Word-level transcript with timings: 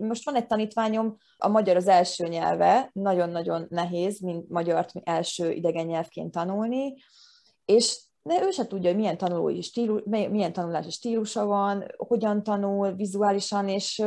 Most 0.00 0.24
van 0.24 0.34
egy 0.34 0.46
tanítványom, 0.46 1.16
a 1.36 1.48
magyar 1.48 1.76
az 1.76 1.88
első 1.88 2.26
nyelve, 2.26 2.90
nagyon-nagyon 2.92 3.66
nehéz, 3.70 4.20
mint 4.20 4.48
magyart 4.48 4.92
első 5.02 5.50
idegen 5.50 5.86
nyelvként 5.86 6.30
tanulni, 6.30 6.94
és 7.64 8.00
de 8.22 8.42
ő 8.42 8.50
se 8.50 8.66
tudja, 8.66 8.90
hogy 8.90 8.98
milyen, 8.98 9.18
tanulói 9.18 9.60
stílus, 9.60 10.02
milyen 10.04 10.52
tanulási 10.52 10.90
stílusa 10.90 11.44
van, 11.46 11.84
hogyan 11.96 12.42
tanul 12.42 12.92
vizuálisan, 12.92 13.68
és, 13.68 14.02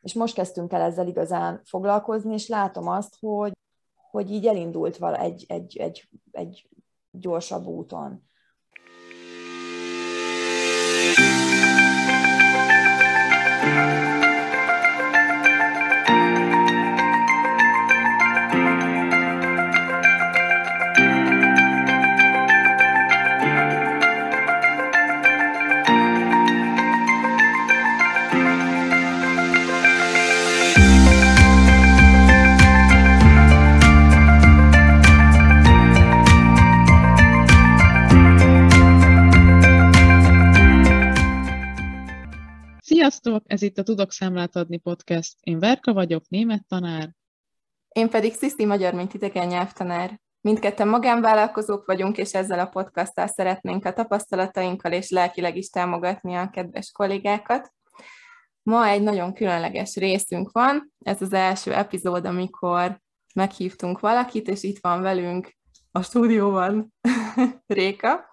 és 0.00 0.12
most 0.14 0.34
kezdtünk 0.34 0.72
el 0.72 0.80
ezzel 0.80 1.06
igazán 1.06 1.60
foglalkozni, 1.64 2.32
és 2.32 2.48
látom 2.48 2.88
azt, 2.88 3.16
hogy, 3.20 3.52
hogy 4.10 4.30
így 4.30 4.46
elindult 4.46 4.96
vala 4.96 5.16
egy, 5.16 5.44
egy, 5.48 5.76
egy, 5.76 6.08
egy 6.30 6.68
gyorsabb 7.10 7.66
úton. 7.66 8.28
Sziasztok! 43.06 43.42
Ez 43.46 43.62
itt 43.62 43.78
a 43.78 43.82
Tudok 43.82 44.12
Számlát 44.12 44.56
adni 44.56 44.76
podcast. 44.76 45.36
Én 45.40 45.58
Verka 45.58 45.92
vagyok, 45.92 46.28
német 46.28 46.66
tanár. 46.68 47.10
Én 47.88 48.10
pedig 48.10 48.34
Sziszi 48.34 48.64
Magyar, 48.64 48.94
mint 48.94 49.14
idegen 49.14 49.46
nyelvtanár. 49.46 50.20
Mindketten 50.40 50.88
magánvállalkozók 50.88 51.86
vagyunk, 51.86 52.16
és 52.16 52.34
ezzel 52.34 52.58
a 52.58 52.66
podcasttal 52.66 53.26
szeretnénk 53.26 53.84
a 53.84 53.92
tapasztalatainkkal 53.92 54.92
és 54.92 55.10
lelkileg 55.10 55.56
is 55.56 55.68
támogatni 55.68 56.34
a 56.34 56.50
kedves 56.50 56.90
kollégákat. 56.92 57.72
Ma 58.62 58.86
egy 58.86 59.02
nagyon 59.02 59.34
különleges 59.34 59.96
részünk 59.96 60.50
van. 60.52 60.92
Ez 60.98 61.22
az 61.22 61.32
első 61.32 61.74
epizód, 61.74 62.24
amikor 62.24 63.00
meghívtunk 63.34 64.00
valakit, 64.00 64.48
és 64.48 64.62
itt 64.62 64.78
van 64.80 65.02
velünk 65.02 65.56
a 65.90 66.02
stúdióban 66.02 66.94
Réka, 67.66 68.24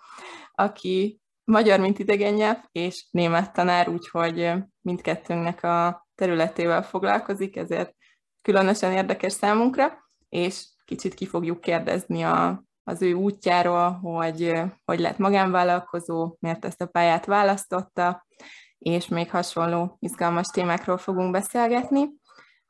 aki 0.51 1.22
magyar, 1.43 1.79
mint 1.79 1.99
idegen 1.99 2.33
nyelv, 2.33 2.57
és 2.71 3.07
német 3.11 3.53
tanár, 3.53 3.89
úgyhogy 3.89 4.53
mindkettőnknek 4.81 5.63
a 5.63 6.07
területével 6.15 6.83
foglalkozik, 6.83 7.55
ezért 7.55 7.95
különösen 8.41 8.91
érdekes 8.91 9.33
számunkra, 9.33 10.09
és 10.29 10.65
kicsit 10.85 11.13
ki 11.13 11.25
fogjuk 11.25 11.61
kérdezni 11.61 12.21
a, 12.21 12.63
az 12.83 13.01
ő 13.01 13.13
útjáról, 13.13 13.91
hogy 13.91 14.61
hogy 14.85 14.99
lett 14.99 15.17
magánvállalkozó, 15.17 16.35
miért 16.39 16.65
ezt 16.65 16.81
a 16.81 16.85
pályát 16.85 17.25
választotta, 17.25 18.25
és 18.77 19.07
még 19.07 19.29
hasonló 19.29 19.97
izgalmas 19.99 20.47
témákról 20.47 20.97
fogunk 20.97 21.31
beszélgetni. 21.31 22.09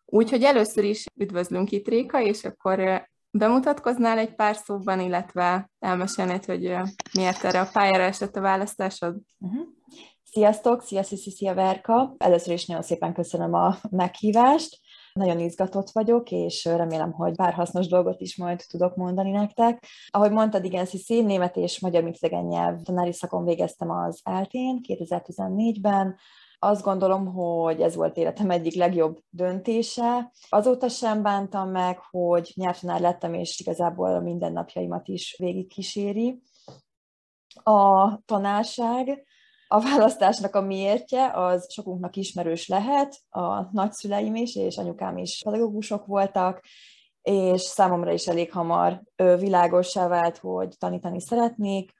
Úgyhogy 0.05 0.44
először 0.44 0.83
is 0.83 1.05
üdvözlünk 1.16 1.71
itt 1.71 1.88
Réka, 1.88 2.21
és 2.21 2.44
akkor 2.44 3.09
Bemutatkoznál 3.38 4.17
egy 4.17 4.36
pár 4.36 4.56
szóban, 4.56 5.00
illetve 5.00 5.72
elmesélnéd, 5.80 6.45
hogy 6.45 6.76
miért 7.14 7.44
erre 7.44 7.59
a 7.59 7.70
pályára 7.73 8.03
esett 8.03 8.36
a 8.36 8.42
választásod? 8.42 9.16
Uh-huh. 9.40 9.62
Sziasztok, 10.23 10.81
szia 10.81 11.03
Sziszi, 11.03 11.30
szia 11.30 11.53
Verka! 11.53 12.16
Először 12.17 12.53
is 12.53 12.66
nagyon 12.66 12.84
szépen 12.84 13.14
köszönöm 13.14 13.53
a 13.53 13.75
meghívást. 13.90 14.80
Nagyon 15.14 15.40
izgatott 15.40 15.90
vagyok, 15.90 16.31
és 16.31 16.66
remélem, 16.66 17.12
hogy 17.12 17.36
pár 17.36 17.53
hasznos 17.53 17.88
dolgot 17.88 18.22
is 18.22 18.38
majd 18.38 18.64
tudok 18.67 18.95
mondani 18.95 19.31
nektek. 19.31 19.86
Ahogy 20.08 20.31
mondtad, 20.31 20.66
igen, 20.66 20.86
Sziszi, 20.86 21.22
német 21.22 21.58
és 21.58 21.80
magyar 21.80 22.03
mint 22.03 22.47
nyelv 22.47 22.81
tanári 22.81 23.13
szakon 23.13 23.46
végeztem 23.46 23.90
az 23.90 24.19
eltén 24.24 24.80
2014-ben, 24.88 26.16
azt 26.63 26.84
gondolom, 26.84 27.25
hogy 27.25 27.81
ez 27.81 27.96
volt 27.96 28.18
életem 28.18 28.50
egyik 28.50 28.75
legjobb 28.75 29.19
döntése. 29.29 30.31
Azóta 30.50 30.88
sem 30.88 31.22
bántam 31.22 31.69
meg, 31.69 32.00
hogy 32.09 32.51
nyelvtanár 32.56 33.00
lettem, 33.00 33.34
és 33.34 33.59
igazából 33.59 34.16
a 34.16 34.19
mindennapjaimat 34.19 35.07
is 35.07 35.35
végigkíséri. 35.38 36.41
A 37.63 38.18
tanárság, 38.25 39.25
a 39.68 39.81
választásnak 39.81 40.56
a 40.56 40.62
miértje, 40.62 41.31
az 41.34 41.74
sokunknak 41.74 42.16
ismerős 42.16 42.68
lehet. 42.68 43.18
A 43.30 43.72
nagyszüleim 43.72 44.35
is, 44.35 44.56
és 44.56 44.78
anyukám 44.78 45.18
is 45.18 45.41
pedagógusok 45.45 46.06
voltak, 46.06 46.62
és 47.22 47.62
számomra 47.62 48.12
is 48.12 48.28
elég 48.28 48.51
hamar 48.51 49.01
világossá 49.16 50.07
vált, 50.07 50.38
hogy 50.38 50.75
tanítani 50.78 51.22
szeretnék 51.22 51.91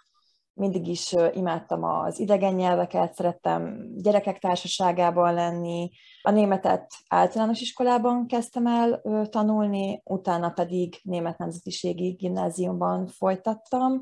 mindig 0.54 0.88
is 0.88 1.16
imádtam 1.34 1.84
az 1.84 2.20
idegen 2.20 2.54
nyelveket, 2.54 3.14
szerettem 3.14 3.88
gyerekek 3.96 4.40
társaságában 4.40 5.34
lenni. 5.34 5.92
A 6.22 6.32
németet 6.32 6.92
általános 7.08 7.62
iskolában 7.62 8.28
kezdtem 8.28 8.68
el 8.68 9.02
tanulni, 9.30 10.02
utána 10.04 10.50
pedig 10.50 11.00
német 11.04 11.38
nemzetiségi 11.38 12.10
gimnáziumban 12.10 13.08
folytattam. 13.08 14.02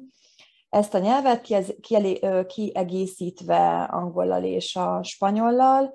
Ezt 0.70 0.94
a 0.94 1.00
nyelvet 1.00 1.48
kiegészítve 2.48 3.84
angollal 3.84 4.44
és 4.44 4.76
a 4.76 5.04
spanyollal. 5.04 5.94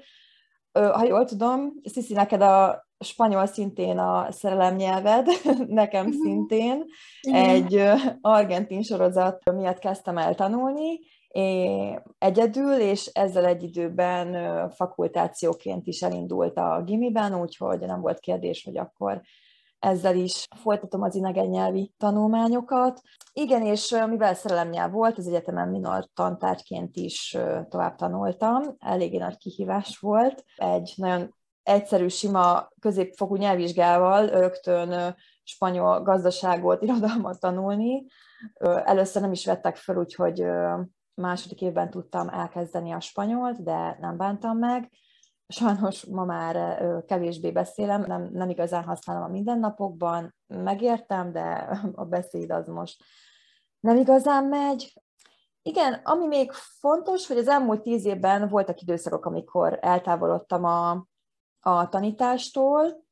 Ha 0.72 1.04
jól 1.04 1.24
tudom, 1.24 1.72
Sziszi, 1.84 2.14
neked 2.14 2.40
a 2.40 2.85
spanyol 3.04 3.46
szintén 3.46 3.98
a 3.98 4.32
szerelem 4.32 4.74
nyelved, 4.74 5.26
nekem 5.66 6.06
mhm. 6.06 6.16
szintén. 6.16 6.84
Egy 7.20 7.82
argentin 8.20 8.82
sorozat 8.82 9.52
miatt 9.52 9.78
kezdtem 9.78 10.18
el 10.18 10.34
tanulni, 10.34 10.98
egyedül, 12.18 12.72
és 12.72 13.06
ezzel 13.06 13.44
egy 13.44 13.62
időben 13.62 14.70
fakultációként 14.70 15.86
is 15.86 16.02
elindult 16.02 16.56
a 16.56 16.82
gimiben, 16.84 17.40
úgyhogy 17.40 17.78
nem 17.78 18.00
volt 18.00 18.20
kérdés, 18.20 18.64
hogy 18.64 18.78
akkor 18.78 19.22
ezzel 19.78 20.16
is 20.16 20.44
folytatom 20.56 21.02
az 21.02 21.14
inegen 21.14 21.46
nyelvi 21.46 21.92
tanulmányokat. 21.98 23.00
Igen, 23.32 23.62
és 23.62 23.96
mivel 24.08 24.34
szerelemnyelv 24.34 24.92
volt, 24.92 25.18
az 25.18 25.26
egyetemen 25.26 25.68
minor 25.68 26.08
tantárgyként 26.14 26.96
is 26.96 27.36
tovább 27.68 27.94
tanultam, 27.96 28.62
eléggé 28.78 29.16
nagy 29.16 29.36
kihívás 29.36 29.98
volt. 29.98 30.44
Egy 30.56 30.92
nagyon 30.96 31.34
egyszerű, 31.66 32.08
sima 32.08 32.68
középfokú 32.80 33.36
nyelvvizsgával 33.36 34.26
rögtön 34.26 35.14
spanyol 35.42 36.02
gazdaságot, 36.02 36.82
irodalmat 36.82 37.40
tanulni. 37.40 38.06
Először 38.84 39.22
nem 39.22 39.32
is 39.32 39.46
vettek 39.46 39.76
fel, 39.76 39.96
úgyhogy 39.96 40.46
második 41.14 41.60
évben 41.60 41.90
tudtam 41.90 42.28
elkezdeni 42.28 42.92
a 42.92 43.00
spanyolt, 43.00 43.62
de 43.62 43.96
nem 44.00 44.16
bántam 44.16 44.58
meg. 44.58 44.90
Sajnos 45.48 46.04
ma 46.04 46.24
már 46.24 46.82
kevésbé 47.06 47.50
beszélem, 47.50 48.04
nem, 48.06 48.28
nem 48.32 48.50
igazán 48.50 48.84
használom 48.84 49.22
a 49.22 49.28
mindennapokban, 49.28 50.34
megértem, 50.46 51.32
de 51.32 51.68
a 51.94 52.04
beszéd 52.04 52.50
az 52.50 52.66
most 52.66 53.04
nem 53.80 53.96
igazán 53.96 54.44
megy. 54.44 54.92
Igen, 55.62 55.92
ami 55.92 56.26
még 56.26 56.52
fontos, 56.52 57.26
hogy 57.26 57.38
az 57.38 57.48
elmúlt 57.48 57.82
tíz 57.82 58.04
évben 58.04 58.48
voltak 58.48 58.80
időszakok, 58.80 59.26
amikor 59.26 59.78
eltávolodtam 59.82 60.64
a, 60.64 61.06
a 61.66 61.88
tanítástól, 61.88 63.04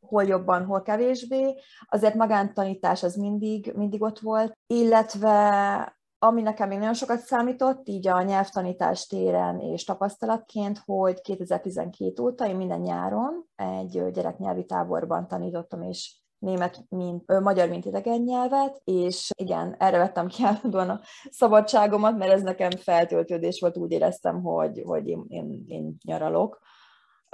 hol 0.00 0.24
jobban, 0.24 0.64
hol 0.64 0.82
kevésbé. 0.82 1.54
Azért 1.86 2.14
magántanítás 2.14 3.02
az 3.02 3.14
mindig, 3.14 3.72
mindig 3.74 4.02
ott 4.02 4.18
volt, 4.18 4.58
illetve 4.66 5.96
ami 6.18 6.42
nekem 6.42 6.68
még 6.68 6.78
nagyon 6.78 6.94
sokat 6.94 7.20
számított, 7.20 7.88
így 7.88 8.08
a 8.08 8.22
nyelvtanítás 8.22 9.06
téren 9.06 9.60
és 9.60 9.84
tapasztalatként, 9.84 10.82
hogy 10.84 11.20
2012 11.20 12.22
óta 12.22 12.48
én 12.48 12.56
minden 12.56 12.80
nyáron 12.80 13.46
egy 13.56 14.10
gyereknyelvi 14.12 14.64
táborban 14.64 15.28
tanítottam, 15.28 15.82
és 15.82 16.16
német, 16.38 16.84
mint, 16.88 17.40
magyar, 17.40 17.68
mint 17.68 17.84
idegen 17.84 18.20
nyelvet, 18.20 18.80
és 18.84 19.30
igen, 19.36 19.74
erre 19.78 19.98
vettem 19.98 20.26
ki 20.26 20.44
állandóan 20.44 20.90
a 20.90 21.00
szabadságomat, 21.30 22.16
mert 22.16 22.32
ez 22.32 22.42
nekem 22.42 22.70
feltöltődés 22.70 23.60
volt, 23.60 23.76
úgy 23.76 23.92
éreztem, 23.92 24.42
hogy, 24.42 24.82
hogy 24.84 25.08
én, 25.08 25.24
én, 25.28 25.64
én 25.68 25.96
nyaralok. 26.04 26.60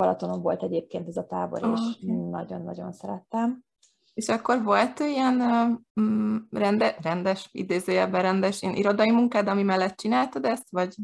Balatonon 0.02 0.42
volt 0.42 0.62
egyébként 0.62 1.08
ez 1.08 1.16
a 1.16 1.26
tábor, 1.26 1.58
és 1.58 1.64
okay. 1.64 2.28
nagyon-nagyon 2.30 2.92
szerettem. 2.92 3.64
És 4.14 4.28
akkor 4.28 4.62
volt 4.62 4.98
ilyen 4.98 5.40
uh, 5.40 6.36
rende, 6.50 6.96
rendes, 7.02 7.48
idézőjelben 7.52 8.22
rendes 8.22 8.62
ilyen 8.62 8.74
irodai 8.74 9.10
munkád, 9.10 9.48
ami 9.48 9.62
mellett 9.62 9.96
csináltad 9.96 10.44
ezt, 10.44 10.66
vagy? 10.70 10.94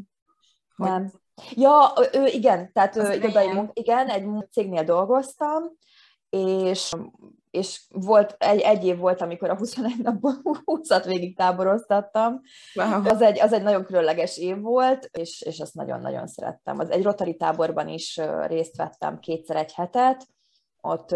Nem. 0.75 1.11
Ja, 1.55 1.93
ő, 2.13 2.25
igen, 2.25 2.71
tehát 2.73 2.95
ő, 2.95 3.13
irodai 3.13 3.47
munka, 3.47 3.71
igen, 3.73 4.07
egy 4.07 4.27
cégnél 4.51 4.83
dolgoztam, 4.83 5.63
és 6.29 6.91
és 7.51 7.85
volt, 7.89 8.35
egy, 8.37 8.59
egy 8.59 8.85
év 8.85 8.97
volt, 8.97 9.21
amikor 9.21 9.49
a 9.49 9.57
21 9.57 9.97
napban 10.03 10.41
20-at 10.43 11.03
végig 11.05 11.37
táboroztattam. 11.37 12.41
Wow. 12.73 13.07
Az, 13.07 13.21
egy, 13.21 13.39
az 13.39 13.53
egy 13.53 13.63
nagyon 13.63 13.85
különleges 13.85 14.37
év 14.37 14.59
volt, 14.59 15.09
és, 15.11 15.41
és 15.41 15.57
ezt 15.57 15.73
nagyon-nagyon 15.73 16.27
szerettem. 16.27 16.79
Az 16.79 16.89
egy 16.89 17.03
rotari 17.03 17.35
táborban 17.35 17.87
is 17.87 18.19
részt 18.47 18.75
vettem 18.75 19.19
kétszer 19.19 19.55
egy 19.55 19.73
hetet, 19.73 20.27
ott 20.81 21.09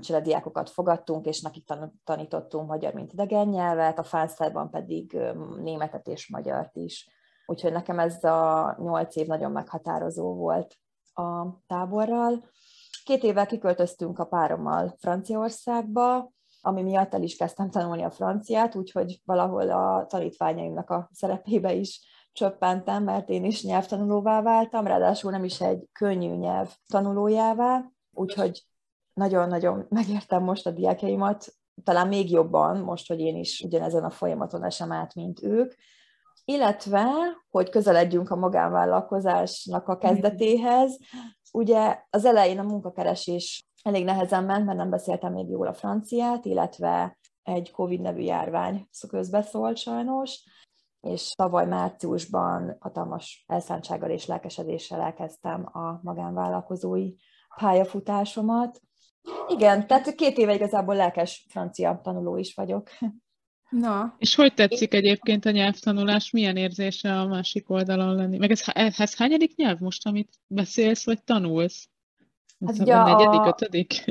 cselediákokat 0.00 0.70
fogadtunk, 0.70 1.26
és 1.26 1.40
nekik 1.40 1.64
tanítottunk 2.04 2.68
magyar, 2.68 2.92
mint 2.92 3.12
idegen 3.12 3.48
nyelvet, 3.48 3.98
a 3.98 4.02
Fánszárban 4.02 4.70
pedig 4.70 5.18
németet 5.62 6.06
és 6.06 6.28
magyart 6.28 6.76
is. 6.76 7.08
Úgyhogy 7.46 7.72
nekem 7.72 7.98
ez 7.98 8.24
a 8.24 8.76
nyolc 8.78 9.16
év 9.16 9.26
nagyon 9.26 9.52
meghatározó 9.52 10.34
volt 10.34 10.76
a 11.14 11.46
táborral. 11.66 12.44
Két 13.06 13.22
évvel 13.22 13.46
kiköltöztünk 13.46 14.18
a 14.18 14.24
párommal 14.24 14.96
Franciaországba, 14.98 16.30
ami 16.60 16.82
miatt 16.82 17.14
el 17.14 17.22
is 17.22 17.36
kezdtem 17.36 17.70
tanulni 17.70 18.02
a 18.02 18.10
franciát, 18.10 18.74
úgyhogy 18.74 19.20
valahol 19.24 19.70
a 19.70 20.06
tanítványaimnak 20.06 20.90
a 20.90 21.08
szerepébe 21.12 21.72
is 21.74 22.00
csöppentem, 22.32 23.04
mert 23.04 23.28
én 23.28 23.44
is 23.44 23.62
nyelvtanulóvá 23.62 24.42
váltam, 24.42 24.86
ráadásul 24.86 25.30
nem 25.30 25.44
is 25.44 25.60
egy 25.60 25.88
könnyű 25.92 26.34
nyelv 26.34 26.74
tanulójává, 26.86 27.90
úgyhogy 28.12 28.66
nagyon-nagyon 29.14 29.86
megértem 29.88 30.42
most 30.42 30.66
a 30.66 30.70
diákjaimat, 30.70 31.46
talán 31.84 32.08
még 32.08 32.30
jobban, 32.30 32.76
most, 32.76 33.08
hogy 33.08 33.20
én 33.20 33.36
is 33.36 33.60
ugyanezen 33.60 34.04
a 34.04 34.10
folyamaton 34.10 34.64
esem 34.64 34.92
át, 34.92 35.14
mint 35.14 35.42
ők, 35.42 35.74
illetve, 36.44 37.06
hogy 37.50 37.70
közeledjünk 37.70 38.30
a 38.30 38.36
magánvállalkozásnak 38.36 39.88
a 39.88 39.98
kezdetéhez, 39.98 40.98
Ugye 41.56 41.98
az 42.10 42.24
elején 42.24 42.58
a 42.58 42.62
munkakeresés 42.62 43.66
elég 43.82 44.04
nehezen 44.04 44.44
ment, 44.44 44.64
mert 44.64 44.78
nem 44.78 44.90
beszéltem 44.90 45.32
még 45.32 45.48
jól 45.48 45.66
a 45.66 45.72
franciát, 45.72 46.44
illetve 46.44 47.18
egy 47.42 47.70
Covid 47.70 48.00
nevű 48.00 48.20
járvány 48.20 48.88
közbeszólt 49.08 49.76
sajnos, 49.76 50.44
és 51.00 51.32
tavaly 51.34 51.66
márciusban 51.66 52.76
hatalmas 52.80 53.44
elszántsággal 53.46 54.10
és 54.10 54.26
lelkesedéssel 54.26 55.00
elkezdtem 55.00 55.66
a 55.72 56.00
magánvállalkozói 56.02 57.14
pályafutásomat. 57.56 58.80
Igen, 59.48 59.86
tehát 59.86 60.14
két 60.14 60.38
éve 60.38 60.54
igazából 60.54 60.94
lelkes 60.94 61.46
francia 61.48 62.00
tanuló 62.02 62.36
is 62.36 62.54
vagyok. 62.54 62.90
Na. 63.70 64.14
És 64.18 64.34
hogy 64.34 64.54
tetszik 64.54 64.94
egyébként 64.94 65.44
a 65.44 65.50
nyelvtanulás? 65.50 66.30
Milyen 66.30 66.56
érzése 66.56 67.20
a 67.20 67.26
másik 67.26 67.70
oldalon 67.70 68.14
lenni? 68.14 68.38
Meg 68.38 68.50
ez, 68.50 68.62
ez 68.98 69.16
hányadik 69.16 69.56
nyelv 69.56 69.78
most, 69.78 70.06
amit 70.06 70.34
beszélsz, 70.46 71.04
vagy 71.04 71.22
tanulsz? 71.24 71.88
Hát 72.66 72.78
ugye 72.78 72.94
a 72.94 73.04
negyedik, 73.04 73.46
ötödik? 73.46 74.04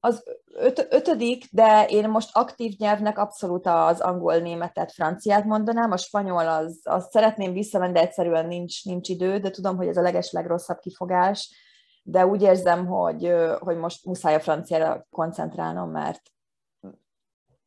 Az 0.00 0.22
öt, 0.54 0.86
ötödik, 0.90 1.44
de 1.50 1.86
én 1.88 2.08
most 2.08 2.30
aktív 2.32 2.74
nyelvnek 2.78 3.18
abszolút 3.18 3.66
az 3.66 4.00
angol, 4.00 4.38
németet, 4.38 4.92
franciát 4.92 5.44
mondanám. 5.44 5.90
A 5.90 5.96
spanyol 5.96 6.48
az, 6.48 6.80
az 6.82 7.08
szeretném 7.10 7.52
visszamenni, 7.52 7.92
de 7.92 8.00
egyszerűen 8.00 8.46
nincs, 8.46 8.84
nincs 8.84 9.08
idő, 9.08 9.38
de 9.38 9.50
tudom, 9.50 9.76
hogy 9.76 9.86
ez 9.86 9.96
a 9.96 10.02
leges 10.02 10.32
legrosszabb 10.32 10.78
kifogás, 10.78 11.50
de 12.02 12.26
úgy 12.26 12.42
érzem, 12.42 12.86
hogy, 12.86 13.32
hogy 13.58 13.76
most 13.76 14.04
muszáj 14.04 14.34
a 14.34 14.40
franciára 14.40 15.06
koncentrálnom, 15.10 15.90
mert 15.90 16.22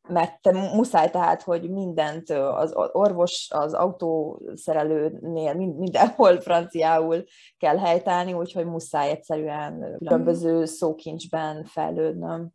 mert 0.08 0.40
te 0.40 0.52
muszáj 0.52 1.10
tehát, 1.10 1.42
hogy 1.42 1.70
mindent 1.70 2.30
az 2.30 2.72
orvos, 2.92 3.48
az 3.50 3.74
autószerelőnél, 3.74 5.54
mindenhol 5.54 6.40
franciául 6.40 7.24
kell 7.58 7.76
helytállni, 7.76 8.32
úgyhogy 8.32 8.66
muszáj 8.66 9.10
egyszerűen 9.10 9.96
különböző 9.98 10.64
szókincsben 10.64 11.64
fejlődnöm. 11.64 12.52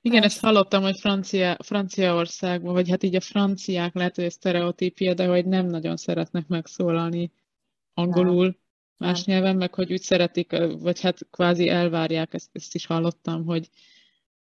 Igen, 0.00 0.22
ezt 0.22 0.40
hallottam, 0.40 0.82
hogy 0.82 0.98
Francia, 1.00 1.56
Franciaországban, 1.64 2.72
vagy 2.72 2.90
hát 2.90 3.02
így 3.02 3.14
a 3.14 3.20
franciák 3.20 3.94
lehet, 3.94 4.14
hogy 4.14 4.24
ez 4.24 4.32
sztereotípia, 4.32 5.14
de 5.14 5.26
hogy 5.26 5.46
nem 5.46 5.66
nagyon 5.66 5.96
szeretnek 5.96 6.46
megszólalni 6.46 7.32
angolul, 7.94 8.44
nem. 8.44 8.56
más 8.96 9.24
nem. 9.24 9.36
nyelven, 9.36 9.56
meg 9.56 9.74
hogy 9.74 9.92
úgy 9.92 10.00
szeretik, 10.00 10.56
vagy 10.78 11.00
hát 11.00 11.18
kvázi 11.30 11.68
elvárják, 11.68 12.34
ezt, 12.34 12.50
ezt 12.52 12.74
is 12.74 12.86
hallottam, 12.86 13.44
hogy 13.44 13.68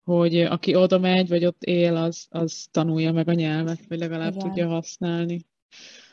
hogy 0.08 0.40
aki 0.40 0.74
oda 0.74 0.98
megy, 0.98 1.28
vagy 1.28 1.44
ott 1.44 1.62
él, 1.62 1.96
az, 1.96 2.26
az 2.30 2.66
tanulja 2.70 3.12
meg 3.12 3.28
a 3.28 3.32
nyelvet, 3.32 3.80
vagy 3.88 3.98
legalább 3.98 4.34
Igen. 4.34 4.46
tudja 4.46 4.68
használni. 4.68 5.46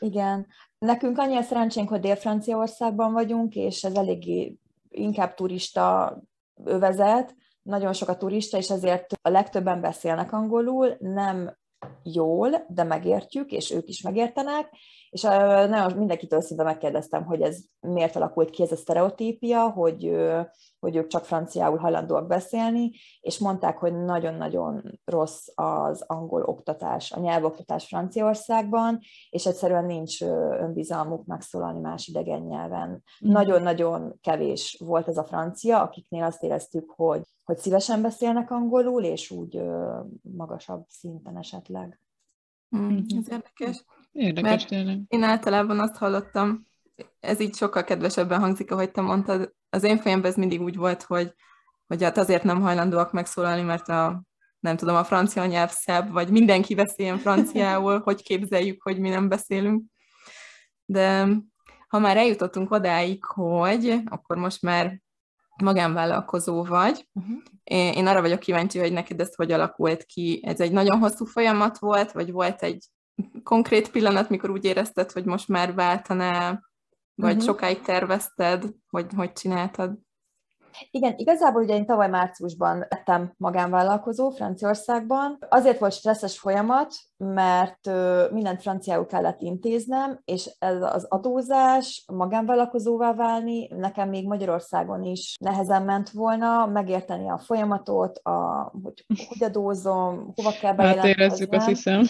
Igen. 0.00 0.46
Nekünk 0.78 1.18
annyi 1.18 1.36
a 1.36 1.42
szerencsénk, 1.42 1.88
hogy 1.88 2.00
Dél-Franciaországban 2.00 3.12
vagyunk, 3.12 3.54
és 3.54 3.84
ez 3.84 3.94
eléggé 3.94 4.56
inkább 4.88 5.34
turista 5.34 6.16
övezet, 6.64 7.34
nagyon 7.62 7.92
sok 7.92 8.08
a 8.08 8.16
turista, 8.16 8.56
és 8.56 8.70
ezért 8.70 9.12
a 9.22 9.28
legtöbben 9.28 9.80
beszélnek 9.80 10.32
angolul, 10.32 10.96
nem 10.98 11.56
jól, 12.02 12.50
de 12.68 12.82
megértjük, 12.82 13.50
és 13.50 13.70
ők 13.70 13.88
is 13.88 14.02
megértenek, 14.02 14.68
és 15.10 15.22
nagyon 15.22 15.92
mindenkitől 15.92 16.40
szinte 16.40 16.62
megkérdeztem, 16.62 17.24
hogy 17.24 17.42
ez 17.42 17.58
miért 17.80 18.16
alakult 18.16 18.50
ki 18.50 18.62
ez 18.62 18.72
a 18.72 18.76
sztereotípia, 18.76 19.70
hogy, 19.70 20.16
hogy 20.78 20.96
ők 20.96 21.06
csak 21.06 21.24
franciául 21.24 21.78
hajlandóak 21.78 22.26
beszélni, 22.26 22.90
és 23.20 23.38
mondták, 23.38 23.78
hogy 23.78 23.94
nagyon-nagyon 23.94 25.00
rossz 25.04 25.46
az 25.54 26.04
angol 26.06 26.42
oktatás, 26.42 27.12
a 27.12 27.20
nyelvoktatás 27.20 27.86
Franciaországban, 27.86 28.98
és 29.30 29.46
egyszerűen 29.46 29.84
nincs 29.84 30.22
önbizalmuk 30.60 31.24
megszólalni 31.24 31.80
más 31.80 32.06
idegen 32.06 32.40
nyelven. 32.40 32.90
Mm. 32.90 33.30
Nagyon-nagyon 33.30 34.18
kevés 34.20 34.82
volt 34.84 35.08
ez 35.08 35.16
a 35.16 35.24
francia, 35.24 35.82
akiknél 35.82 36.24
azt 36.24 36.42
éreztük, 36.42 36.92
hogy, 36.96 37.22
hogy 37.46 37.58
szívesen 37.58 38.02
beszélnek 38.02 38.50
angolul, 38.50 39.02
és 39.02 39.30
úgy 39.30 39.60
magasabb 40.22 40.84
szinten 40.88 41.36
esetleg. 41.36 42.00
Mm, 42.76 42.96
ez 42.96 43.30
érdekes. 43.30 43.84
Érdekes 44.12 44.64
tényleg. 44.64 45.00
Én 45.08 45.22
általában 45.22 45.80
azt 45.80 45.96
hallottam, 45.96 46.66
ez 47.20 47.40
így 47.40 47.54
sokkal 47.54 47.84
kedvesebben 47.84 48.40
hangzik, 48.40 48.70
ahogy 48.70 48.90
te 48.90 49.00
mondtad. 49.00 49.54
Az 49.70 49.82
én 49.82 49.98
fejemben 49.98 50.30
ez 50.30 50.36
mindig 50.36 50.60
úgy 50.60 50.76
volt, 50.76 51.02
hogy, 51.02 51.34
hogy 51.86 52.02
hát 52.02 52.18
azért 52.18 52.42
nem 52.42 52.60
hajlandóak 52.60 53.12
megszólalni, 53.12 53.62
mert 53.62 53.88
a, 53.88 54.22
nem 54.58 54.76
tudom, 54.76 54.96
a 54.96 55.04
francia 55.04 55.46
nyelv 55.46 55.70
szebb, 55.70 56.12
vagy 56.12 56.30
mindenki 56.30 56.74
beszéljen 56.74 57.18
franciául, 57.18 58.00
hogy 58.04 58.22
képzeljük, 58.22 58.82
hogy 58.82 58.98
mi 58.98 59.08
nem 59.08 59.28
beszélünk. 59.28 59.84
De 60.84 61.28
ha 61.88 61.98
már 61.98 62.16
eljutottunk 62.16 62.70
odáig, 62.70 63.24
hogy 63.24 64.00
akkor 64.04 64.36
most 64.36 64.62
már 64.62 65.00
magánvállalkozó 65.62 66.64
vagy. 66.64 67.08
Uh-huh. 67.12 67.36
Én, 67.64 68.06
arra 68.06 68.20
vagyok 68.20 68.38
kíváncsi, 68.38 68.78
hogy 68.78 68.92
neked 68.92 69.20
ez 69.20 69.34
hogy 69.34 69.52
alakult 69.52 70.04
ki. 70.04 70.40
Ez 70.44 70.60
egy 70.60 70.72
nagyon 70.72 70.98
hosszú 70.98 71.24
folyamat 71.24 71.78
volt, 71.78 72.12
vagy 72.12 72.32
volt 72.32 72.62
egy 72.62 72.84
konkrét 73.42 73.90
pillanat, 73.90 74.28
mikor 74.28 74.50
úgy 74.50 74.64
érezted, 74.64 75.12
hogy 75.12 75.24
most 75.24 75.48
már 75.48 75.74
váltanál, 75.74 76.70
vagy 77.14 77.32
uh-huh. 77.32 77.46
sokáig 77.46 77.80
tervezted, 77.80 78.64
hogy 78.90 79.06
hogy 79.16 79.32
csináltad? 79.32 79.98
Igen, 80.90 81.14
igazából 81.16 81.62
ugye 81.62 81.74
én 81.74 81.86
tavaly 81.86 82.08
márciusban 82.08 82.78
lettem 82.78 83.32
magánvállalkozó 83.36 84.30
Franciaországban. 84.30 85.38
Azért 85.48 85.78
volt 85.78 85.92
stresszes 85.92 86.38
folyamat, 86.38 86.94
mert 87.16 87.90
mindent 88.32 88.62
franciául 88.62 89.06
kellett 89.06 89.40
intéznem, 89.40 90.20
és 90.24 90.50
ez 90.58 90.82
az 90.82 91.06
adózás, 91.08 92.04
magánvállalkozóvá 92.12 93.14
válni, 93.14 93.68
nekem 93.68 94.08
még 94.08 94.26
Magyarországon 94.26 95.02
is 95.02 95.36
nehezen 95.40 95.82
ment 95.82 96.10
volna, 96.10 96.66
megérteni 96.66 97.30
a 97.30 97.38
folyamatot, 97.38 98.18
a, 98.18 98.70
hogy 98.82 99.04
hogy 99.28 99.44
adózom, 99.44 100.32
hova 100.34 100.50
kell 100.60 100.74
bejelentkeznem. 100.74 101.18
Hát 101.18 101.38
érezzük, 101.38 101.52
azt 101.52 101.66
hiszem. 101.66 102.02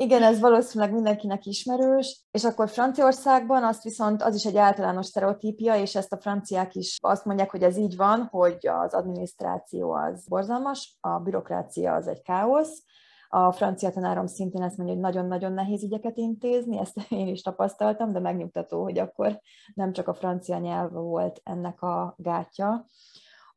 Igen, 0.00 0.22
ez 0.22 0.40
valószínűleg 0.40 0.92
mindenkinek 0.94 1.46
ismerős, 1.46 2.24
és 2.30 2.44
akkor 2.44 2.68
Franciaországban 2.68 3.64
azt 3.64 3.82
viszont 3.82 4.22
az 4.22 4.34
is 4.34 4.44
egy 4.44 4.56
általános 4.56 5.06
sztereotípia, 5.06 5.76
és 5.76 5.94
ezt 5.94 6.12
a 6.12 6.20
franciák 6.20 6.74
is 6.74 6.96
azt 7.00 7.24
mondják, 7.24 7.50
hogy 7.50 7.62
ez 7.62 7.76
így 7.76 7.96
van, 7.96 8.28
hogy 8.30 8.66
az 8.66 8.94
adminisztráció 8.94 9.92
az 9.92 10.26
borzalmas, 10.28 10.98
a 11.00 11.18
bürokrácia 11.18 11.94
az 11.94 12.06
egy 12.06 12.22
káosz, 12.22 12.82
a 13.28 13.52
francia 13.52 13.90
tanárom 13.90 14.26
szintén 14.26 14.62
ezt 14.62 14.76
mondja, 14.76 14.94
hogy 14.94 15.04
nagyon-nagyon 15.04 15.52
nehéz 15.52 15.82
ügyeket 15.82 16.16
intézni, 16.16 16.78
ezt 16.78 16.96
én 17.08 17.26
is 17.26 17.42
tapasztaltam, 17.42 18.12
de 18.12 18.20
megnyugtató, 18.20 18.82
hogy 18.82 18.98
akkor 18.98 19.40
nem 19.74 19.92
csak 19.92 20.08
a 20.08 20.14
francia 20.14 20.58
nyelv 20.58 20.92
volt 20.92 21.40
ennek 21.44 21.82
a 21.82 22.14
gátja. 22.18 22.86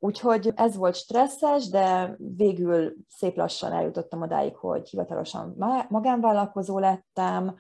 Úgyhogy 0.03 0.51
ez 0.55 0.75
volt 0.75 0.95
stresszes, 0.95 1.69
de 1.69 2.15
végül 2.17 2.93
szép 3.07 3.35
lassan 3.35 3.71
eljutottam 3.71 4.21
odáig, 4.21 4.55
hogy 4.55 4.89
hivatalosan 4.89 5.55
magánvállalkozó 5.89 6.79
lettem, 6.79 7.55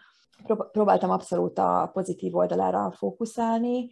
próbáltam 0.71 1.09
abszolút 1.09 1.57
a 1.57 1.89
pozitív 1.93 2.35
oldalára 2.35 2.91
fókuszálni, 2.91 3.89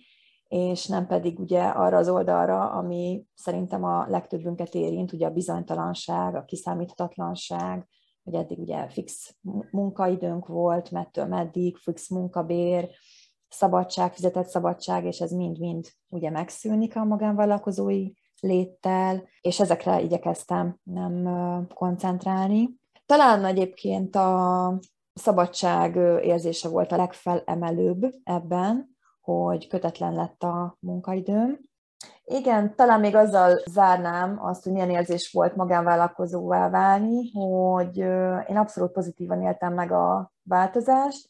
és 0.48 0.86
nem 0.86 1.08
pedig 1.08 1.40
ugye 1.40 1.64
arra 1.64 1.98
az 1.98 2.10
oldalra, 2.10 2.72
ami 2.72 3.26
szerintem 3.36 3.84
a 3.84 4.06
legtöbbünket 4.08 4.74
érint, 4.74 5.14
ugye 5.14 5.28
a 5.28 5.34
bizonytalanság, 5.34 6.36
a 6.36 6.46
kiszámíthatatlanság, 6.46 7.88
hogy 8.24 8.34
eddig 8.34 8.60
ugye 8.60 8.90
fix 8.90 9.36
munkaidőnk 9.72 10.48
volt, 10.48 10.92
mettől 10.92 11.26
meddig, 11.26 11.78
fix 11.78 12.10
munkabér, 12.10 12.90
szabadság, 13.50 14.14
fizetett 14.14 14.48
szabadság, 14.48 15.06
és 15.06 15.20
ez 15.20 15.32
mind-mind 15.32 15.86
ugye 16.08 16.30
megszűnik 16.30 16.96
a 16.96 17.04
magánvállalkozói 17.04 18.12
léttel, 18.40 19.28
és 19.42 19.60
ezekre 19.60 20.02
igyekeztem 20.02 20.80
nem 20.84 21.28
koncentrálni. 21.74 22.70
Talán 23.06 23.46
egyébként 23.46 24.16
a 24.16 24.80
szabadság 25.14 25.96
érzése 26.24 26.70
volt 26.70 26.92
a 26.92 26.96
legfelemelőbb 26.96 28.14
ebben, 28.24 28.98
hogy 29.22 29.68
kötetlen 29.68 30.14
lett 30.14 30.44
a 30.44 30.78
munkaidőm. 30.80 31.60
Igen, 32.24 32.76
talán 32.76 33.00
még 33.00 33.16
azzal 33.16 33.62
zárnám 33.66 34.46
azt, 34.46 34.64
hogy 34.64 34.72
milyen 34.72 34.90
érzés 34.90 35.32
volt 35.32 35.56
magánvállalkozóvá 35.56 36.70
válni, 36.70 37.32
hogy 37.32 37.98
én 38.50 38.58
abszolút 38.58 38.92
pozitívan 38.92 39.42
éltem 39.42 39.74
meg 39.74 39.92
a 39.92 40.32
változást, 40.44 41.30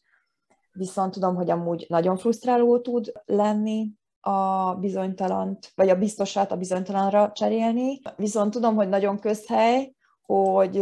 viszont 0.71 1.13
tudom, 1.13 1.35
hogy 1.35 1.49
amúgy 1.49 1.85
nagyon 1.89 2.17
frusztráló 2.17 2.79
tud 2.79 3.11
lenni 3.25 3.98
a 4.21 4.73
bizonytalant, 4.75 5.71
vagy 5.75 5.89
a 5.89 5.97
biztosat 5.97 6.51
a 6.51 6.57
bizonytalanra 6.57 7.31
cserélni. 7.31 7.99
Viszont 8.15 8.51
tudom, 8.51 8.75
hogy 8.75 8.89
nagyon 8.89 9.19
közhely, 9.19 9.93
hogy 10.21 10.77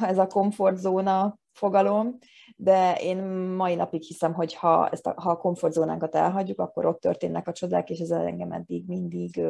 ez 0.00 0.18
a 0.18 0.26
komfortzóna 0.26 1.38
fogalom, 1.52 2.18
de 2.56 2.94
én 2.94 3.22
mai 3.56 3.74
napig 3.74 4.02
hiszem, 4.02 4.32
hogy 4.34 4.54
ha, 4.54 4.88
ezt 4.88 5.06
a, 5.06 5.14
ha 5.16 5.30
a 5.30 5.36
komfortzónánkat 5.36 6.14
elhagyjuk, 6.14 6.60
akkor 6.60 6.86
ott 6.86 7.00
történnek 7.00 7.48
a 7.48 7.52
csodák, 7.52 7.90
és 7.90 7.98
ez 7.98 8.10
engem 8.10 8.52
eddig 8.52 8.86
mindig 8.86 9.40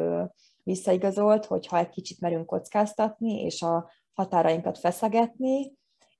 visszaigazolt, 0.63 1.45
hogy 1.45 1.67
ha 1.67 1.77
egy 1.77 1.89
kicsit 1.89 2.19
merünk 2.19 2.45
kockáztatni, 2.45 3.41
és 3.41 3.61
a 3.61 3.89
határainkat 4.13 4.77
feszegetni, 4.77 5.77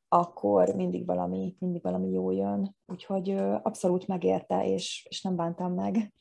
akkor 0.07 0.75
mindig 0.75 1.05
valami, 1.05 1.55
mindig 1.59 1.81
valami 1.81 2.09
jó 2.09 2.31
jön. 2.31 2.75
Úgyhogy 2.87 3.29
abszolút 3.61 4.07
megérte, 4.07 4.65
és, 4.65 5.05
és 5.09 5.21
nem 5.21 5.35
bántam 5.35 5.73
meg, 5.73 6.13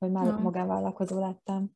hogy 0.00 0.10
már 0.10 0.24
no. 0.24 0.38
magánvállalkozó 0.38 1.20
lettem. 1.20 1.70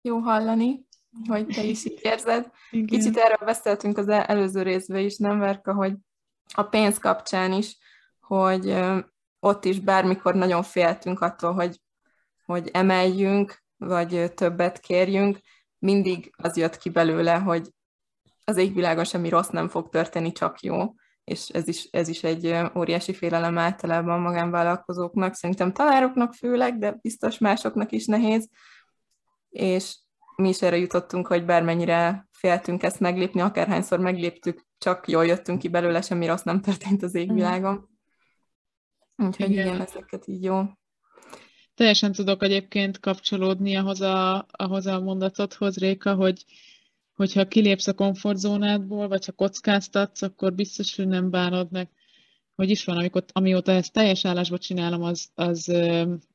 Jó 0.00 0.18
hallani, 0.18 0.86
hogy 1.28 1.46
te 1.46 1.62
is 1.62 1.84
így 1.84 1.98
érzed. 2.02 2.50
Igen. 2.70 2.86
Kicsit 2.86 3.16
erről 3.16 3.46
beszéltünk 3.46 3.98
az 3.98 4.08
előző 4.08 4.62
részben 4.62 5.04
is, 5.04 5.16
nem 5.16 5.38
Verka, 5.38 5.74
hogy 5.74 5.94
a 6.54 6.62
pénz 6.62 6.98
kapcsán 6.98 7.52
is, 7.52 7.78
hogy 8.20 8.76
ott 9.40 9.64
is 9.64 9.80
bármikor 9.80 10.34
nagyon 10.34 10.62
féltünk 10.62 11.20
attól, 11.20 11.52
hogy, 11.52 11.80
hogy 12.44 12.68
emeljünk, 12.72 13.62
vagy 13.76 14.32
többet 14.34 14.80
kérjünk, 14.80 15.38
mindig 15.78 16.32
az 16.36 16.56
jött 16.56 16.76
ki 16.76 16.90
belőle, 16.90 17.34
hogy 17.34 17.72
az 18.44 18.56
égvilágon 18.56 19.04
semmi 19.04 19.28
rossz 19.28 19.48
nem 19.48 19.68
fog 19.68 19.88
történni, 19.88 20.32
csak 20.32 20.60
jó. 20.60 20.94
És 21.24 21.48
ez 21.48 21.68
is, 21.68 21.88
ez 21.90 22.08
is 22.08 22.22
egy 22.22 22.54
óriási 22.76 23.12
félelem 23.12 23.58
általában 23.58 24.20
magánvállalkozóknak, 24.20 25.34
szerintem 25.34 25.72
tanároknak 25.72 26.34
főleg, 26.34 26.78
de 26.78 26.98
biztos 27.02 27.38
másoknak 27.38 27.92
is 27.92 28.06
nehéz. 28.06 28.48
És 29.48 29.96
mi 30.36 30.48
is 30.48 30.62
erre 30.62 30.76
jutottunk, 30.76 31.26
hogy 31.26 31.44
bármennyire 31.44 32.28
féltünk 32.30 32.82
ezt 32.82 33.00
meglépni, 33.00 33.40
akárhányszor 33.40 33.98
megléptük, 33.98 34.66
csak 34.78 35.08
jól 35.08 35.26
jöttünk 35.26 35.58
ki 35.58 35.68
belőle, 35.68 36.00
semmi 36.00 36.26
rossz 36.26 36.42
nem 36.42 36.60
történt 36.60 37.02
az 37.02 37.14
égvilágon. 37.14 37.88
Úgyhogy 39.16 39.50
igen, 39.50 39.66
igen 39.66 39.80
ezeket 39.80 40.26
így 40.26 40.42
jó. 40.42 40.62
Teljesen 41.74 42.12
tudok 42.12 42.42
egyébként 42.42 43.00
kapcsolódni 43.00 43.76
ahhoz 43.76 44.00
a, 44.00 44.46
ahhoz 44.50 44.86
a 44.86 45.00
mondatodhoz, 45.00 45.76
Réka, 45.76 46.14
hogy 46.14 46.44
hogyha 47.14 47.48
kilépsz 47.48 47.86
a 47.86 47.94
komfortzónádból, 47.94 49.08
vagy 49.08 49.24
ha 49.24 49.32
kockáztatsz, 49.32 50.22
akkor 50.22 50.54
biztos, 50.54 50.96
hogy 50.96 51.06
nem 51.06 51.30
bánod 51.30 51.70
meg. 51.70 51.88
Hogy 52.54 52.70
is 52.70 52.84
van, 52.84 52.96
amikor, 52.96 53.24
amióta 53.32 53.72
ezt 53.72 53.92
teljes 53.92 54.24
állásba 54.24 54.58
csinálom, 54.58 55.02
az, 55.02 55.28
az 55.34 55.68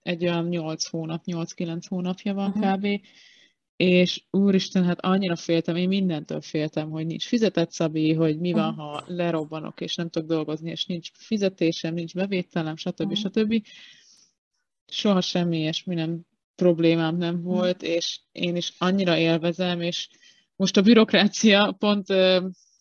egy 0.01 0.23
olyan 0.23 0.47
8 0.47 0.85
hónap, 0.85 1.23
8-9 1.25 1.81
hónapja 1.87 2.33
van 2.33 2.49
uh-huh. 2.49 2.73
kb 2.73 3.01
és 3.79 4.23
úristen, 4.31 4.83
hát 4.83 4.99
annyira 5.01 5.35
féltem, 5.35 5.75
én 5.75 5.87
mindentől 5.87 6.41
féltem, 6.41 6.89
hogy 6.89 7.05
nincs 7.05 7.27
fizetett 7.27 7.71
szabi, 7.71 8.13
hogy 8.13 8.39
mi 8.39 8.51
van, 8.51 8.73
ha 8.73 9.03
lerobbanok, 9.07 9.81
és 9.81 9.95
nem 9.95 10.09
tudok 10.09 10.27
dolgozni, 10.27 10.69
és 10.69 10.85
nincs 10.85 11.11
fizetésem, 11.13 11.93
nincs 11.93 12.13
bevételem, 12.13 12.75
stb. 12.75 13.15
stb. 13.15 13.65
Soha 14.87 15.21
semmi 15.21 15.57
ilyesmi 15.57 15.95
nem 15.95 16.21
problémám 16.55 17.17
nem 17.17 17.41
volt, 17.41 17.83
és 17.83 18.19
én 18.31 18.55
is 18.55 18.73
annyira 18.77 19.17
élvezem, 19.17 19.81
és 19.81 20.09
most 20.59 20.77
a 20.77 20.81
bürokrácia 20.81 21.75
pont 21.77 22.07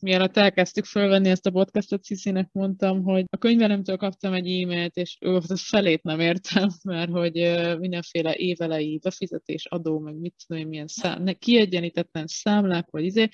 mielőtt 0.00 0.36
elkezdtük 0.36 0.84
fölvenni 0.84 1.28
ezt 1.28 1.46
a 1.46 1.50
podcastot, 1.50 2.04
Ciszinek 2.04 2.48
mondtam, 2.52 3.02
hogy 3.02 3.24
a 3.30 3.36
könyvelemtől 3.36 3.96
kaptam 3.96 4.32
egy 4.32 4.62
e-mailt, 4.62 4.96
és 4.96 5.16
ő, 5.20 5.34
a 5.34 5.42
felét 5.56 6.02
nem 6.02 6.20
értem, 6.20 6.68
mert 6.82 7.10
hogy 7.10 7.32
mindenféle 7.78 8.34
évelei 8.34 8.98
befizetés, 9.02 9.66
adó, 9.66 9.98
meg 9.98 10.14
mit 10.18 10.34
tudom 10.46 10.62
én, 10.62 10.68
milyen 10.68 10.86
szám, 10.86 11.22
ne, 11.22 11.32
kiegyenítetlen 11.32 12.26
számlák, 12.26 12.90
vagy 12.90 13.04
izé, 13.04 13.28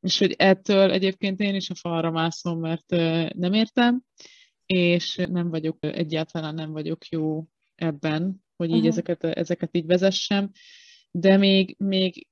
és 0.00 0.18
hogy 0.18 0.34
ettől 0.38 0.90
egyébként 0.90 1.40
én 1.40 1.54
is 1.54 1.70
a 1.70 1.74
falra 1.74 2.10
mászom, 2.10 2.60
mert 2.60 2.90
nem 3.34 3.52
értem, 3.52 4.02
és 4.66 5.16
nem 5.30 5.50
vagyok, 5.50 5.76
egyáltalán 5.80 6.54
nem 6.54 6.72
vagyok 6.72 7.06
jó 7.06 7.44
ebben, 7.74 8.44
hogy 8.56 8.68
így 8.68 8.74
uh-huh. 8.74 8.88
ezeket, 8.88 9.24
ezeket 9.24 9.76
így 9.76 9.86
vezessem, 9.86 10.50
de 11.10 11.36
még, 11.36 11.74
még 11.78 12.26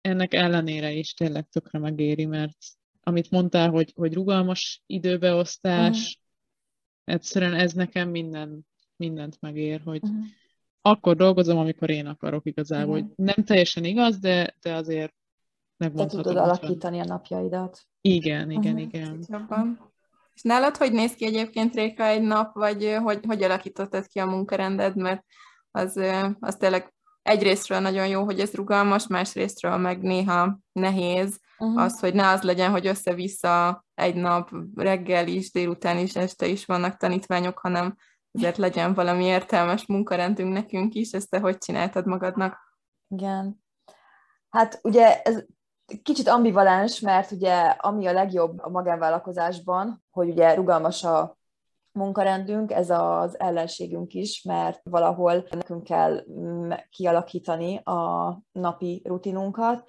ennek 0.00 0.34
ellenére 0.34 0.92
is 0.92 1.14
tényleg 1.14 1.48
tökre 1.48 1.78
megéri, 1.78 2.24
mert 2.24 2.56
amit 3.02 3.30
mondtál, 3.30 3.70
hogy, 3.70 3.92
hogy 3.96 4.14
rugalmas 4.14 4.82
időbeosztás, 4.86 5.96
uh-huh. 5.96 7.14
egyszerűen 7.14 7.54
ez 7.54 7.72
nekem 7.72 8.08
minden, 8.08 8.66
mindent 8.96 9.36
megér, 9.40 9.80
hogy 9.84 10.02
uh-huh. 10.02 10.24
akkor 10.80 11.16
dolgozom, 11.16 11.58
amikor 11.58 11.90
én 11.90 12.06
akarok 12.06 12.46
igazából. 12.46 12.94
Uh-huh. 12.94 13.08
Hogy 13.16 13.24
nem 13.24 13.44
teljesen 13.44 13.84
igaz, 13.84 14.18
de, 14.18 14.56
de 14.60 14.74
azért 14.74 15.14
megmondhatom. 15.76 16.22
Te 16.22 16.28
tudod 16.28 16.44
alakítani 16.44 17.00
a 17.00 17.04
napjaidat. 17.04 17.80
Igen, 18.00 18.50
igen, 18.50 18.74
uh-huh. 18.74 18.80
igen. 18.80 19.24
Jobban. 19.28 19.92
És 20.34 20.42
nálad 20.42 20.76
hogy 20.76 20.92
néz 20.92 21.14
ki 21.14 21.24
egyébként, 21.24 21.74
Réka, 21.74 22.06
egy 22.06 22.22
nap, 22.22 22.54
vagy 22.54 22.96
hogy, 23.02 23.20
hogy 23.26 23.42
alakítottad 23.42 24.06
ki 24.06 24.18
a 24.18 24.26
munkarended, 24.26 24.96
mert 24.96 25.24
az, 25.70 26.00
az 26.40 26.56
tényleg 26.56 26.94
egyrésztről 27.28 27.78
nagyon 27.78 28.06
jó, 28.06 28.24
hogy 28.24 28.40
ez 28.40 28.52
rugalmas, 28.52 29.06
másrésztről 29.06 29.76
meg 29.76 30.02
néha 30.02 30.58
nehéz 30.72 31.40
uh-huh. 31.58 31.82
az, 31.82 32.00
hogy 32.00 32.14
ne 32.14 32.28
az 32.28 32.42
legyen, 32.42 32.70
hogy 32.70 32.86
össze-vissza 32.86 33.84
egy 33.94 34.14
nap 34.14 34.50
reggel 34.74 35.26
is, 35.26 35.52
délután 35.52 35.98
is, 35.98 36.16
este 36.16 36.46
is 36.46 36.64
vannak 36.64 36.96
tanítványok, 36.96 37.58
hanem 37.58 37.96
ezért 38.32 38.56
legyen 38.56 38.94
valami 38.94 39.24
értelmes 39.24 39.86
munkarendünk 39.86 40.52
nekünk 40.52 40.94
is. 40.94 41.10
Ezt 41.10 41.30
te 41.30 41.38
hogy 41.38 41.58
csináltad 41.58 42.06
magadnak? 42.06 42.56
Igen. 43.08 43.64
Hát 44.48 44.80
ugye 44.82 45.22
ez 45.22 45.44
kicsit 46.02 46.28
ambivalens, 46.28 47.00
mert 47.00 47.30
ugye 47.30 47.54
ami 47.60 48.06
a 48.06 48.12
legjobb 48.12 48.58
a 48.62 48.68
magánvállalkozásban, 48.68 50.04
hogy 50.10 50.28
ugye 50.28 50.54
rugalmas 50.54 51.04
a 51.04 51.37
munkarendünk, 51.92 52.72
ez 52.72 52.90
az 52.90 53.40
ellenségünk 53.40 54.14
is, 54.14 54.42
mert 54.42 54.80
valahol 54.84 55.46
nekünk 55.50 55.84
kell 55.84 56.24
kialakítani 56.90 57.76
a 57.76 58.40
napi 58.52 59.02
rutinunkat. 59.04 59.88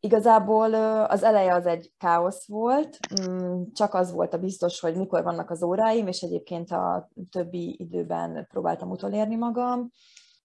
Igazából 0.00 0.74
az 1.04 1.22
eleje 1.22 1.54
az 1.54 1.66
egy 1.66 1.92
káosz 1.98 2.46
volt, 2.46 2.98
mm, 3.30 3.62
csak 3.72 3.94
az 3.94 4.12
volt 4.12 4.34
a 4.34 4.38
biztos, 4.38 4.80
hogy 4.80 4.96
mikor 4.96 5.22
vannak 5.22 5.50
az 5.50 5.62
óráim, 5.62 6.06
és 6.06 6.20
egyébként 6.20 6.70
a 6.70 7.08
többi 7.30 7.76
időben 7.78 8.46
próbáltam 8.50 8.90
utolérni 8.90 9.36
magam. 9.36 9.90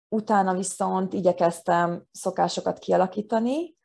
Utána 0.09 0.53
viszont 0.53 1.13
igyekeztem 1.13 2.03
szokásokat 2.11 2.79
kialakítani, 2.79 3.77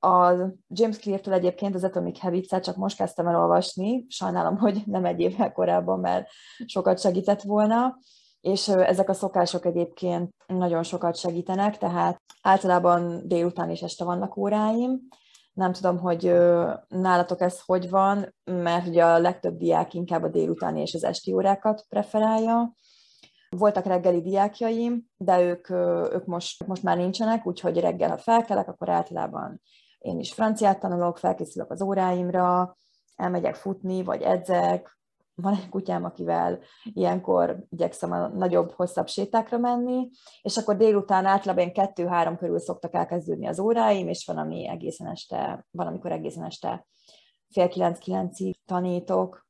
a 0.00 0.32
James 0.68 0.98
Clear-től 0.98 1.34
egyébként 1.34 1.74
az 1.74 1.84
Atomic 1.84 2.18
habits 2.18 2.60
csak 2.60 2.76
most 2.76 2.96
kezdtem 2.96 3.26
el 3.26 3.40
olvasni, 3.40 4.04
sajnálom, 4.08 4.58
hogy 4.58 4.82
nem 4.86 5.04
egy 5.04 5.20
évvel 5.20 5.52
korábban, 5.52 6.00
mert 6.00 6.28
sokat 6.66 7.00
segített 7.00 7.42
volna, 7.42 7.98
és 8.40 8.68
ezek 8.68 9.08
a 9.08 9.14
szokások 9.14 9.64
egyébként 9.66 10.34
nagyon 10.46 10.82
sokat 10.82 11.16
segítenek, 11.16 11.78
tehát 11.78 12.22
általában 12.42 13.28
délután 13.28 13.70
és 13.70 13.82
este 13.82 14.04
vannak 14.04 14.36
óráim. 14.36 15.00
Nem 15.52 15.72
tudom, 15.72 15.98
hogy 15.98 16.22
nálatok 16.88 17.40
ez 17.40 17.60
hogy 17.64 17.90
van, 17.90 18.34
mert 18.44 18.86
ugye 18.86 19.04
a 19.04 19.18
legtöbb 19.18 19.56
diák 19.56 19.94
inkább 19.94 20.22
a 20.22 20.28
délutáni 20.28 20.80
és 20.80 20.94
az 20.94 21.04
esti 21.04 21.32
órákat 21.32 21.84
preferálja. 21.88 22.74
Voltak 23.48 23.84
reggeli 23.84 24.20
diákjaim, 24.20 25.04
de 25.16 25.40
ők, 25.40 25.70
ők 26.12 26.24
most, 26.24 26.66
most 26.66 26.82
már 26.82 26.96
nincsenek, 26.96 27.46
úgyhogy 27.46 27.80
reggel, 27.80 28.10
ha 28.10 28.18
felkelek, 28.18 28.68
akkor 28.68 28.88
általában 28.88 29.60
én 30.06 30.18
is 30.18 30.32
franciát 30.32 30.80
tanulok, 30.80 31.18
felkészülök 31.18 31.70
az 31.70 31.82
óráimra, 31.82 32.76
elmegyek 33.16 33.54
futni, 33.54 34.02
vagy 34.02 34.22
edzek, 34.22 34.98
van 35.34 35.54
egy 35.54 35.68
kutyám, 35.68 36.04
akivel 36.04 36.58
ilyenkor 36.82 37.64
igyekszem 37.68 38.12
a 38.12 38.28
nagyobb, 38.28 38.72
hosszabb 38.72 39.08
sétákra 39.08 39.58
menni, 39.58 40.08
és 40.42 40.56
akkor 40.56 40.76
délután 40.76 41.24
általában 41.24 41.72
kettő-három 41.72 42.36
körül 42.36 42.58
szoktak 42.58 42.94
elkezdődni 42.94 43.46
az 43.46 43.58
óráim, 43.58 44.08
és 44.08 44.26
van, 44.26 44.38
ami 44.38 44.68
egészen 44.68 45.06
este, 45.06 45.66
van, 45.70 45.86
amikor 45.86 46.12
egészen 46.12 46.44
este 46.44 46.86
fél 47.48 47.68
kilenc-kilencig 47.68 48.56
tanítok. 48.64 49.46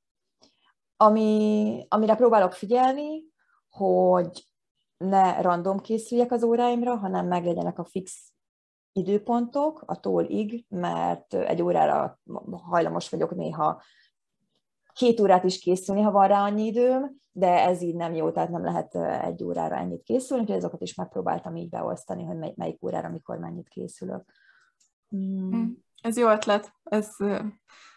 Ami, 0.96 1.86
amire 1.88 2.14
próbálok 2.14 2.52
figyelni, 2.52 3.24
hogy 3.68 4.44
ne 4.96 5.40
random 5.40 5.80
készüljek 5.80 6.32
az 6.32 6.42
óráimra, 6.42 6.96
hanem 6.96 7.26
meglegyenek 7.26 7.78
a 7.78 7.84
fix 7.84 8.35
időpontok, 8.96 9.82
a 9.86 10.00
tól-ig, 10.00 10.64
mert 10.68 11.34
egy 11.34 11.62
órára 11.62 12.20
hajlamos 12.50 13.08
vagyok 13.08 13.34
néha 13.34 13.82
két 14.92 15.20
órát 15.20 15.44
is 15.44 15.58
készülni, 15.58 16.00
ha 16.00 16.10
van 16.10 16.28
rá 16.28 16.42
annyi 16.42 16.64
időm, 16.64 17.16
de 17.32 17.64
ez 17.64 17.82
így 17.82 17.94
nem 17.94 18.14
jó, 18.14 18.30
tehát 18.30 18.50
nem 18.50 18.64
lehet 18.64 18.94
egy 19.24 19.44
órára 19.44 19.76
ennyit 19.76 20.02
készülni, 20.02 20.42
úgyhogy 20.42 20.58
azokat 20.58 20.82
is 20.82 20.94
megpróbáltam 20.94 21.56
így 21.56 21.68
beosztani, 21.68 22.24
hogy 22.24 22.54
melyik 22.56 22.84
órára, 22.84 23.08
mikor 23.08 23.38
mennyit 23.38 23.68
készülök. 23.68 24.24
Hmm. 25.08 25.76
Ez 26.02 26.16
jó 26.16 26.28
ötlet, 26.28 26.72
ez, 26.82 27.08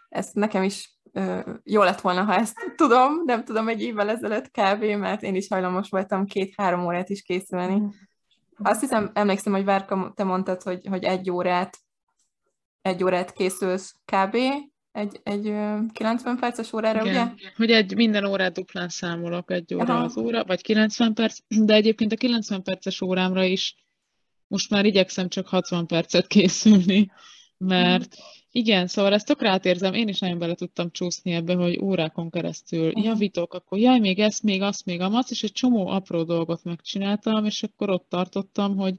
ez 0.09 0.29
nekem 0.33 0.63
is 0.63 0.99
jó 1.63 1.83
lett 1.83 2.01
volna, 2.01 2.23
ha 2.23 2.33
ezt 2.33 2.57
tudom, 2.75 3.23
nem 3.25 3.43
tudom, 3.43 3.67
egy 3.67 3.81
évvel 3.81 4.09
ezelőtt 4.09 4.51
kb., 4.51 4.83
mert 4.83 5.21
én 5.21 5.35
is 5.35 5.47
hajlamos 5.47 5.89
voltam 5.89 6.25
két-három 6.25 6.85
órát 6.85 7.09
is 7.09 7.21
készülni. 7.21 7.93
Hmm. 8.59 8.71
Azt 8.71 8.79
hiszem, 8.79 9.11
emlékszem, 9.13 9.53
hogy 9.53 9.63
Várka, 9.63 10.13
te 10.15 10.23
mondtad, 10.23 10.61
hogy, 10.61 10.87
hogy 10.87 11.03
egy 11.03 11.31
órát 11.31 11.77
egy 12.81 13.03
órát 13.03 13.33
készülsz 13.33 13.95
kb. 14.05 14.35
egy, 14.91 15.19
egy 15.23 15.53
90 15.93 16.37
perces 16.39 16.73
órára, 16.73 17.05
Igen. 17.05 17.27
ugye? 17.33 17.51
Hogy 17.55 17.71
egy 17.71 17.95
minden 17.95 18.25
órát 18.25 18.53
duplán 18.53 18.89
számolok, 18.89 19.51
egy 19.51 19.73
óra 19.73 19.93
Aha. 19.93 20.03
az 20.03 20.17
óra, 20.17 20.43
vagy 20.45 20.61
90 20.61 21.13
perc, 21.13 21.37
de 21.47 21.73
egyébként 21.73 22.11
a 22.11 22.15
90 22.15 22.63
perces 22.63 23.01
órámra 23.01 23.43
is 23.43 23.75
most 24.47 24.69
már 24.69 24.85
igyekszem 24.85 25.29
csak 25.29 25.47
60 25.47 25.87
percet 25.87 26.27
készülni, 26.27 27.11
mert 27.57 28.15
mm. 28.17 28.23
Igen, 28.51 28.87
szóval 28.87 29.13
ezt 29.13 29.25
tök 29.25 29.41
rátérzem, 29.41 29.93
én 29.93 30.07
is 30.07 30.19
nagyon 30.19 30.39
bele 30.39 30.55
tudtam 30.55 30.91
csúszni 30.91 31.31
ebbe, 31.31 31.55
hogy 31.55 31.79
órákon 31.81 32.29
keresztül 32.29 32.91
javítok, 32.99 33.53
akkor 33.53 33.77
jaj, 33.77 33.99
még 33.99 34.19
ezt, 34.19 34.43
még 34.43 34.61
azt, 34.61 34.85
még 34.85 35.01
amazt, 35.01 35.31
és 35.31 35.43
egy 35.43 35.51
csomó 35.51 35.87
apró 35.87 36.23
dolgot 36.23 36.63
megcsináltam, 36.63 37.45
és 37.45 37.63
akkor 37.63 37.89
ott 37.89 38.09
tartottam, 38.09 38.77
hogy 38.77 38.97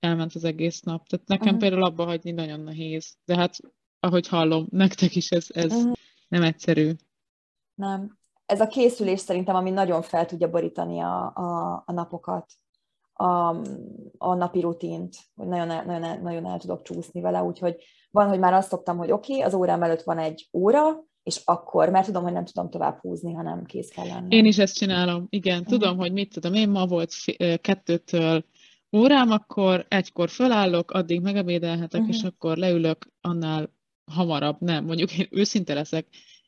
elment 0.00 0.34
az 0.34 0.44
egész 0.44 0.80
nap. 0.80 1.06
Tehát 1.06 1.26
nekem 1.26 1.46
uh-huh. 1.46 1.60
például 1.60 1.84
abba 1.84 2.04
hagyni 2.04 2.30
nagyon 2.30 2.60
nehéz. 2.60 3.16
De 3.24 3.36
hát, 3.36 3.56
ahogy 4.00 4.28
hallom, 4.28 4.66
nektek 4.84 5.16
is 5.16 5.30
ez, 5.30 5.46
ez 5.48 5.72
uh-huh. 5.72 5.92
nem 6.28 6.42
egyszerű. 6.42 6.92
Nem. 7.74 8.18
Ez 8.46 8.60
a 8.60 8.66
készülés 8.66 9.20
szerintem, 9.20 9.54
ami 9.54 9.70
nagyon 9.70 10.02
fel 10.02 10.26
tudja 10.26 10.50
borítani 10.50 11.00
a, 11.00 11.32
a, 11.34 11.82
a 11.86 11.92
napokat, 11.92 12.52
a, 13.16 13.56
a 14.18 14.34
napi 14.34 14.60
rutint, 14.60 15.16
hogy 15.34 15.46
nagyon 15.46 15.70
el, 15.70 15.84
nagyon, 15.84 16.04
el, 16.04 16.18
nagyon 16.20 16.46
el 16.46 16.58
tudok 16.58 16.82
csúszni 16.82 17.20
vele, 17.20 17.42
úgyhogy 17.42 17.76
van, 18.10 18.28
hogy 18.28 18.38
már 18.38 18.52
azt 18.52 18.68
szoktam, 18.68 18.96
hogy 18.96 19.10
oké, 19.10 19.32
okay, 19.32 19.44
az 19.44 19.54
órám 19.54 19.82
előtt 19.82 20.02
van 20.02 20.18
egy 20.18 20.48
óra, 20.52 21.04
és 21.22 21.40
akkor, 21.44 21.90
mert 21.90 22.06
tudom, 22.06 22.22
hogy 22.22 22.32
nem 22.32 22.44
tudom 22.44 22.70
tovább 22.70 22.98
húzni, 23.00 23.32
hanem 23.32 23.64
kész 23.64 23.88
kell 23.88 24.06
lenni. 24.06 24.36
Én 24.36 24.44
is 24.44 24.58
ezt 24.58 24.76
csinálom, 24.76 25.26
igen. 25.28 25.60
Mhm. 25.60 25.68
Tudom, 25.68 25.96
hogy 25.96 26.12
mit 26.12 26.32
tudom, 26.32 26.54
én 26.54 26.68
ma 26.68 26.86
volt 26.86 27.12
kettőtől 27.60 28.44
órám, 28.96 29.30
akkor 29.30 29.86
egykor 29.88 30.28
fölállok, 30.28 30.90
addig 30.90 31.20
megebédelhetek, 31.20 32.00
uh-huh. 32.00 32.16
és 32.16 32.22
akkor 32.22 32.56
leülök 32.56 33.12
annál 33.20 33.74
hamarabb. 34.12 34.56
Nem, 34.60 34.84
mondjuk 34.84 35.18
én 35.18 35.26
őszinte 35.30 35.74
leszek, 35.74 36.06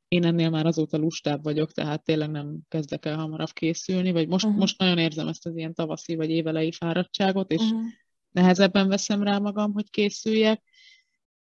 én 0.08 0.24
ennél 0.24 0.50
már 0.50 0.66
azóta 0.66 0.96
lustább 0.96 1.42
vagyok, 1.42 1.72
tehát 1.72 2.04
tényleg 2.04 2.30
nem 2.30 2.58
kezdek 2.68 3.06
el 3.06 3.16
hamarabb 3.16 3.52
készülni, 3.52 4.12
vagy 4.12 4.28
most, 4.28 4.44
uh-huh. 4.44 4.60
most 4.60 4.78
nagyon 4.78 4.98
érzem 4.98 5.28
ezt 5.28 5.46
az 5.46 5.56
ilyen 5.56 5.74
tavaszi 5.74 6.14
vagy 6.14 6.30
évelei 6.30 6.72
fáradtságot, 6.72 7.50
és 7.50 7.60
uh-huh. 7.60 7.80
nehezebben 8.30 8.88
veszem 8.88 9.22
rá 9.22 9.38
magam, 9.38 9.72
hogy 9.72 9.90
készüljek, 9.90 10.62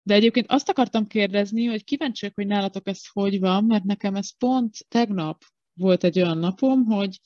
de 0.03 0.15
egyébként 0.15 0.47
azt 0.51 0.69
akartam 0.69 1.07
kérdezni, 1.07 1.65
hogy 1.65 1.85
kíváncsiak, 1.85 2.35
hogy 2.35 2.47
nálatok 2.47 2.89
ez 2.89 3.01
hogy 3.13 3.41
van, 3.41 3.65
mert 3.65 3.85
nekem 3.85 4.15
ez 4.15 4.37
pont 4.37 4.77
tegnap 4.89 5.43
volt 5.73 6.05
egy 6.05 6.19
olyan 6.19 6.39
napom, 6.39 6.85
hogy 6.85 7.21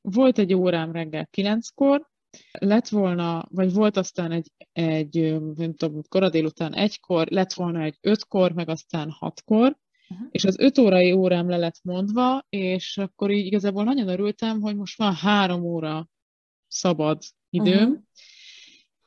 volt 0.00 0.38
egy 0.38 0.54
órám 0.54 0.92
reggel 0.92 1.26
kilenckor, 1.26 2.08
lett 2.58 2.88
volna, 2.88 3.46
vagy 3.50 3.72
volt 3.72 3.96
aztán 3.96 4.32
egy, 4.32 4.52
egy 4.72 5.40
nem 5.54 5.74
tudom, 5.74 6.02
kora 6.08 6.28
délután 6.28 6.74
egykor, 6.74 7.26
lett 7.28 7.52
volna 7.52 7.82
egy 7.82 7.98
ötkor, 8.00 8.52
meg 8.52 8.68
aztán 8.68 9.10
hatkor, 9.10 9.76
uh-huh. 10.10 10.28
és 10.30 10.44
az 10.44 10.58
öt 10.58 10.78
órai 10.78 11.12
órám 11.12 11.48
le 11.48 11.56
lett 11.56 11.80
mondva, 11.82 12.46
és 12.48 12.98
akkor 12.98 13.30
így 13.30 13.46
igazából 13.46 13.84
nagyon 13.84 14.08
örültem, 14.08 14.60
hogy 14.60 14.76
most 14.76 14.98
van 14.98 15.14
három 15.14 15.62
óra 15.62 16.08
szabad 16.68 17.22
időm, 17.50 17.88
uh-huh. 17.88 18.02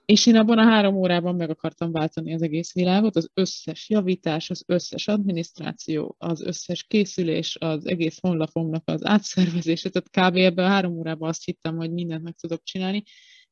És 0.05 0.25
én 0.25 0.36
abban 0.36 0.57
a 0.57 0.63
három 0.63 0.95
órában 0.95 1.36
meg 1.36 1.50
akartam 1.50 1.91
váltani 1.91 2.33
az 2.33 2.41
egész 2.41 2.74
világot, 2.74 3.15
az 3.15 3.29
összes 3.33 3.89
javítás, 3.89 4.50
az 4.50 4.63
összes 4.65 5.07
adminisztráció, 5.07 6.15
az 6.17 6.41
összes 6.41 6.83
készülés, 6.83 7.56
az 7.60 7.88
egész 7.88 8.19
honlapomnak 8.21 8.84
az 8.86 9.06
átszervezése, 9.06 9.89
tehát 9.89 10.32
kb. 10.32 10.38
ebben 10.38 10.65
a 10.65 10.69
három 10.69 10.97
órában 10.97 11.30
azt 11.30 11.45
hittem, 11.45 11.75
hogy 11.75 11.91
mindent 11.91 12.23
meg 12.23 12.34
tudok 12.34 12.63
csinálni, 12.63 13.04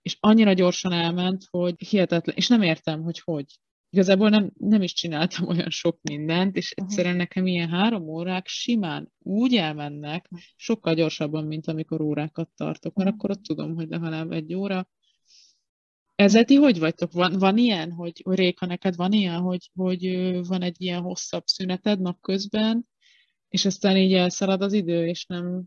és 0.02 0.18
annyira 0.20 0.54
gyorsan 0.54 0.92
elment, 0.92 1.44
hogy 1.50 1.76
hihetetlen, 1.78 2.36
és 2.36 2.48
nem 2.48 2.62
értem, 2.62 3.02
hogy 3.02 3.20
hogy. 3.20 3.46
Igazából 3.94 4.30
nem, 4.30 4.52
nem 4.58 4.82
is 4.82 4.94
csináltam 4.94 5.48
olyan 5.54 5.70
sok 5.70 6.00
mindent, 6.02 6.56
és 6.56 6.72
egyszerűen 6.72 7.16
nekem 7.16 7.48
ilyen 7.48 7.70
három 7.70 8.08
órák 8.08 8.48
simán 8.48 9.12
úgy 9.20 9.56
elmennek, 9.56 10.30
sokkal 10.56 10.94
gyorsabban, 10.94 11.46
mint 11.46 11.68
amikor 11.68 12.02
órákat 12.02 12.50
tartok, 12.56 12.96
mert 12.96 13.10
akkor 13.10 13.30
ott 13.30 13.44
tudom, 13.44 13.76
hogy 13.76 13.88
legalább 13.90 14.32
egy 14.32 14.54
óra, 14.54 14.90
ezzel 16.16 16.46
ti 16.46 16.56
hogy 16.56 16.80
vagytok? 16.80 17.12
Van, 17.12 17.40
van 17.40 17.58
ilyen, 17.58 17.92
hogy, 17.92 18.22
Réka, 18.26 18.66
neked 18.66 18.96
van 18.96 19.12
ilyen, 19.12 19.40
hogy, 19.40 19.70
hogy 19.74 20.06
van 20.48 20.62
egy 20.62 20.82
ilyen 20.82 21.02
hosszabb 21.02 21.46
szüneted 21.46 22.00
napközben, 22.02 22.88
és 23.50 23.66
aztán 23.66 23.98
így 23.98 24.14
elszalad 24.14 24.62
az 24.62 24.74
idő, 24.74 25.08
és 25.08 25.26
nem 25.26 25.64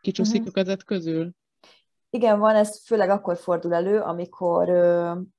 kicsúszik 0.00 0.46
uh-huh. 0.46 0.76
közül? 0.76 1.32
Igen, 2.16 2.38
van, 2.38 2.54
ez 2.54 2.84
főleg 2.84 3.10
akkor 3.10 3.36
fordul 3.36 3.74
elő, 3.74 4.00
amikor 4.00 4.68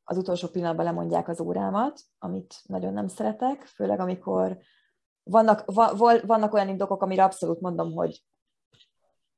az 0.04 0.18
utolsó 0.18 0.48
pillanatban 0.48 0.86
lemondják 0.86 1.28
az 1.28 1.42
órámat, 1.42 2.00
amit 2.20 2.56
nagyon 2.66 2.94
nem 2.94 3.08
szeretek, 3.08 3.66
főleg 3.66 4.00
amikor 4.00 4.58
vannak, 5.24 5.63
va, 5.66 5.92
vannak 6.26 6.54
olyan 6.54 6.68
indokok, 6.68 7.02
amire 7.02 7.24
abszolút 7.24 7.62
mondom, 7.62 7.94
hogy 7.94 8.24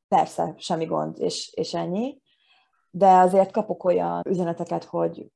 persze, 0.07 0.53
semmi 0.57 0.85
gond, 0.85 1.19
és, 1.19 1.53
és 1.53 1.73
ennyi, 1.73 2.21
de 2.89 3.07
azért 3.07 3.51
kapok 3.51 3.83
olyan 3.83 4.21
üzeneteket, 4.29 4.83
hogy 4.83 5.31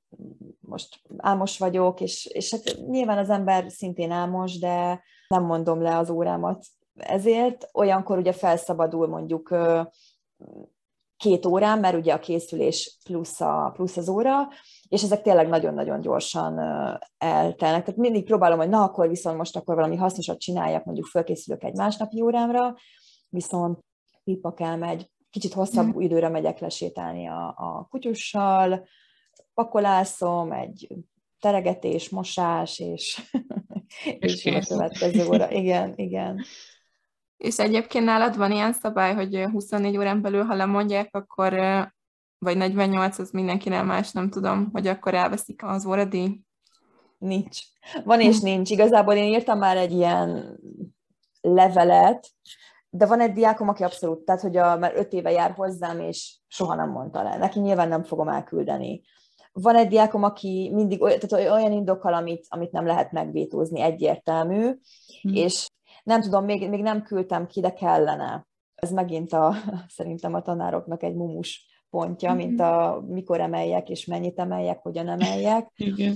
most 0.60 1.02
álmos 1.18 1.58
vagyok, 1.58 2.02
és, 2.02 2.26
és 2.26 2.52
hát 2.52 2.78
nyilván 2.88 3.18
az 3.18 3.30
ember 3.30 3.72
szintén 3.72 4.12
álmos, 4.12 4.60
de 4.60 5.04
nem 5.28 5.44
mondom 5.44 5.82
le 5.82 5.98
az 5.98 6.10
órámat 6.10 6.66
ezért. 6.96 7.70
Olyankor 7.72 8.18
ugye 8.18 8.32
felszabadul 8.32 9.08
mondjuk 9.08 9.56
két 11.24 11.46
órán, 11.46 11.80
mert 11.80 11.96
ugye 11.96 12.14
a 12.14 12.20
készülés 12.20 12.98
plusz, 13.04 13.42
a, 13.42 13.72
plusz 13.74 13.98
az 13.98 14.10
óra, 14.10 14.48
és 14.90 15.04
ezek 15.04 15.22
tényleg 15.22 15.48
nagyon-nagyon 15.48 16.02
gyorsan 16.02 16.60
eltelnek. 17.18 17.84
Tehát 17.84 17.96
mindig 17.96 18.26
próbálom, 18.26 18.58
hogy 18.58 18.70
na, 18.70 18.84
akkor 18.84 19.08
viszont 19.08 19.38
most 19.38 19.56
akkor 19.56 19.76
valami 19.76 19.96
hasznosat 19.96 20.40
csináljak, 20.40 20.84
mondjuk 20.84 21.06
fölkészülök 21.06 21.64
egy 21.64 21.76
másnapi 21.76 22.22
órámra, 22.22 22.76
viszont 23.30 23.80
pipak 24.24 24.60
elmegy, 24.60 25.10
kicsit 25.30 25.54
hosszabb 25.54 25.96
mm. 25.96 26.00
időre 26.00 26.30
megyek 26.30 26.60
lesétálni 26.60 27.28
a, 27.28 27.48
a 27.48 27.88
kutyussal, 27.90 28.88
pakolászom, 29.54 30.52
egy 30.52 30.88
teregetés, 31.40 32.10
mosás, 32.10 32.80
és, 32.80 33.22
és, 34.20 34.46
és 34.46 34.56
a 34.56 34.60
következő 34.68 35.28
óra. 35.28 35.52
Igen, 35.52 35.94
igen. 35.96 36.44
És 37.38 37.60
egyébként 37.60 38.06
nálad 38.06 38.38
van 38.38 38.52
ilyen 38.52 38.74
szabály, 38.74 39.14
hogy 39.14 39.46
24 39.52 39.98
órán 39.98 40.22
belül, 40.22 40.44
ha 40.44 40.56
lemondják, 40.56 41.10
akkor, 41.12 41.54
vagy 42.38 42.58
48, 42.58 43.20
az 43.20 43.32
mindenkinek 43.32 43.84
más, 43.84 44.12
nem 44.12 44.30
tudom, 44.30 44.70
hogy 44.72 44.88
akkor 44.88 45.14
elveszik 45.14 45.64
az 45.64 45.86
óradíj? 45.86 46.40
Nincs. 47.18 47.60
Van 48.04 48.20
és 48.20 48.38
hm. 48.40 48.46
nincs. 48.46 48.70
Igazából 48.70 49.14
én 49.14 49.34
írtam 49.34 49.58
már 49.58 49.78
egy 49.78 49.92
ilyen 49.92 50.60
levelet, 51.42 52.30
de 52.90 53.06
van 53.06 53.20
egy 53.20 53.32
diákom, 53.32 53.70
aki 53.70 53.84
abszolút, 53.84 54.26
tehát 54.26 54.42
hogy 54.42 54.58
a, 54.58 54.78
már 54.78 54.94
öt 54.96 55.14
éve 55.14 55.32
jár 55.32 55.52
hozzám, 55.52 56.00
és 56.00 56.38
soha 56.48 56.76
nem 56.76 56.90
mondta 56.90 57.24
le. 57.24 57.38
Neki 57.38 57.60
nyilván 57.60 57.88
nem 57.88 58.04
fogom 58.04 58.28
elküldeni. 58.28 59.02
Van 59.52 59.76
egy 59.76 59.88
diákom, 59.88 60.24
aki 60.24 60.72
mindig 60.74 61.02
olyan, 61.02 61.20
tehát 61.20 61.52
olyan 61.52 61.72
indokkal, 61.72 62.14
amit, 62.14 62.46
amit 62.50 62.72
nem 62.72 62.86
lehet 62.86 63.12
megvétózni, 63.12 63.82
egyértelmű, 63.82 64.62
hmm. 65.22 65.34
és 65.34 65.68
nem 66.04 66.22
tudom, 66.22 66.46
még, 66.46 66.70
még 66.70 66.82
nem 66.82 67.02
küldtem 67.02 67.48
ki, 67.48 67.62
de 67.62 67.74
kellene. 67.74 68.48
Ez 68.76 68.92
megint 68.92 69.34
a, 69.34 69.56
szerintem 69.98 70.34
a 70.34 70.42
tanároknak 70.42 71.04
egy 71.04 71.16
mumus 71.16 71.72
pontja, 71.90 72.30
hmm. 72.30 72.38
mint 72.38 72.60
a 72.60 73.04
mikor 73.08 73.40
emeljek, 73.40 73.90
és 73.90 74.06
mennyit 74.06 74.40
emeljek, 74.40 74.80
hogyan 74.82 75.08
emeljek. 75.08 75.72
Igen. 75.76 76.16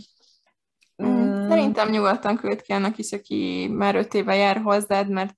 Mm. 1.04 1.48
Szerintem 1.48 1.90
nyugodtan 1.90 2.38
küld 2.38 2.62
ki 2.62 2.72
annak 2.72 2.98
is, 2.98 3.12
aki 3.12 3.68
már 3.72 3.96
öt 3.96 4.14
éve 4.14 4.36
jár 4.36 4.58
hozzád, 4.58 5.10
mert 5.10 5.36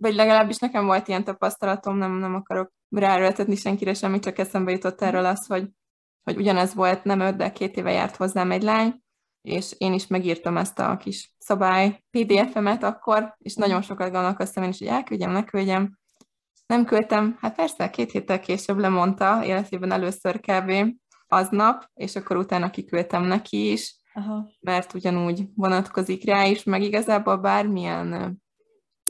vagy 0.00 0.14
legalábbis 0.14 0.58
nekem 0.58 0.86
volt 0.86 1.08
ilyen 1.08 1.24
tapasztalatom, 1.24 1.96
nem, 1.96 2.12
nem 2.12 2.34
akarok 2.34 2.72
ráerőltetni 2.90 3.56
senkire 3.56 3.94
semmi, 3.94 4.18
csak 4.18 4.38
eszembe 4.38 4.70
jutott 4.70 5.02
erről 5.02 5.24
az, 5.24 5.46
hogy, 5.46 5.68
hogy 6.22 6.36
ugyanez 6.36 6.74
volt, 6.74 7.04
nem 7.04 7.20
öt, 7.20 7.36
de 7.36 7.52
két 7.52 7.76
éve 7.76 7.92
járt 7.92 8.16
hozzám 8.16 8.50
egy 8.50 8.62
lány, 8.62 9.02
és 9.46 9.74
én 9.78 9.92
is 9.92 10.06
megírtam 10.06 10.56
ezt 10.56 10.78
a 10.78 10.96
kis 10.96 11.34
szabály 11.38 12.04
PDF-emet 12.10 12.82
akkor, 12.82 13.34
és 13.38 13.54
nagyon 13.54 13.82
sokat 13.82 14.12
gondolkoztam 14.12 14.62
én 14.62 14.68
is, 14.68 14.78
hogy 14.78 14.86
elküldjem, 14.86 15.30
ne 15.30 15.44
küldjem. 15.44 15.98
Nem 16.66 16.84
küldtem, 16.84 17.36
hát 17.40 17.54
persze, 17.54 17.90
két 17.90 18.10
héttel 18.10 18.40
később 18.40 18.78
lemondta, 18.78 19.44
életében 19.44 19.92
először 19.92 20.40
kb. 20.40 20.72
aznap, 21.28 21.90
és 21.94 22.16
akkor 22.16 22.36
utána 22.36 22.70
kiküldtem 22.70 23.22
neki 23.22 23.70
is, 23.70 23.96
Aha. 24.14 24.48
mert 24.60 24.94
ugyanúgy 24.94 25.44
vonatkozik 25.54 26.24
rá 26.24 26.44
is, 26.44 26.64
meg 26.64 26.82
igazából 26.82 27.36
bármilyen 27.36 28.40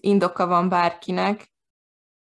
indoka 0.01 0.47
van 0.47 0.69
bárkinek, 0.69 1.55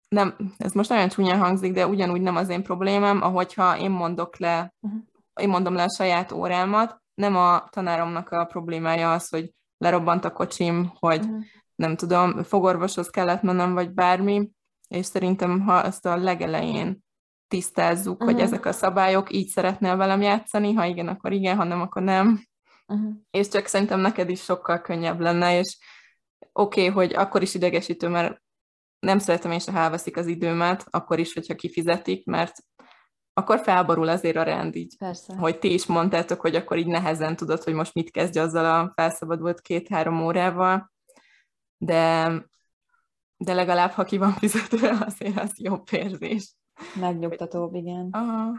nem, 0.08 0.36
ez 0.58 0.72
most 0.72 0.90
nagyon 0.90 1.10
csúnyán 1.10 1.40
hangzik, 1.40 1.74
de 1.74 1.88
ugyanúgy 1.88 2.22
nem 2.22 2.36
az 2.36 2.50
én 2.50 2.64
problémám, 2.64 3.22
ahogyha 3.22 3.78
én 3.78 3.92
mondok 3.92 4.38
le, 4.38 4.74
uh-huh. 4.80 5.00
én 5.42 5.50
mondom 5.50 5.74
le 5.74 5.84
a 5.84 5.94
saját 5.96 6.32
órámat, 6.32 7.01
nem 7.22 7.36
a 7.36 7.68
tanáromnak 7.70 8.30
a 8.30 8.46
problémája 8.46 9.14
az, 9.14 9.30
hogy 9.30 9.54
lerobbant 9.78 10.26
a 10.26 10.32
kocsim, 10.32 10.92
hogy 11.00 11.20
uh-huh. 11.20 11.44
nem 11.76 11.96
tudom, 11.96 12.44
fogorvoshoz 12.44 13.10
kellett 13.10 13.42
mennem, 13.42 13.74
vagy 13.74 13.92
bármi, 13.92 14.50
és 14.88 15.06
szerintem, 15.06 15.60
ha 15.60 15.84
ezt 15.84 16.06
a 16.06 16.18
legelején 16.18 17.04
tisztázzuk, 17.48 18.14
uh-huh. 18.14 18.32
hogy 18.32 18.42
ezek 18.42 18.66
a 18.66 18.72
szabályok, 18.72 19.34
így 19.34 19.48
szeretnél 19.48 19.96
velem 19.96 20.22
játszani, 20.22 20.74
ha 20.74 20.86
igen, 20.86 21.08
akkor 21.08 21.32
igen, 21.32 21.58
ha 21.58 21.64
nem, 21.64 21.82
akkor 21.82 22.02
nem. 22.02 22.46
Uh-huh. 22.88 23.14
És 23.32 23.48
csak 23.48 23.66
szerintem 23.66 24.00
neked 24.00 24.30
is 24.30 24.44
sokkal 24.44 24.82
könnyebb 24.82 25.20
lenne, 25.20 25.58
és 25.58 25.78
oké, 26.54 26.88
okay, 26.88 26.94
hogy 26.94 27.14
akkor 27.16 27.42
is 27.42 27.54
idegesítő, 27.54 28.08
mert 28.08 28.42
nem 29.00 29.20
szeretem 29.20 29.52
én 29.52 29.60
se, 29.60 29.72
ha 29.72 29.80
elveszik 29.80 30.18
az 30.18 30.28
időmet, 30.28 30.86
akkor 30.90 31.20
is, 31.20 31.34
hogyha 31.34 31.56
kifizetik, 31.56 32.26
mert 32.26 32.54
akkor 33.34 33.60
felborul 33.60 34.08
azért 34.08 34.36
a 34.36 34.44
rend 34.44 34.76
így. 34.76 34.98
Persze. 34.98 35.36
Hogy 35.36 35.60
ti 35.60 35.74
is 35.74 35.86
mondtátok, 35.86 36.42
hogy 36.42 36.56
akkor 36.56 36.78
így 36.78 36.88
nehezen 36.88 37.36
tudod, 37.36 37.64
hogy 37.64 37.74
most 37.74 37.94
mit 37.94 38.12
kezdj 38.12 38.40
azzal 38.40 38.66
a 38.66 38.92
felszabadult 38.96 39.62
két-három 39.62 40.24
órával, 40.24 40.92
de, 41.78 42.32
de 43.38 43.54
legalább, 43.54 43.92
ha 43.92 44.04
ki 44.04 44.18
van 44.18 44.32
fizetve, 44.32 44.98
azért 45.08 45.40
az 45.40 45.52
jobb 45.56 45.84
érzés. 45.92 46.56
Megnyugtatóbb, 47.00 47.76
igen. 47.76 48.08
Aha. 48.12 48.52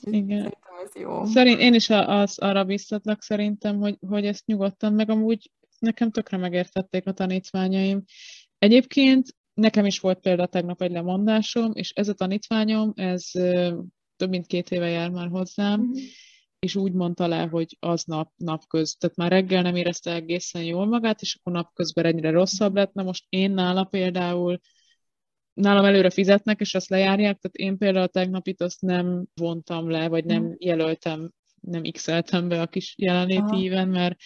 Igen. 0.00 0.38
Szerintem 0.38 0.74
ez 0.84 0.94
jó. 0.94 1.24
Szerint, 1.24 1.60
én 1.60 1.74
is 1.74 1.90
az, 1.90 2.38
arra 2.38 2.64
biztatlak 2.64 3.22
szerintem, 3.22 3.78
hogy, 3.78 3.98
hogy 4.08 4.26
ezt 4.26 4.46
nyugodtan, 4.46 4.92
meg 4.92 5.10
amúgy 5.10 5.50
nekem 5.78 6.10
tökre 6.10 6.36
megértették 6.36 7.06
a 7.06 7.12
tanítványaim. 7.12 8.02
Egyébként 8.58 9.26
nekem 9.54 9.86
is 9.86 10.00
volt 10.00 10.20
például 10.20 10.48
tegnap 10.48 10.82
egy 10.82 10.90
lemondásom, 10.90 11.70
és 11.74 11.90
ez 11.90 12.08
a 12.08 12.14
tanítványom, 12.14 12.92
ez 12.94 13.30
több 14.16 14.28
mint 14.28 14.46
két 14.46 14.70
éve 14.70 14.88
jár 14.88 15.10
már 15.10 15.28
hozzám, 15.28 15.80
mm-hmm. 15.80 16.04
és 16.58 16.74
úgy 16.74 16.92
mondta 16.92 17.26
le, 17.26 17.42
hogy 17.42 17.76
az 17.80 18.04
nap, 18.04 18.32
napköz, 18.36 18.96
tehát 18.98 19.16
már 19.16 19.30
reggel 19.30 19.62
nem 19.62 19.76
érezte 19.76 20.14
egészen 20.14 20.64
jól 20.64 20.86
magát, 20.86 21.20
és 21.20 21.34
akkor 21.34 21.52
napközben 21.52 22.04
egyre 22.04 22.30
rosszabb 22.30 22.74
lett. 22.74 22.92
Na 22.92 23.02
most 23.02 23.24
én 23.28 23.50
nála 23.50 23.84
például 23.84 24.60
nálam 25.52 25.84
előre 25.84 26.10
fizetnek, 26.10 26.60
és 26.60 26.74
azt 26.74 26.88
lejárják, 26.88 27.38
tehát 27.38 27.56
én 27.56 27.78
például 27.78 28.08
tegnapit 28.08 28.60
azt 28.60 28.80
nem 28.80 29.26
vontam 29.34 29.90
le, 29.90 30.08
vagy 30.08 30.24
nem 30.24 30.42
mm. 30.42 30.52
jelöltem, 30.58 31.30
nem 31.60 31.82
x 31.82 32.06
be 32.48 32.60
a 32.60 32.66
kis 32.66 32.94
jelenléti 32.96 33.62
éven, 33.62 33.88
mert 33.88 34.16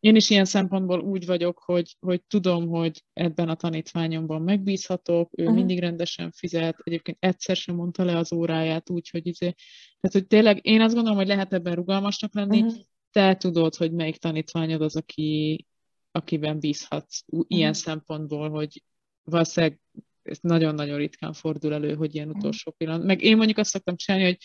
én 0.00 0.16
is 0.16 0.30
ilyen 0.30 0.44
szempontból 0.44 1.00
úgy 1.00 1.26
vagyok, 1.26 1.58
hogy, 1.58 1.96
hogy 2.00 2.22
tudom, 2.22 2.68
hogy 2.68 3.04
ebben 3.12 3.48
a 3.48 3.54
tanítványomban 3.54 4.42
megbízhatok, 4.42 5.30
ő 5.36 5.42
uh-huh. 5.42 5.56
mindig 5.56 5.80
rendesen 5.80 6.32
fizet, 6.32 6.76
egyébként 6.82 7.16
egyszer 7.20 7.56
sem 7.56 7.74
mondta 7.74 8.04
le 8.04 8.16
az 8.16 8.32
óráját, 8.32 8.90
úgyhogy 8.90 9.26
izé, 9.26 9.54
tehát 10.00 10.16
hogy 10.16 10.26
tényleg 10.26 10.66
én 10.66 10.80
azt 10.80 10.94
gondolom, 10.94 11.18
hogy 11.18 11.26
lehet 11.26 11.52
ebben 11.52 11.74
rugalmasnak 11.74 12.34
lenni, 12.34 12.60
uh-huh. 12.62 12.80
te 13.10 13.36
tudod, 13.36 13.74
hogy 13.74 13.92
melyik 13.92 14.16
tanítványod 14.16 14.82
az, 14.82 14.96
aki, 14.96 15.66
akiben 16.10 16.60
bízhatsz 16.60 17.24
ilyen 17.28 17.70
uh-huh. 17.70 17.84
szempontból, 17.84 18.50
hogy 18.50 18.82
valószínűleg 19.24 19.80
ez 20.22 20.38
nagyon-nagyon 20.40 20.98
ritkán 20.98 21.32
fordul 21.32 21.72
elő, 21.72 21.94
hogy 21.94 22.14
ilyen 22.14 22.28
utolsó 22.28 22.70
pillanat. 22.70 23.06
Meg 23.06 23.22
én 23.22 23.36
mondjuk 23.36 23.58
azt 23.58 23.70
szoktam 23.70 23.96
csinálni, 23.96 24.26
hogy 24.26 24.38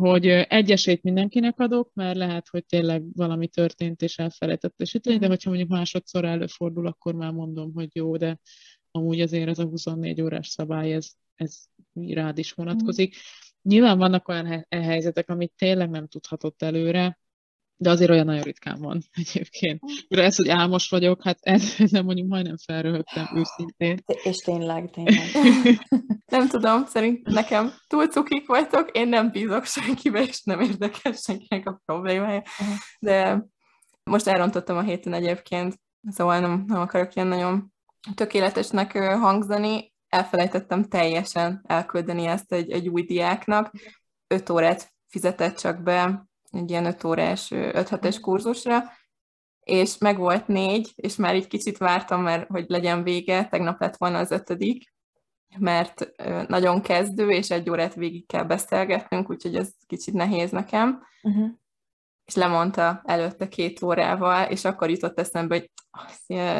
hogy 0.00 0.26
egy 0.26 0.70
esélyt 0.70 1.02
mindenkinek 1.02 1.60
adok, 1.60 1.90
mert 1.94 2.16
lehet, 2.16 2.48
hogy 2.48 2.66
tényleg 2.66 3.02
valami 3.12 3.48
történt 3.48 4.02
és 4.02 4.18
elfelejtett 4.18 4.80
esíteni, 4.80 5.18
de 5.18 5.26
hogyha 5.26 5.48
mondjuk 5.48 5.70
másodszor 5.70 6.24
előfordul, 6.24 6.86
akkor 6.86 7.14
már 7.14 7.32
mondom, 7.32 7.72
hogy 7.74 7.88
jó, 7.92 8.16
de 8.16 8.38
amúgy 8.90 9.20
azért 9.20 9.48
ez 9.48 9.58
a 9.58 9.64
24 9.64 10.20
órás 10.22 10.48
szabály, 10.48 10.92
ez, 10.92 11.10
ez 11.34 11.58
rád 11.94 12.38
is 12.38 12.52
vonatkozik. 12.52 13.16
Nyilván 13.62 13.98
vannak 13.98 14.28
olyan 14.28 14.66
helyzetek, 14.70 15.30
amit 15.30 15.52
tényleg 15.56 15.90
nem 15.90 16.06
tudhatott 16.06 16.62
előre, 16.62 17.19
de 17.80 17.90
azért 17.90 18.10
olyan 18.10 18.24
nagyon 18.24 18.42
ritkán 18.42 18.80
van 18.80 19.02
egyébként. 19.22 19.80
De 20.08 20.22
ez, 20.22 20.36
hogy 20.36 20.48
álmos 20.48 20.88
vagyok, 20.88 21.22
hát 21.22 21.38
ez 21.40 21.74
nem 21.90 22.04
mondjuk 22.04 22.28
majdnem 22.28 22.56
felröhögtem 22.56 23.28
őszintén. 23.34 24.02
És 24.22 24.36
tényleg, 24.36 24.90
tényleg. 24.94 25.20
nem 26.26 26.48
tudom, 26.48 26.86
szerint 26.86 27.26
nekem 27.26 27.72
túl 27.86 28.08
cukik 28.08 28.46
vagytok, 28.46 28.90
én 28.90 29.08
nem 29.08 29.30
bízok 29.30 29.64
senkibe, 29.64 30.22
és 30.22 30.42
nem 30.42 30.60
érdekel 30.60 31.12
senkinek 31.12 31.68
a 31.68 31.80
problémája. 31.84 32.42
De 32.98 33.44
most 34.02 34.26
elrontottam 34.26 34.76
a 34.76 34.82
héten 34.82 35.12
egyébként, 35.12 35.80
szóval 36.08 36.40
nem, 36.40 36.64
nem 36.66 36.80
akarok 36.80 37.14
ilyen 37.14 37.28
nagyon 37.28 37.72
tökéletesnek 38.14 38.98
hangzani. 38.98 39.92
Elfelejtettem 40.08 40.84
teljesen 40.84 41.64
elküldeni 41.66 42.26
ezt 42.26 42.52
egy, 42.52 42.70
egy 42.70 42.88
új 42.88 43.02
diáknak. 43.02 43.72
Öt 44.26 44.50
órát 44.50 44.92
fizetett 45.06 45.56
csak 45.56 45.82
be, 45.82 46.28
egy 46.50 46.70
ilyen 46.70 46.86
5 46.86 47.04
órás, 47.04 47.50
5 47.50 47.88
hetes 47.88 48.14
mhm. 48.14 48.24
kurzusra, 48.24 48.82
és 49.60 49.98
meg 49.98 50.18
volt 50.18 50.46
négy, 50.46 50.92
és 50.96 51.16
már 51.16 51.36
így 51.36 51.46
kicsit 51.46 51.78
vártam, 51.78 52.22
mert 52.22 52.48
hogy 52.48 52.64
legyen 52.68 53.02
vége, 53.02 53.44
tegnap 53.44 53.80
lett 53.80 53.96
volna 53.96 54.18
az 54.18 54.30
ötödik, 54.30 54.92
mert 55.58 56.10
nagyon 56.48 56.82
kezdő, 56.82 57.30
és 57.30 57.50
egy 57.50 57.70
órát 57.70 57.94
végig 57.94 58.26
kell 58.26 58.44
beszélgetnünk, 58.44 59.30
úgyhogy 59.30 59.56
ez 59.56 59.72
kicsit 59.86 60.14
nehéz 60.14 60.50
nekem. 60.50 61.02
Uh-huh. 61.22 61.48
És 62.24 62.34
lemondta 62.34 63.02
előtte 63.04 63.48
két 63.48 63.82
órával, 63.82 64.50
és 64.50 64.64
akkor 64.64 64.90
jutott 64.90 65.18
eszembe, 65.18 65.54
hogy 65.54 65.70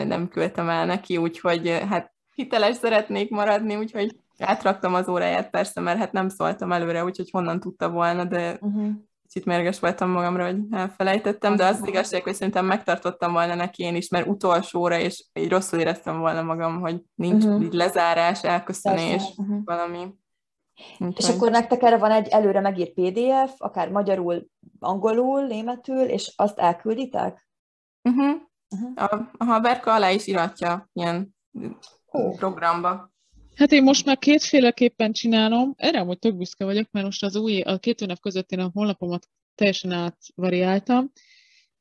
nem 0.07 0.29
küldtem 0.29 0.69
el 0.69 0.87
neki, 0.87 1.17
úgyhogy 1.17 1.69
hát 1.69 2.15
hiteles 2.35 2.77
szeretnék 2.77 3.31
maradni, 3.31 3.77
úgyhogy 3.77 4.17
átraktam 4.39 4.95
az 4.95 5.09
óráját 5.09 5.51
persze, 5.51 5.81
mert 5.81 5.99
hát 5.99 6.13
nem 6.13 6.29
szóltam 6.29 6.73
előre, 6.73 7.05
úgyhogy 7.05 7.31
honnan 7.31 7.61
tudta 7.61 7.91
volna, 7.91 8.25
de 8.25 8.59
uh-huh 8.61 8.93
kicsit 9.33 9.49
mérges 9.49 9.81
voltam 9.81 10.11
magamra, 10.11 10.47
hogy 10.47 10.59
elfelejtettem, 10.71 11.57
de 11.57 11.67
az, 11.67 11.81
az 11.81 11.89
igazság, 11.89 12.23
hogy 12.23 12.35
szerintem 12.35 12.67
megtartottam 12.67 13.33
volna 13.33 13.55
neki 13.55 13.83
én 13.83 13.95
is, 13.95 14.09
mert 14.09 14.27
utolsóra, 14.27 14.99
és 14.99 15.25
így 15.33 15.51
rosszul 15.51 15.79
éreztem 15.79 16.19
volna 16.19 16.43
magam, 16.43 16.81
hogy 16.81 17.03
nincs 17.15 17.45
uh-huh. 17.45 17.63
így 17.63 17.73
lezárás, 17.73 18.45
elköszönés, 18.45 19.23
uh-huh. 19.37 19.65
valami. 19.65 20.19
Úgyhogy... 20.99 21.15
És 21.17 21.29
akkor 21.29 21.51
nektek 21.51 21.83
erre 21.83 21.99
van 21.99 22.11
egy 22.11 22.29
előre 22.29 22.61
megírt 22.61 22.93
PDF, 22.93 23.55
akár 23.57 23.91
magyarul, 23.91 24.47
angolul, 24.79 25.47
németül, 25.47 26.03
és 26.03 26.33
azt 26.37 26.59
elkülditek? 26.59 27.49
Uh-huh. 28.03 28.37
Uh-huh. 28.71 28.93
A, 28.95 29.31
a 29.39 29.45
haverka 29.45 29.95
alá 29.95 30.11
is 30.11 30.27
iratja 30.27 30.89
ilyen 30.93 31.37
oh. 32.07 32.37
programba. 32.37 33.10
Hát 33.61 33.73
én 33.73 33.83
most 33.83 34.05
már 34.05 34.19
kétféleképpen 34.19 35.13
csinálom, 35.13 35.75
erre 35.77 36.01
amúgy 36.01 36.19
tök 36.19 36.37
büszke 36.37 36.65
vagyok, 36.65 36.91
mert 36.91 37.05
most 37.05 37.23
az 37.23 37.37
új, 37.37 37.61
a 37.61 37.79
két 37.79 38.01
hónap 38.01 38.21
között 38.21 38.51
én 38.51 38.59
a 38.59 38.71
honlapomat 38.73 39.29
teljesen 39.55 39.91
átvariáltam, 39.91 41.13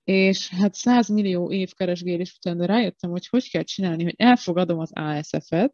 és 0.04 0.50
hát 0.50 0.74
100 0.74 1.08
millió 1.08 1.52
év 1.52 1.74
keresgélés 1.74 2.36
után 2.38 2.58
de 2.58 2.66
rájöttem, 2.66 3.10
hogy 3.10 3.28
hogy 3.28 3.50
kell 3.50 3.64
csinálni, 3.64 4.04
hogy 4.04 4.14
elfogadom 4.18 4.80
az 4.80 4.92
ASF-et, 4.94 5.74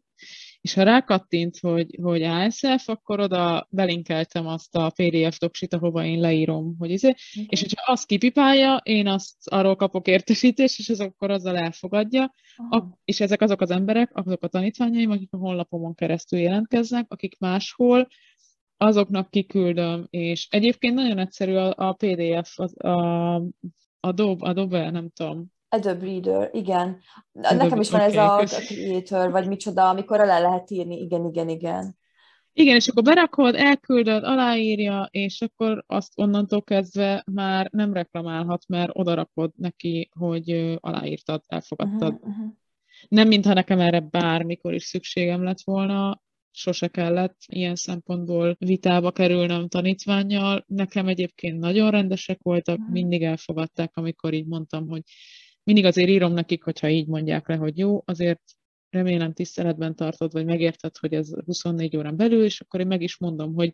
és 0.60 0.74
ha 0.74 0.82
rákattint, 0.82 1.58
hogy, 1.58 1.98
hogy 2.02 2.22
ASF, 2.22 2.88
akkor 2.88 3.20
oda 3.20 3.66
belinkeltem 3.70 4.46
azt 4.46 4.76
a 4.76 4.92
PDF 4.94 5.38
doksit, 5.38 5.74
ahova 5.74 6.04
én 6.04 6.20
leírom, 6.20 6.74
hogy 6.78 6.90
izé, 6.90 7.08
okay. 7.08 7.46
és 7.48 7.60
hogyha 7.60 7.92
azt 7.92 8.06
kipipálja, 8.06 8.76
én 8.76 9.06
azt 9.06 9.34
arról 9.44 9.76
kapok 9.76 10.06
értesítést, 10.06 10.78
és 10.78 10.88
ez 10.88 11.00
akkor 11.00 11.30
azzal 11.30 11.56
elfogadja, 11.56 12.34
a, 12.70 12.82
és 13.04 13.20
ezek 13.20 13.40
azok 13.40 13.60
az 13.60 13.70
emberek, 13.70 14.10
azok 14.12 14.42
a 14.42 14.48
tanítványaim, 14.48 15.10
akik 15.10 15.32
a 15.32 15.36
honlapomon 15.36 15.94
keresztül 15.94 16.38
jelentkeznek, 16.38 17.06
akik 17.08 17.38
máshol, 17.38 18.08
azoknak 18.76 19.30
kiküldöm, 19.30 20.06
és 20.10 20.46
egyébként 20.50 20.94
nagyon 20.94 21.18
egyszerű 21.18 21.54
a, 21.54 21.74
a 21.76 21.92
PDF, 21.92 22.58
az, 22.58 22.84
a, 22.84 23.42
Adobe, 24.00 24.48
Adobe, 24.48 24.90
nem 24.90 25.10
tudom, 25.10 25.54
Adobe 25.68 26.04
Reader, 26.04 26.50
igen. 26.52 27.00
Adobe, 27.32 27.62
Nekem 27.64 27.80
is 27.80 27.90
van 27.90 28.00
okay, 28.00 28.12
ez 28.12 28.18
a, 28.18 28.38
a 28.38 28.44
Creator, 28.44 29.30
vagy 29.30 29.48
micsoda, 29.48 29.88
amikor 29.88 30.20
alá 30.20 30.38
lehet 30.38 30.70
írni, 30.70 31.00
igen, 31.00 31.24
igen, 31.24 31.48
igen. 31.48 31.96
Igen, 32.52 32.74
és 32.74 32.88
akkor 32.88 33.02
berakod, 33.02 33.54
elküldöd, 33.54 34.24
aláírja, 34.24 35.08
és 35.10 35.40
akkor 35.40 35.84
azt 35.86 36.12
onnantól 36.14 36.62
kezdve 36.62 37.22
már 37.32 37.68
nem 37.72 37.92
reklamálhat, 37.92 38.64
mert 38.68 38.90
odarakod 38.92 39.52
neki, 39.56 40.10
hogy 40.18 40.76
aláírtad, 40.80 41.42
elfogadtad. 41.46 42.12
Uh-huh, 42.12 42.28
uh-huh. 42.28 42.52
Nem 43.08 43.28
mintha 43.28 43.52
nekem 43.52 43.80
erre 43.80 44.00
bármikor 44.00 44.74
is 44.74 44.84
szükségem 44.84 45.42
lett 45.42 45.60
volna, 45.64 46.22
sose 46.50 46.88
kellett 46.88 47.36
ilyen 47.46 47.74
szempontból 47.74 48.56
vitába 48.58 49.12
kerülnöm 49.12 49.68
tanítványjal. 49.68 50.64
Nekem 50.66 51.08
egyébként 51.08 51.58
nagyon 51.58 51.90
rendesek 51.90 52.38
voltak, 52.42 52.78
uh-huh. 52.78 52.92
mindig 52.92 53.22
elfogadták, 53.22 53.96
amikor 53.96 54.32
így 54.32 54.46
mondtam, 54.46 54.88
hogy 54.88 55.02
mindig 55.66 55.84
azért 55.84 56.08
írom 56.08 56.32
nekik, 56.32 56.64
hogyha 56.64 56.88
így 56.88 57.06
mondják 57.06 57.48
le, 57.48 57.56
hogy 57.56 57.78
jó, 57.78 58.02
azért 58.04 58.42
remélem 58.90 59.32
tiszteletben 59.32 59.94
tartod, 59.94 60.32
vagy 60.32 60.44
megérted, 60.44 60.96
hogy 60.96 61.12
ez 61.12 61.30
24 61.44 61.96
órán 61.96 62.16
belül, 62.16 62.44
és 62.44 62.60
akkor 62.60 62.80
én 62.80 62.86
meg 62.86 63.02
is 63.02 63.18
mondom, 63.18 63.54
hogy 63.54 63.72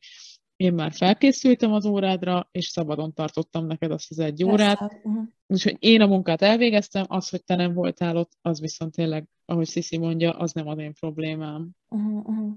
én 0.57 0.75
már 0.75 0.93
felkészültem 0.93 1.73
az 1.73 1.87
órádra, 1.87 2.49
és 2.51 2.67
szabadon 2.67 3.13
tartottam 3.13 3.67
neked 3.67 3.91
azt 3.91 4.11
az 4.11 4.19
egy 4.19 4.45
órát. 4.45 4.81
Uh-huh. 4.81 5.25
Úgyhogy 5.47 5.77
én 5.79 6.01
a 6.01 6.07
munkát 6.07 6.43
elvégeztem, 6.43 7.05
az, 7.09 7.29
hogy 7.29 7.45
te 7.45 7.55
nem 7.55 7.73
voltál 7.73 8.17
ott, 8.17 8.33
az 8.43 8.61
viszont 8.61 8.95
tényleg, 8.95 9.29
ahogy 9.45 9.67
Sziszi 9.67 9.99
mondja, 9.99 10.31
az 10.31 10.53
nem 10.53 10.69
az 10.69 10.79
én 10.79 10.95
problémám. 10.95 11.71
Uh-huh. 11.89 12.53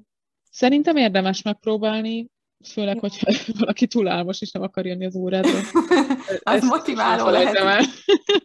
Szerintem 0.51 0.95
érdemes 0.95 1.41
megpróbálni, 1.41 2.27
főleg, 2.67 2.99
hogyha 2.99 3.31
valaki 3.59 3.87
túl 3.87 4.07
álmos 4.07 4.41
és 4.41 4.51
nem 4.51 4.63
akar 4.63 4.85
jönni 4.85 5.05
az 5.05 5.15
órádra. 5.15 5.59
az 6.55 6.63
motiváló 6.63 7.29
lehet. 7.29 7.85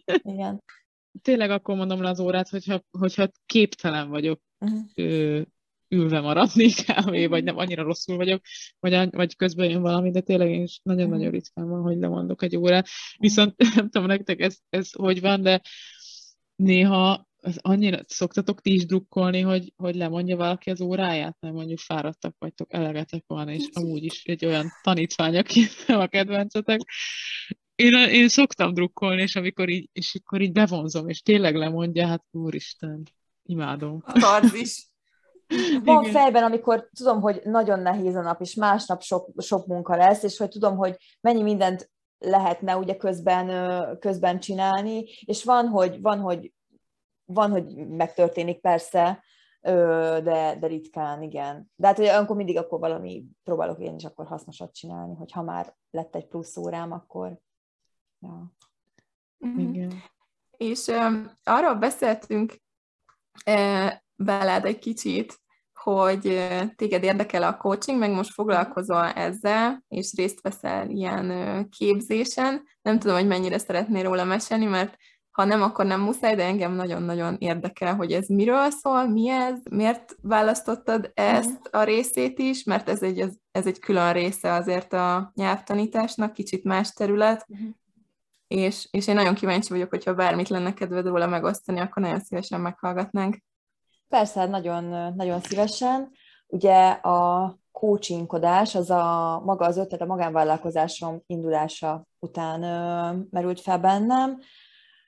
Igen. 0.05 0.63
Tényleg 1.21 1.51
akkor 1.51 1.75
mondom 1.75 2.01
le 2.01 2.09
az 2.09 2.19
órát, 2.19 2.49
hogyha, 2.49 2.81
hogyha 2.91 3.27
képtelen 3.45 4.09
vagyok 4.09 4.41
uh-huh 4.59 5.45
ülve 5.91 6.19
maradni 6.19 6.69
kb. 6.87 7.27
vagy 7.29 7.43
nem 7.43 7.57
annyira 7.57 7.83
rosszul 7.83 8.15
vagyok, 8.15 8.41
vagy, 8.79 9.09
vagy 9.09 9.35
közben 9.35 9.69
jön 9.69 9.81
valami, 9.81 10.11
de 10.11 10.21
tényleg 10.21 10.49
én 10.49 10.63
is 10.63 10.79
nagyon-nagyon 10.83 11.25
mhm. 11.25 11.33
ritkán 11.33 11.69
van, 11.69 11.81
hogy 11.81 11.97
lemondok 11.97 12.43
egy 12.43 12.55
órát. 12.55 12.87
Viszont 13.17 13.55
nem 13.75 13.89
tudom 13.89 14.07
nektek 14.07 14.39
ez, 14.39 14.57
ez 14.69 14.91
hogy 14.91 15.21
van, 15.21 15.41
de 15.41 15.61
néha 16.55 17.29
az 17.43 17.59
annyira 17.61 17.99
szoktatok 18.07 18.61
ti 18.61 18.73
is 18.73 18.85
drukkolni, 18.85 19.39
hogy, 19.39 19.73
hogy 19.75 19.95
lemondja 19.95 20.35
valaki 20.35 20.69
az 20.69 20.81
óráját, 20.81 21.37
nem 21.39 21.53
mondjuk 21.53 21.79
fáradtak 21.79 22.35
vagytok, 22.39 22.73
elegetek 22.73 23.23
van, 23.27 23.49
és 23.49 23.67
amúgy 23.73 24.03
is 24.03 24.23
egy 24.23 24.45
olyan 24.45 24.67
tanítvány, 24.81 25.37
aki 25.37 25.61
a 25.87 26.07
kedvencetek. 26.07 26.79
Én, 27.81 28.09
én 28.09 28.27
szoktam 28.27 28.73
drukkolni, 28.73 29.21
és 29.21 29.35
amikor 29.35 29.69
így, 29.69 29.89
és 29.93 30.19
akkor 30.23 30.41
így 30.41 30.51
bevonzom, 30.51 31.07
és 31.07 31.21
tényleg 31.21 31.55
lemondja, 31.55 32.07
hát 32.07 32.23
úristen, 32.31 33.03
imádom. 33.43 34.03
A 34.05 34.51
is. 34.53 34.89
Van 35.85 36.01
Igen. 36.01 36.13
fejben, 36.13 36.43
amikor 36.43 36.89
tudom, 36.97 37.21
hogy 37.21 37.41
nagyon 37.43 37.79
nehéz 37.79 38.15
a 38.15 38.21
nap, 38.21 38.41
és 38.41 38.53
másnap 38.53 39.01
sok, 39.01 39.41
sok 39.41 39.65
munka 39.65 39.95
lesz, 39.95 40.23
és 40.23 40.37
hogy 40.37 40.49
tudom, 40.49 40.75
hogy 40.75 40.95
mennyi 41.21 41.41
mindent 41.41 41.91
lehetne 42.17 42.77
ugye 42.77 42.95
közben, 42.95 43.47
közben 43.99 44.39
csinálni, 44.39 45.03
és 45.25 45.43
van, 45.43 45.67
hogy, 45.67 46.01
van, 46.01 46.19
hogy, 46.19 46.53
van, 47.25 47.51
hogy 47.51 47.87
megtörténik 47.87 48.61
persze, 48.61 49.23
de, 49.61 50.57
de 50.59 50.67
ritkán, 50.67 51.21
igen. 51.21 51.71
De 51.75 51.87
hát, 51.87 51.97
hogy 51.97 52.05
akkor 52.05 52.35
mindig 52.35 52.57
akkor 52.57 52.79
valami, 52.79 53.25
próbálok 53.43 53.79
én 53.79 53.95
is 53.95 54.05
akkor 54.05 54.25
hasznosat 54.25 54.73
csinálni, 54.73 55.15
hogy 55.15 55.31
ha 55.31 55.41
már 55.41 55.75
lett 55.91 56.15
egy 56.15 56.27
plusz 56.27 56.57
órám, 56.57 56.91
akkor 56.91 57.39
ja. 58.21 58.51
Mhm. 59.37 59.59
Igen. 59.59 60.03
És 60.57 60.87
um, 60.87 61.31
arról 61.43 61.75
beszéltünk 61.75 62.53
veled 64.15 64.65
egy 64.65 64.79
kicsit, 64.79 65.39
hogy 65.73 66.47
téged 66.75 67.03
érdekel 67.03 67.43
a 67.43 67.57
coaching, 67.57 67.99
meg 67.99 68.11
most 68.11 68.33
foglalkozol 68.33 69.05
ezzel, 69.05 69.83
és 69.87 70.13
részt 70.15 70.41
veszel 70.41 70.89
ilyen 70.89 71.69
képzésen. 71.69 72.63
Nem 72.81 72.99
tudom, 72.99 73.15
hogy 73.15 73.27
mennyire 73.27 73.57
szeretnél 73.57 74.03
róla 74.03 74.23
mesélni, 74.23 74.65
mert 74.65 74.95
ha 75.31 75.43
nem, 75.43 75.61
akkor 75.61 75.85
nem 75.85 76.01
muszáj, 76.01 76.35
de 76.35 76.43
engem 76.43 76.73
nagyon-nagyon 76.73 77.35
érdekel, 77.39 77.95
hogy 77.95 78.11
ez 78.11 78.27
miről 78.27 78.69
szól, 78.69 79.07
mi 79.07 79.29
ez, 79.29 79.59
miért 79.69 80.15
választottad 80.21 81.11
ezt 81.13 81.67
a 81.71 81.83
részét 81.83 82.39
is, 82.39 82.63
mert 82.63 82.89
ez 82.89 83.01
egy, 83.01 83.19
ez, 83.19 83.31
ez 83.51 83.67
egy 83.67 83.79
külön 83.79 84.13
része 84.13 84.53
azért 84.53 84.93
a 84.93 85.31
nyelvtanításnak, 85.35 86.33
kicsit 86.33 86.63
más 86.63 86.91
terület, 86.91 87.45
uh-huh. 87.47 87.69
És, 88.51 88.87
és 88.91 89.07
én 89.07 89.15
nagyon 89.15 89.33
kíváncsi 89.33 89.69
vagyok, 89.69 89.89
hogyha 89.89 90.13
bármit 90.13 90.49
lenne 90.49 90.73
kedved 90.73 91.05
róla 91.05 91.27
megosztani, 91.27 91.79
akkor 91.79 92.03
nagyon 92.03 92.19
szívesen 92.19 92.61
meghallgatnánk. 92.61 93.37
Persze, 94.07 94.45
nagyon, 94.45 95.13
nagyon 95.15 95.39
szívesen. 95.41 96.11
Ugye 96.47 96.89
a 96.89 97.55
coachingkodás, 97.71 98.75
az 98.75 98.89
a 98.89 99.41
maga 99.45 99.65
az 99.65 99.77
ötlet, 99.77 100.01
a 100.01 100.05
magánvállalkozásom 100.05 101.23
indulása 101.25 102.05
után 102.19 102.63
ö, 102.63 103.11
merült 103.29 103.61
fel 103.61 103.79
bennem. 103.79 104.39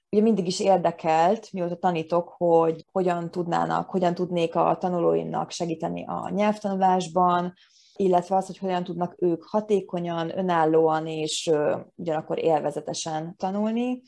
Ugye 0.10 0.22
mindig 0.22 0.48
is 0.48 0.60
érdekelt, 0.60 1.52
mióta 1.52 1.76
tanítok, 1.76 2.34
hogy 2.38 2.86
hogyan 2.92 3.32
tudnának, 3.32 3.90
hogyan 3.90 4.14
tudnék 4.14 4.56
a 4.56 4.78
tanulóimnak 4.80 5.52
segíteni 5.52 6.06
a 6.06 6.30
nyelvtanulásban, 6.30 7.54
illetve 7.96 8.36
az, 8.36 8.46
hogy 8.46 8.58
hogyan 8.58 8.84
tudnak 8.84 9.16
ők 9.18 9.44
hatékonyan, 9.44 10.38
önállóan 10.38 11.08
és 11.08 11.52
ugyanakkor 11.96 12.40
élvezetesen 12.40 13.36
tanulni. 13.38 14.02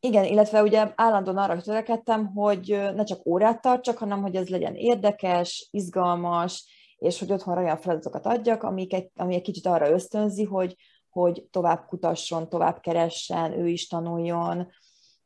Igen, 0.00 0.24
illetve 0.24 0.62
ugye 0.62 0.92
állandóan 0.94 1.36
arra 1.36 1.60
törekedtem, 1.60 2.26
hogy 2.26 2.68
ne 2.94 3.04
csak 3.04 3.26
órát 3.26 3.60
tartsak, 3.60 3.98
hanem 3.98 4.22
hogy 4.22 4.36
ez 4.36 4.48
legyen 4.48 4.74
érdekes, 4.74 5.68
izgalmas, 5.70 6.64
és 6.98 7.18
hogy 7.18 7.32
otthon 7.32 7.58
olyan 7.58 7.78
feladatokat 7.78 8.26
adjak, 8.26 8.62
amik 8.62 8.92
egy, 8.92 9.10
ami 9.16 9.34
egy 9.34 9.42
kicsit 9.42 9.66
arra 9.66 9.90
ösztönzi, 9.90 10.44
hogy, 10.44 10.76
hogy 11.10 11.46
tovább 11.50 11.86
kutasson, 11.86 12.48
tovább 12.48 12.80
keressen, 12.80 13.52
ő 13.52 13.68
is 13.68 13.86
tanuljon. 13.86 14.68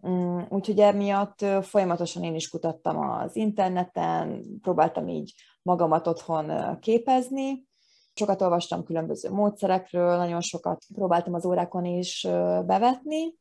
Mm, 0.08 0.40
úgyhogy 0.48 0.78
emiatt 0.80 1.44
folyamatosan 1.62 2.22
én 2.22 2.34
is 2.34 2.48
kutattam 2.48 2.98
az 2.98 3.36
interneten, 3.36 4.44
próbáltam 4.62 5.08
így 5.08 5.34
magamat 5.62 6.06
otthon 6.06 6.78
képezni. 6.80 7.66
Sokat 8.14 8.42
olvastam 8.42 8.84
különböző 8.84 9.30
módszerekről, 9.30 10.16
nagyon 10.16 10.40
sokat 10.40 10.84
próbáltam 10.94 11.34
az 11.34 11.46
órákon 11.46 11.84
is 11.84 12.26
bevetni, 12.66 13.34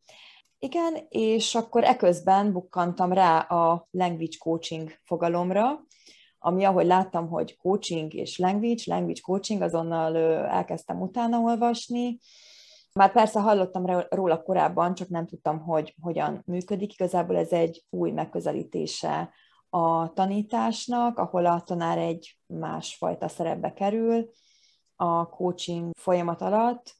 igen, 0.63 0.97
és 1.09 1.55
akkor 1.55 1.83
eközben 1.83 2.51
bukkantam 2.51 3.13
rá 3.13 3.39
a 3.39 3.87
language 3.91 4.37
coaching 4.39 4.91
fogalomra, 5.03 5.85
ami 6.39 6.63
ahogy 6.63 6.85
láttam, 6.85 7.27
hogy 7.27 7.57
coaching 7.57 8.13
és 8.13 8.37
language, 8.37 8.83
language 8.85 9.21
coaching, 9.21 9.61
azonnal 9.61 10.17
elkezdtem 10.47 11.01
utána 11.01 11.39
olvasni. 11.39 12.19
Már 12.93 13.11
persze 13.11 13.39
hallottam 13.39 13.85
róla 14.09 14.43
korábban, 14.43 14.93
csak 14.93 15.07
nem 15.07 15.25
tudtam, 15.25 15.59
hogy 15.59 15.95
hogyan 16.01 16.41
működik. 16.45 16.93
Igazából 16.93 17.37
ez 17.37 17.51
egy 17.51 17.85
új 17.89 18.11
megközelítése 18.11 19.29
a 19.69 20.13
tanításnak, 20.13 21.17
ahol 21.17 21.45
a 21.45 21.61
tanár 21.61 21.97
egy 21.97 22.37
másfajta 22.45 23.27
szerepbe 23.27 23.73
kerül 23.73 24.29
a 24.95 25.29
coaching 25.29 25.91
folyamat 25.97 26.41
alatt, 26.41 26.99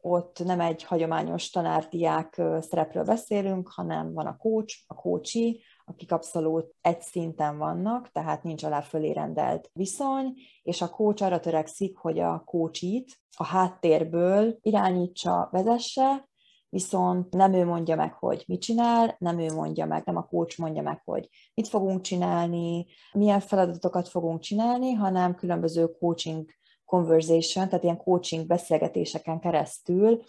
ott 0.00 0.44
nem 0.44 0.60
egy 0.60 0.84
hagyományos 0.84 1.50
tanárdiák 1.50 2.42
szerepről 2.60 3.04
beszélünk, 3.04 3.68
hanem 3.68 4.12
van 4.12 4.26
a 4.26 4.36
coach, 4.36 4.74
a 4.86 4.94
coachi, 4.94 5.62
akik 5.88 6.12
abszolút 6.12 6.74
egy 6.80 7.00
szinten 7.00 7.58
vannak, 7.58 8.10
tehát 8.12 8.42
nincs 8.42 8.64
alá 8.64 8.80
fölé 8.80 9.12
rendelt 9.12 9.70
viszony, 9.72 10.34
és 10.62 10.82
a 10.82 10.90
coach 10.90 11.22
arra 11.22 11.40
törekszik, 11.40 11.96
hogy 11.96 12.18
a 12.18 12.42
coachit 12.44 13.18
a 13.36 13.44
háttérből 13.44 14.58
irányítsa, 14.60 15.48
vezesse, 15.52 16.28
viszont 16.68 17.34
nem 17.34 17.52
ő 17.52 17.64
mondja 17.64 17.96
meg, 17.96 18.12
hogy 18.12 18.44
mit 18.46 18.60
csinál, 18.60 19.16
nem 19.18 19.38
ő 19.38 19.54
mondja 19.54 19.86
meg, 19.86 20.04
nem 20.04 20.16
a 20.16 20.26
coach 20.26 20.60
mondja 20.60 20.82
meg, 20.82 21.02
hogy 21.04 21.28
mit 21.54 21.68
fogunk 21.68 22.00
csinálni, 22.00 22.86
milyen 23.12 23.40
feladatokat 23.40 24.08
fogunk 24.08 24.40
csinálni, 24.40 24.92
hanem 24.92 25.34
különböző 25.34 25.86
coaching 25.98 26.50
conversation, 26.84 27.68
tehát 27.68 27.84
ilyen 27.84 27.96
coaching 27.96 28.46
beszélgetéseken 28.46 29.40
keresztül 29.40 30.22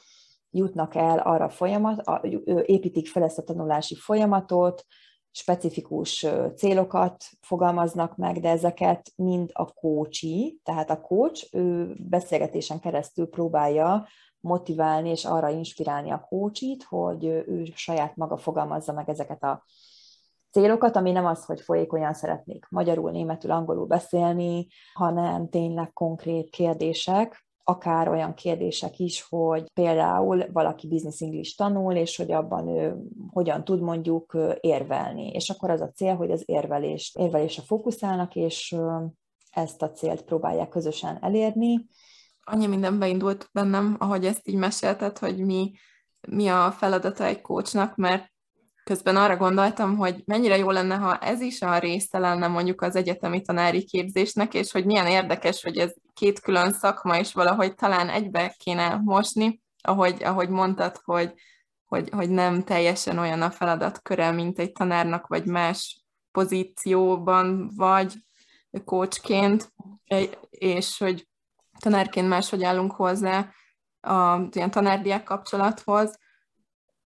jutnak 0.51 0.95
el 0.95 1.17
arra 1.17 1.49
folyamat, 1.49 2.25
építik 2.65 3.07
fel 3.07 3.23
ezt 3.23 3.37
a 3.37 3.43
tanulási 3.43 3.95
folyamatot, 3.95 4.85
specifikus 5.31 6.25
célokat 6.55 7.25
fogalmaznak 7.41 8.15
meg, 8.15 8.39
de 8.39 8.49
ezeket 8.49 9.11
mind 9.15 9.49
a 9.53 9.73
coachi, 9.73 10.59
tehát 10.63 10.89
a 10.89 11.01
coach 11.01 11.47
ő 11.51 11.95
beszélgetésen 12.09 12.79
keresztül 12.79 13.29
próbálja 13.29 14.07
motiválni 14.39 15.09
és 15.09 15.25
arra 15.25 15.49
inspirálni 15.49 16.11
a 16.11 16.25
coachit, 16.29 16.83
hogy 16.83 17.25
ő 17.25 17.65
saját 17.75 18.15
maga 18.15 18.37
fogalmazza 18.37 18.93
meg 18.93 19.09
ezeket 19.09 19.43
a 19.43 19.63
célokat, 20.51 20.95
ami 20.95 21.11
nem 21.11 21.25
az, 21.25 21.45
hogy 21.45 21.61
folyékonyan 21.61 22.13
szeretnék 22.13 22.65
magyarul, 22.69 23.11
németül, 23.11 23.51
angolul 23.51 23.85
beszélni, 23.85 24.67
hanem 24.93 25.49
tényleg 25.49 25.93
konkrét 25.93 26.49
kérdések, 26.49 27.47
akár 27.69 28.09
olyan 28.09 28.33
kérdések 28.33 28.99
is, 28.99 29.25
hogy 29.29 29.71
például 29.73 30.45
valaki 30.51 30.87
business 30.87 31.21
English 31.21 31.57
tanul, 31.57 31.93
és 31.93 32.17
hogy 32.17 32.31
abban 32.31 32.67
ő 32.67 32.95
hogyan 33.31 33.63
tud 33.63 33.81
mondjuk 33.81 34.37
érvelni. 34.59 35.27
És 35.27 35.49
akkor 35.49 35.69
az 35.69 35.81
a 35.81 35.91
cél, 35.91 36.15
hogy 36.15 36.31
az 36.31 36.43
érvelést, 36.45 37.17
érvelésre 37.17 37.61
fókuszálnak, 37.61 38.35
és 38.35 38.75
ezt 39.51 39.81
a 39.81 39.91
célt 39.91 40.21
próbálják 40.21 40.69
közösen 40.69 41.17
elérni. 41.21 41.87
Annyi 42.43 42.67
minden 42.67 42.99
beindult 42.99 43.49
bennem, 43.53 43.95
ahogy 43.99 44.25
ezt 44.25 44.47
így 44.47 44.55
mesélted, 44.55 45.17
hogy 45.17 45.37
mi, 45.37 45.71
mi 46.27 46.47
a 46.47 46.71
feladata 46.71 47.25
egy 47.25 47.41
coachnak, 47.41 47.95
mert 47.95 48.31
közben 48.83 49.15
arra 49.15 49.37
gondoltam, 49.37 49.97
hogy 49.97 50.21
mennyire 50.25 50.57
jó 50.57 50.69
lenne, 50.69 50.95
ha 50.95 51.17
ez 51.17 51.41
is 51.41 51.61
a 51.61 51.77
része 51.77 52.19
lenne 52.19 52.47
mondjuk 52.47 52.81
az 52.81 52.95
egyetemi 52.95 53.41
tanári 53.41 53.83
képzésnek, 53.83 54.53
és 54.53 54.71
hogy 54.71 54.85
milyen 54.85 55.07
érdekes, 55.07 55.63
hogy 55.63 55.77
ez 55.77 55.93
két 56.19 56.39
külön 56.39 56.73
szakma, 56.73 57.17
és 57.17 57.33
valahogy 57.33 57.75
talán 57.75 58.09
egybe 58.09 58.55
kéne 58.57 58.95
mosni, 58.95 59.61
ahogy, 59.81 60.23
ahogy 60.23 60.49
mondtad, 60.49 60.99
hogy, 61.03 61.33
hogy, 61.85 62.09
hogy 62.09 62.29
nem 62.29 62.63
teljesen 62.63 63.17
olyan 63.17 63.41
a 63.41 63.51
feladatköre, 63.51 64.31
mint 64.31 64.59
egy 64.59 64.71
tanárnak, 64.71 65.27
vagy 65.27 65.45
más 65.45 66.03
pozícióban 66.31 67.71
vagy 67.75 68.13
coachként, 68.85 69.73
és 70.49 70.97
hogy 70.97 71.27
tanárként 71.79 72.27
máshogy 72.27 72.63
állunk 72.63 72.91
hozzá 72.91 73.53
a 74.01 74.39
ilyen 74.51 74.71
tanárdiák 74.71 75.23
kapcsolathoz, 75.23 76.17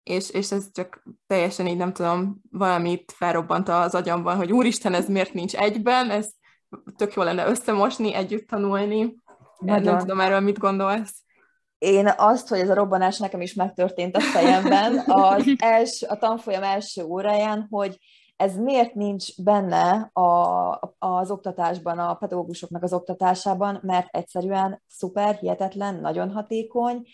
és, 0.04 0.30
és 0.30 0.52
ez 0.52 0.72
csak 0.72 1.04
teljesen 1.28 1.68
így 1.68 1.78
nem 1.78 1.94
tudom, 1.94 2.42
valamit 2.50 3.12
felrobbant 3.16 3.70
az 3.70 3.96
agyamban, 3.96 4.36
hogy 4.36 4.52
úristen, 4.52 4.94
ez 4.94 5.08
miért 5.10 5.34
nincs 5.34 5.56
egyben, 5.56 6.10
ez 6.10 6.30
tök 6.96 7.14
jó 7.14 7.24
lenne 7.24 7.48
összemosni, 7.48 8.14
együtt 8.14 8.48
tanulni. 8.48 9.16
Nagyon. 9.60 9.84
Nem 9.84 9.98
tudom 9.98 10.20
erről 10.20 10.40
mit 10.40 10.58
gondolsz. 10.58 11.24
Én 11.78 12.14
azt, 12.18 12.48
hogy 12.48 12.60
ez 12.60 12.70
a 12.70 12.74
robbanás 12.74 13.18
nekem 13.18 13.42
is 13.42 13.54
megtörtént 13.54 14.16
a 14.16 14.20
fejemben, 14.20 15.04
az 15.06 15.44
els, 15.58 16.02
a 16.02 16.18
tanfolyam 16.18 16.64
első 16.64 17.04
óráján, 17.04 17.68
hogy 17.70 17.98
ez 18.36 18.56
miért 18.56 18.94
nincs 18.94 19.42
benne 19.44 20.10
a, 20.14 20.96
az 21.00 21.32
oktatásban, 21.32 22.00
a 22.00 22.14
pedagógusoknak 22.14 22.84
az 22.84 22.94
oktatásában, 22.94 23.80
mert 23.84 24.08
egyszerűen 24.12 24.84
szuper, 24.88 25.36
hihetetlen, 25.36 25.96
nagyon 25.96 26.32
hatékony, 26.32 27.08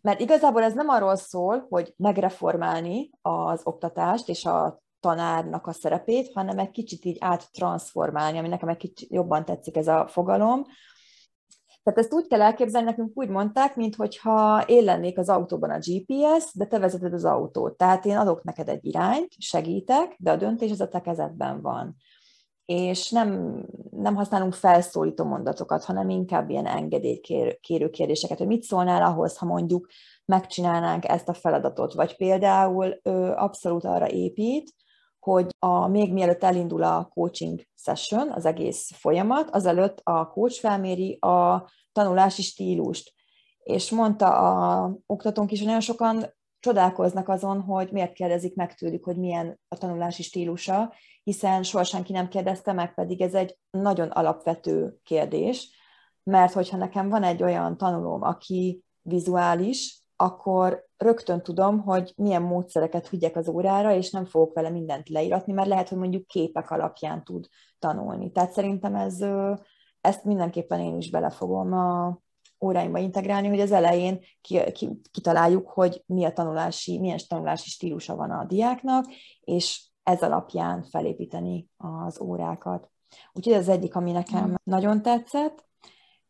mert 0.00 0.20
igazából 0.20 0.62
ez 0.62 0.74
nem 0.74 0.88
arról 0.88 1.16
szól, 1.16 1.66
hogy 1.68 1.94
megreformálni 1.96 3.10
az 3.22 3.60
oktatást 3.64 4.28
és 4.28 4.44
a 4.44 4.82
tanárnak 5.00 5.66
a 5.66 5.72
szerepét, 5.72 6.32
hanem 6.34 6.58
egy 6.58 6.70
kicsit 6.70 7.04
így 7.04 7.16
áttransformálni, 7.20 8.38
ami 8.38 8.48
nekem 8.48 8.68
egy 8.68 8.76
kicsit 8.76 9.10
jobban 9.10 9.44
tetszik 9.44 9.76
ez 9.76 9.88
a 9.88 10.06
fogalom. 10.08 10.64
Tehát 11.82 11.98
ezt 11.98 12.12
úgy 12.12 12.26
kell 12.26 12.42
elképzelni, 12.42 12.86
nekünk 12.86 13.10
úgy 13.14 13.28
mondták, 13.28 13.76
mintha 13.76 14.64
én 14.66 14.84
lennék 14.84 15.18
az 15.18 15.28
autóban 15.28 15.70
a 15.70 15.78
GPS, 15.78 16.54
de 16.54 16.66
te 16.66 16.78
vezeted 16.78 17.12
az 17.12 17.24
autót. 17.24 17.76
Tehát 17.76 18.04
én 18.04 18.16
adok 18.16 18.42
neked 18.42 18.68
egy 18.68 18.84
irányt, 18.84 19.32
segítek, 19.38 20.16
de 20.18 20.30
a 20.30 20.36
döntés 20.36 20.70
az 20.70 20.80
a 20.80 20.88
te 20.88 21.00
kezedben 21.00 21.60
van 21.60 21.96
és 22.70 23.10
nem, 23.10 23.60
nem 23.90 24.14
használunk 24.14 24.54
felszólító 24.54 25.24
mondatokat, 25.24 25.84
hanem 25.84 26.08
inkább 26.08 26.50
ilyen 26.50 26.66
engedélykérő 26.66 27.88
kérdéseket, 27.90 28.38
hogy 28.38 28.46
mit 28.46 28.62
szólnál 28.62 29.02
ahhoz, 29.02 29.36
ha 29.36 29.46
mondjuk 29.46 29.88
megcsinálnánk 30.24 31.08
ezt 31.08 31.28
a 31.28 31.32
feladatot, 31.32 31.92
vagy 31.92 32.16
például 32.16 33.00
ö, 33.02 33.10
abszolút 33.36 33.84
arra 33.84 34.08
épít, 34.08 34.74
hogy 35.20 35.46
a, 35.58 35.86
még 35.86 36.12
mielőtt 36.12 36.42
elindul 36.42 36.82
a 36.82 37.10
coaching 37.14 37.62
session, 37.74 38.30
az 38.32 38.44
egész 38.44 38.90
folyamat, 38.94 39.50
azelőtt 39.50 40.00
a 40.02 40.26
coach 40.26 40.60
felméri 40.60 41.18
a 41.20 41.70
tanulási 41.92 42.42
stílust. 42.42 43.12
És 43.62 43.90
mondta 43.90 44.26
a 44.26 44.92
oktatónk 45.06 45.52
is, 45.52 45.58
hogy 45.58 45.66
nagyon 45.66 45.82
sokan 45.82 46.34
csodálkoznak 46.60 47.28
azon, 47.28 47.60
hogy 47.60 47.92
miért 47.92 48.12
kérdezik 48.12 48.54
meg 48.54 48.74
tőlük, 48.74 49.04
hogy 49.04 49.16
milyen 49.16 49.60
a 49.68 49.76
tanulási 49.76 50.22
stílusa, 50.22 50.92
hiszen 51.22 51.62
soha 51.62 51.84
senki 51.84 52.12
nem 52.12 52.28
kérdezte 52.28 52.72
meg, 52.72 52.94
pedig 52.94 53.20
ez 53.20 53.34
egy 53.34 53.58
nagyon 53.70 54.08
alapvető 54.08 54.96
kérdés, 55.02 55.78
mert 56.22 56.52
hogyha 56.52 56.76
nekem 56.76 57.08
van 57.08 57.22
egy 57.22 57.42
olyan 57.42 57.76
tanulóm, 57.76 58.22
aki 58.22 58.84
vizuális, 59.02 60.02
akkor 60.16 60.88
rögtön 61.00 61.42
tudom, 61.42 61.80
hogy 61.80 62.12
milyen 62.16 62.42
módszereket 62.42 63.08
vigyek 63.08 63.36
az 63.36 63.48
órára, 63.48 63.94
és 63.94 64.10
nem 64.10 64.24
fogok 64.24 64.54
vele 64.54 64.70
mindent 64.70 65.08
leíratni, 65.08 65.52
mert 65.52 65.68
lehet, 65.68 65.88
hogy 65.88 65.98
mondjuk 65.98 66.26
képek 66.26 66.70
alapján 66.70 67.24
tud 67.24 67.46
tanulni. 67.78 68.32
Tehát 68.32 68.52
szerintem 68.52 68.94
ez, 68.94 69.24
ezt 70.00 70.24
mindenképpen 70.24 70.80
én 70.80 70.96
is 70.96 71.10
belefogom 71.10 71.72
a 71.72 72.18
óráimba 72.64 72.98
integrálni, 72.98 73.48
hogy 73.48 73.60
az 73.60 73.72
elején 73.72 74.20
kitaláljuk, 75.10 75.68
hogy 75.68 76.02
mi 76.06 76.24
a 76.24 76.32
tanulási, 76.32 76.98
milyen 76.98 77.18
tanulási 77.28 77.68
stílusa 77.68 78.16
van 78.16 78.30
a 78.30 78.44
diáknak, 78.44 79.04
és 79.40 79.88
ez 80.02 80.22
alapján 80.22 80.82
felépíteni 80.82 81.68
az 81.76 82.20
órákat. 82.20 82.90
Úgyhogy 83.32 83.52
ez 83.52 83.60
az 83.60 83.68
egyik, 83.68 83.94
ami 83.94 84.12
nekem 84.12 84.48
mm. 84.48 84.54
nagyon 84.62 85.02
tetszett. 85.02 85.68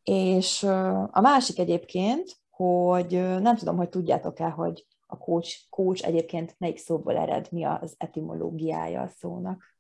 És 0.02 0.62
a 1.10 1.20
másik 1.20 1.58
egyébként, 1.58 2.39
hogy 2.60 3.10
nem 3.40 3.56
tudom, 3.56 3.76
hogy 3.76 3.88
tudjátok-e, 3.88 4.48
hogy 4.48 4.86
a 5.06 5.18
coach, 5.18 5.56
coach 5.70 6.06
egyébként 6.06 6.54
melyik 6.58 6.78
szóból 6.78 7.16
ered, 7.16 7.46
mi 7.50 7.64
az 7.64 7.94
etimológiája 7.98 9.00
a 9.00 9.08
szónak. 9.18 9.74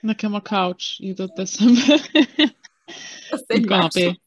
Nekem 0.00 0.34
a 0.34 0.40
couch 0.40 1.00
jutott 1.00 1.38
eszembe. 1.38 2.00
Azt 3.30 3.50
egy 3.50 3.66
kanapé. 3.66 4.20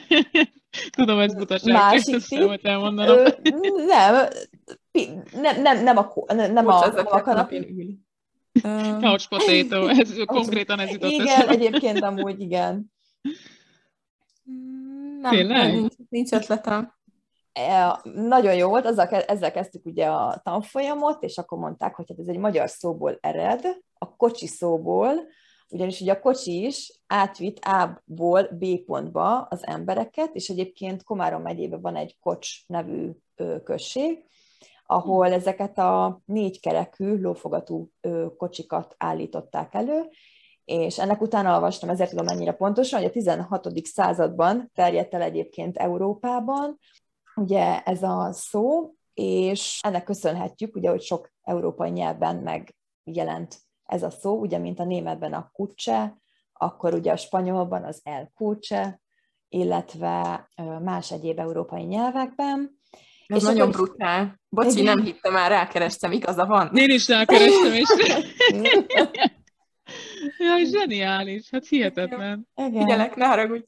Tudom, 0.96 1.18
ez 1.18 1.34
butaság. 1.34 1.72
Másik 1.72 2.14
ezt 2.14 2.30
nem 2.30 2.58
elmondanom. 2.62 3.24
Nem, 3.86 4.28
nem, 5.32 5.62
nem, 5.62 5.82
nem 5.82 5.96
a, 5.96 6.12
nem, 6.26 6.52
nem 6.52 6.66
a, 6.68 6.86
nem 6.86 7.06
a 7.06 7.20
kanapé. 7.22 7.98
Couch 9.00 9.28
potato, 9.28 9.86
ez 10.00 10.14
konkrétan 10.24 10.78
ez 10.78 10.90
jutott 10.90 11.10
Igen, 11.10 11.26
eszembe. 11.26 11.52
egyébként 11.52 12.02
amúgy 12.02 12.40
igen. 12.40 12.92
Nem, 15.20 15.30
Tényleg? 15.30 15.72
Nincs, 15.72 15.94
nincs 16.08 16.32
ötletem. 16.32 16.95
E, 17.58 18.00
nagyon 18.12 18.54
jó 18.54 18.68
volt, 18.68 18.86
azzal, 18.86 19.06
ezzel 19.06 19.52
kezdtük 19.52 19.86
ugye 19.86 20.06
a 20.06 20.40
tanfolyamot, 20.44 21.22
és 21.22 21.38
akkor 21.38 21.58
mondták, 21.58 21.94
hogy 21.94 22.04
hát 22.08 22.18
ez 22.18 22.26
egy 22.26 22.38
magyar 22.38 22.70
szóból 22.70 23.18
ered, 23.20 23.64
a 23.98 24.16
kocsi 24.16 24.46
szóból, 24.46 25.12
ugyanis 25.68 26.00
ugye 26.00 26.12
a 26.12 26.20
kocsi 26.20 26.64
is 26.64 27.00
átvitt 27.06 27.58
A-ból 27.64 28.42
B 28.42 28.84
pontba 28.84 29.40
az 29.40 29.66
embereket, 29.66 30.34
és 30.34 30.48
egyébként 30.48 31.04
Komárom 31.04 31.42
megyében 31.42 31.80
van 31.80 31.96
egy 31.96 32.18
Kocs 32.20 32.66
nevű 32.66 33.10
község, 33.64 34.24
ahol 34.86 35.32
ezeket 35.32 35.78
a 35.78 36.20
négykerekű, 36.24 37.20
lófogatú 37.20 37.90
kocsikat 38.36 38.94
állították 38.98 39.74
elő, 39.74 40.08
és 40.64 40.98
ennek 40.98 41.20
utána 41.20 41.54
olvastam, 41.54 41.88
ezért 41.88 42.10
tudom 42.10 42.28
ennyire 42.28 42.52
pontosan, 42.52 42.98
hogy 42.98 43.08
a 43.08 43.12
16. 43.12 43.86
században 43.86 44.70
terjedt 44.74 45.14
el 45.14 45.22
egyébként 45.22 45.76
Európában, 45.76 46.78
ugye 47.36 47.82
ez 47.82 48.02
a 48.02 48.32
szó, 48.32 48.94
és 49.14 49.80
ennek 49.82 50.04
köszönhetjük, 50.04 50.76
ugye, 50.76 50.90
hogy 50.90 51.02
sok 51.02 51.32
európai 51.42 51.90
nyelvben 51.90 52.36
megjelent 53.04 53.60
ez 53.84 54.02
a 54.02 54.10
szó, 54.10 54.40
ugye, 54.40 54.58
mint 54.58 54.78
a 54.78 54.84
németben 54.84 55.32
a 55.32 55.50
kucse, 55.52 56.16
akkor 56.52 56.94
ugye 56.94 57.12
a 57.12 57.16
spanyolban 57.16 57.84
az 57.84 58.00
el 58.04 58.30
kucse, 58.34 59.00
illetve 59.48 60.48
más 60.82 61.12
egyéb 61.12 61.38
európai 61.38 61.82
nyelvekben. 61.82 62.80
Ez 63.26 63.36
és 63.36 63.42
nagyon 63.42 63.68
akkor... 63.68 63.84
brutál. 63.84 64.40
Bocsi, 64.48 64.82
nem 64.82 65.02
hittem 65.02 65.32
már, 65.32 65.50
rákerestem, 65.50 66.12
igaza 66.12 66.46
van. 66.46 66.70
Én 66.74 66.90
is 66.90 67.08
rákerestem, 67.08 67.72
és... 67.72 67.88
ja, 70.38 70.64
zseniális, 70.64 71.50
hát 71.50 71.66
hihetetlen. 71.66 72.48
Igen. 72.54 72.72
Figyelek, 72.72 73.16
ne 73.16 73.26
haragudj. 73.26 73.64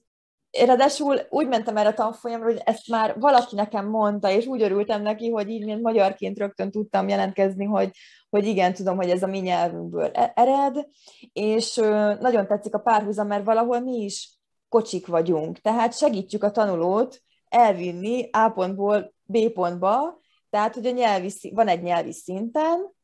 Ráadásul 0.50 1.20
úgy 1.28 1.48
mentem 1.48 1.76
erre 1.76 1.88
a 1.88 1.94
tanfolyamra, 1.94 2.46
hogy 2.46 2.60
ezt 2.64 2.88
már 2.88 3.18
valaki 3.18 3.54
nekem 3.54 3.88
mondta, 3.88 4.30
és 4.30 4.46
úgy 4.46 4.62
örültem 4.62 5.02
neki, 5.02 5.30
hogy 5.30 5.48
így, 5.48 5.64
mint 5.64 5.82
magyarként 5.82 6.38
rögtön 6.38 6.70
tudtam 6.70 7.08
jelentkezni, 7.08 7.64
hogy, 7.64 7.90
hogy 8.30 8.46
igen, 8.46 8.74
tudom, 8.74 8.96
hogy 8.96 9.10
ez 9.10 9.22
a 9.22 9.26
mi 9.26 9.38
nyelvünkből 9.38 10.10
e- 10.12 10.32
ered, 10.34 10.86
és 11.32 11.74
nagyon 12.20 12.46
tetszik 12.46 12.74
a 12.74 12.78
párhuzam, 12.78 13.26
mert 13.26 13.44
valahol 13.44 13.80
mi 13.80 13.96
is 13.96 14.38
kocsik 14.68 15.06
vagyunk, 15.06 15.58
tehát 15.58 15.96
segítjük 15.96 16.42
a 16.42 16.50
tanulót 16.50 17.20
elvinni 17.48 18.28
A 18.32 18.48
pontból 18.48 19.14
B 19.24 19.48
pontba, 19.48 20.20
tehát, 20.50 20.74
hogy 20.74 20.86
a 20.86 20.90
nyelvi, 20.90 21.32
van 21.54 21.68
egy 21.68 21.82
nyelvi 21.82 22.12
szinten, 22.12 22.96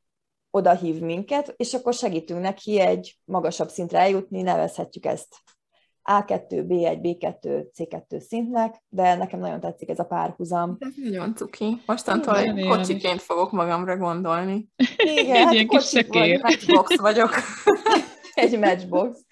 oda 0.51 0.75
hív 0.75 1.01
minket, 1.01 1.55
és 1.57 1.75
akkor 1.75 1.95
segítünk 1.95 2.41
neki 2.41 2.81
egy 2.81 3.19
magasabb 3.25 3.69
szintre 3.69 3.99
eljutni, 3.99 4.43
nevezhetjük 4.43 5.05
ezt 5.05 5.37
A2, 6.05 6.65
B1, 6.69 6.99
B2, 7.03 7.65
C2 7.77 8.21
szintnek, 8.21 8.83
de 8.89 9.15
nekem 9.15 9.41
nagyon 9.41 9.61
tetszik 9.61 9.89
ez 9.89 9.99
a 9.99 10.05
párhuzam. 10.05 10.77
Ez 10.79 10.93
nagyon 11.03 11.35
cuki. 11.35 11.83
Mostantól 11.87 12.37
egy 12.37 12.67
kocsiként 12.67 13.23
fogok 13.23 13.53
magamra 13.53 13.97
gondolni. 13.97 14.69
Igen, 14.97 15.37
egy 15.37 15.45
hát 15.45 15.53
ilyen 15.53 15.69
kis 15.69 15.93
vagy, 15.93 16.41
matchbox 16.43 16.97
vagyok. 16.97 17.31
egy 18.35 18.59
matchbox. 18.59 19.25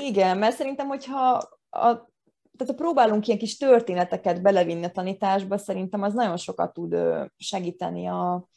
Igen, 0.00 0.38
mert 0.38 0.56
szerintem, 0.56 0.86
hogyha 0.86 1.48
a 1.70 2.12
tehát 2.56 2.72
ha 2.72 2.82
próbálunk 2.82 3.26
ilyen 3.26 3.38
kis 3.38 3.56
történeteket 3.56 4.42
belevinni 4.42 4.84
a 4.84 4.90
tanításba, 4.90 5.58
szerintem 5.58 6.02
az 6.02 6.12
nagyon 6.12 6.36
sokat 6.36 6.72
tud 6.72 6.96
segíteni 7.36 8.06
a, 8.06 8.48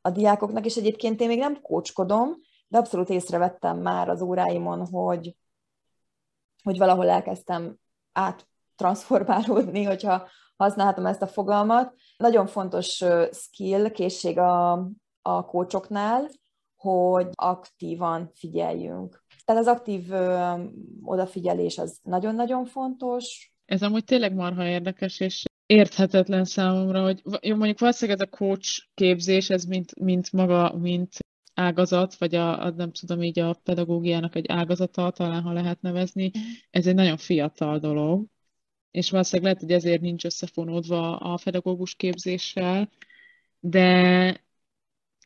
a 0.00 0.10
diákoknak, 0.10 0.64
és 0.64 0.76
egyébként 0.76 1.20
én 1.20 1.28
még 1.28 1.38
nem 1.38 1.60
kócskodom, 1.60 2.36
de 2.68 2.78
abszolút 2.78 3.10
észrevettem 3.10 3.78
már 3.78 4.08
az 4.08 4.22
óráimon, 4.22 4.86
hogy, 4.86 5.34
hogy 6.62 6.78
valahol 6.78 7.08
elkezdtem 7.08 7.76
áttransformálódni, 8.12 9.82
hogyha 9.84 10.28
használhatom 10.56 11.06
ezt 11.06 11.22
a 11.22 11.26
fogalmat. 11.26 11.94
Nagyon 12.16 12.46
fontos 12.46 13.04
skill, 13.32 13.90
készség 13.90 14.38
a, 14.38 14.72
a 15.22 15.44
kócsoknál, 15.44 16.28
hogy 16.76 17.28
aktívan 17.30 18.30
figyeljünk. 18.34 19.24
Tehát 19.44 19.60
az 19.62 19.68
aktív 19.68 20.12
ö, 20.12 20.52
odafigyelés 21.02 21.78
az 21.78 21.98
nagyon-nagyon 22.02 22.64
fontos. 22.64 23.52
Ez 23.64 23.82
amúgy 23.82 24.04
tényleg 24.04 24.34
marha 24.34 24.66
érdekes, 24.66 25.20
és 25.20 25.44
érthetetlen 25.66 26.44
számomra, 26.44 27.02
hogy 27.02 27.22
jó, 27.40 27.56
mondjuk 27.56 27.78
valószínűleg 27.78 28.20
ez 28.20 28.26
a 28.26 28.36
coach 28.36 28.86
képzés, 28.94 29.50
ez 29.50 29.64
mint, 29.64 30.00
mint 30.00 30.32
maga, 30.32 30.76
mint 30.78 31.16
ágazat, 31.60 32.14
vagy 32.14 32.34
a, 32.34 32.64
a, 32.64 32.70
nem 32.70 32.92
tudom, 32.92 33.22
így 33.22 33.38
a 33.38 33.52
pedagógiának 33.64 34.34
egy 34.34 34.46
ágazata, 34.48 35.10
talán 35.10 35.42
ha 35.42 35.52
lehet 35.52 35.80
nevezni, 35.80 36.30
ez 36.70 36.86
egy 36.86 36.94
nagyon 36.94 37.16
fiatal 37.16 37.78
dolog. 37.78 38.26
és 38.90 39.10
valószínűleg 39.10 39.52
lehet, 39.52 39.66
hogy 39.66 39.76
ezért 39.76 40.00
nincs 40.00 40.24
összefonódva 40.24 41.16
a 41.16 41.38
pedagógus 41.44 41.94
képzéssel, 41.94 42.88
de 43.60 44.44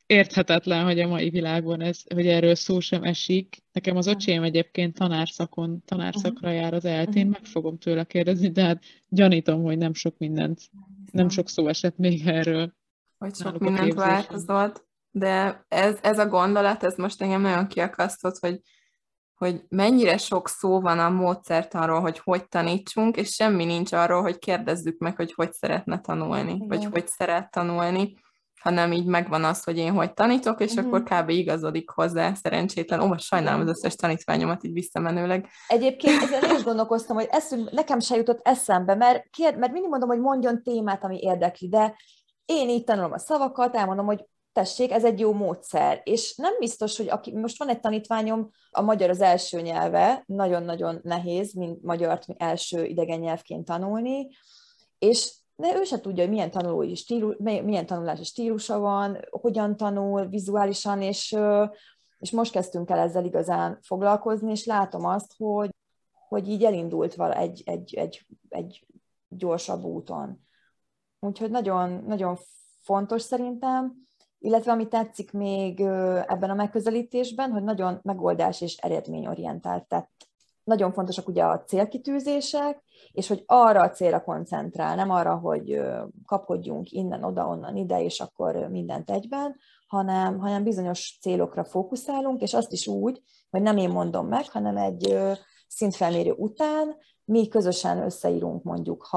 érthetetlen, 0.06 0.84
hogy 0.84 1.00
a 1.00 1.08
mai 1.08 1.30
világban 1.30 1.80
ez, 1.80 2.02
hogy 2.14 2.26
erről 2.26 2.54
szó 2.54 2.80
sem 2.80 3.02
esik. 3.02 3.62
Nekem 3.72 3.96
az 3.96 4.06
öcsém 4.06 4.42
egyébként 4.42 4.94
tanárszakon, 4.94 5.82
tanárszakra 5.84 6.50
jár 6.50 6.74
az 6.74 6.84
eltén, 6.84 7.26
meg 7.26 7.44
fogom 7.44 7.78
tőle 7.78 8.04
kérdezni, 8.04 8.50
de 8.50 8.62
hát 8.62 8.84
gyanítom, 9.08 9.62
hogy 9.62 9.78
nem 9.78 9.94
sok 9.94 10.18
mindent, 10.18 10.60
nem 11.12 11.28
sok 11.28 11.48
szó 11.48 11.68
esett 11.68 11.96
még 11.96 12.26
erről. 12.26 12.72
Hogy 13.18 13.34
sok 13.34 13.58
mindent 13.58 13.94
változott, 13.94 14.86
de 15.16 15.64
ez, 15.68 15.98
ez 16.02 16.18
a 16.18 16.26
gondolat, 16.26 16.84
ez 16.84 16.96
most 16.96 17.22
engem 17.22 17.40
nagyon 17.40 17.66
kiakasztott, 17.66 18.38
hogy 18.38 18.60
hogy 19.34 19.62
mennyire 19.68 20.16
sok 20.16 20.48
szó 20.48 20.80
van 20.80 20.98
a 20.98 21.10
módszertanról, 21.10 22.00
hogy 22.00 22.18
hogy 22.18 22.48
tanítsunk, 22.48 23.16
és 23.16 23.34
semmi 23.34 23.64
nincs 23.64 23.92
arról, 23.92 24.22
hogy 24.22 24.38
kérdezzük 24.38 24.98
meg, 24.98 25.16
hogy 25.16 25.32
hogy 25.32 25.52
szeretne 25.52 26.00
tanulni, 26.00 26.52
Igen. 26.52 26.68
vagy 26.68 26.84
hogy 26.84 27.08
szeret 27.08 27.50
tanulni, 27.50 28.16
hanem 28.60 28.92
így 28.92 29.06
megvan 29.06 29.44
az, 29.44 29.64
hogy 29.64 29.78
én 29.78 29.92
hogy 29.92 30.12
tanítok, 30.12 30.60
és 30.60 30.72
uh-huh. 30.72 30.86
akkor 30.86 31.02
kb. 31.02 31.28
igazodik 31.28 31.90
hozzá 31.90 32.34
szerencsétlen. 32.34 33.00
Ó, 33.00 33.06
most 33.06 33.24
sajnálom 33.24 33.60
az 33.60 33.68
összes 33.68 33.94
tanítványomat 33.94 34.64
így 34.64 34.72
visszamenőleg. 34.72 35.48
Egyébként 35.68 36.22
ezzel 36.22 36.54
is 36.56 36.62
gondolkoztam, 36.62 37.16
hogy 37.16 37.28
eszünk, 37.30 37.70
nekem 37.70 38.00
se 38.00 38.16
jutott 38.16 38.40
eszembe, 38.42 38.94
mert, 38.94 39.30
kér, 39.30 39.56
mert 39.56 39.72
mindig 39.72 39.90
mondom, 39.90 40.08
hogy 40.08 40.20
mondjon 40.20 40.62
témát, 40.62 41.04
ami 41.04 41.18
érdekli, 41.20 41.68
de 41.68 41.96
én 42.44 42.68
így 42.68 42.84
tanulom 42.84 43.12
a 43.12 43.18
szavakat, 43.18 43.76
elmondom, 43.76 44.06
hogy 44.06 44.24
tessék, 44.54 44.90
ez 44.90 45.04
egy 45.04 45.20
jó 45.20 45.32
módszer. 45.32 46.00
És 46.04 46.34
nem 46.36 46.52
biztos, 46.58 46.96
hogy 46.96 47.08
aki, 47.08 47.32
most 47.32 47.58
van 47.58 47.68
egy 47.68 47.80
tanítványom, 47.80 48.50
a 48.70 48.80
magyar 48.80 49.10
az 49.10 49.20
első 49.20 49.60
nyelve, 49.60 50.22
nagyon-nagyon 50.26 51.00
nehéz, 51.02 51.52
mint 51.52 51.82
magyart 51.82 52.24
első 52.36 52.84
idegen 52.84 53.18
nyelvként 53.18 53.64
tanulni, 53.64 54.28
és 54.98 55.34
de 55.56 55.76
ő 55.76 55.84
se 55.84 56.00
tudja, 56.00 56.22
hogy 56.22 56.32
milyen, 56.32 56.50
tanulói 56.50 56.94
stílus, 56.94 57.36
milyen 57.38 57.86
tanulási 57.86 58.24
stílusa 58.24 58.78
van, 58.78 59.18
hogyan 59.30 59.76
tanul 59.76 60.26
vizuálisan, 60.26 61.02
és, 61.02 61.36
és 62.18 62.30
most 62.30 62.52
kezdtünk 62.52 62.90
el 62.90 62.98
ezzel 62.98 63.24
igazán 63.24 63.78
foglalkozni, 63.82 64.50
és 64.50 64.64
látom 64.64 65.04
azt, 65.04 65.34
hogy, 65.36 65.70
hogy 66.28 66.48
így 66.48 66.64
elindult 66.64 67.14
vala 67.14 67.34
egy, 67.34 67.62
egy, 67.64 67.94
egy, 67.94 68.26
egy 68.48 68.86
gyorsabb 69.28 69.84
úton. 69.84 70.46
Úgyhogy 71.20 71.50
nagyon, 71.50 72.04
nagyon 72.06 72.36
fontos 72.80 73.22
szerintem, 73.22 74.06
illetve 74.44 74.72
ami 74.72 74.88
tetszik 74.88 75.32
még 75.32 75.80
ebben 76.26 76.50
a 76.50 76.54
megközelítésben, 76.54 77.50
hogy 77.50 77.62
nagyon 77.62 77.98
megoldás 78.02 78.60
és 78.60 78.76
eredményorientált. 78.76 79.86
Tehát 79.88 80.10
nagyon 80.64 80.92
fontosak 80.92 81.28
ugye 81.28 81.44
a 81.44 81.62
célkitűzések, 81.62 82.82
és 83.12 83.28
hogy 83.28 83.42
arra 83.46 83.82
a 83.82 83.90
célra 83.90 84.22
koncentrál, 84.22 84.94
nem 84.94 85.10
arra, 85.10 85.34
hogy 85.34 85.80
kapkodjunk 86.26 86.90
innen, 86.90 87.24
oda, 87.24 87.46
onnan, 87.46 87.76
ide, 87.76 88.02
és 88.02 88.20
akkor 88.20 88.56
mindent 88.56 89.10
egyben, 89.10 89.56
hanem, 89.86 90.38
hanem 90.38 90.62
bizonyos 90.64 91.18
célokra 91.20 91.64
fókuszálunk, 91.64 92.40
és 92.40 92.54
azt 92.54 92.72
is 92.72 92.86
úgy, 92.86 93.22
hogy 93.50 93.62
nem 93.62 93.76
én 93.76 93.90
mondom 93.90 94.26
meg, 94.26 94.50
hanem 94.50 94.76
egy 94.76 95.18
szintfelmérő 95.68 96.32
után 96.32 96.96
mi 97.24 97.48
közösen 97.48 98.02
összeírunk 98.02 98.62
mondjuk 98.62 99.08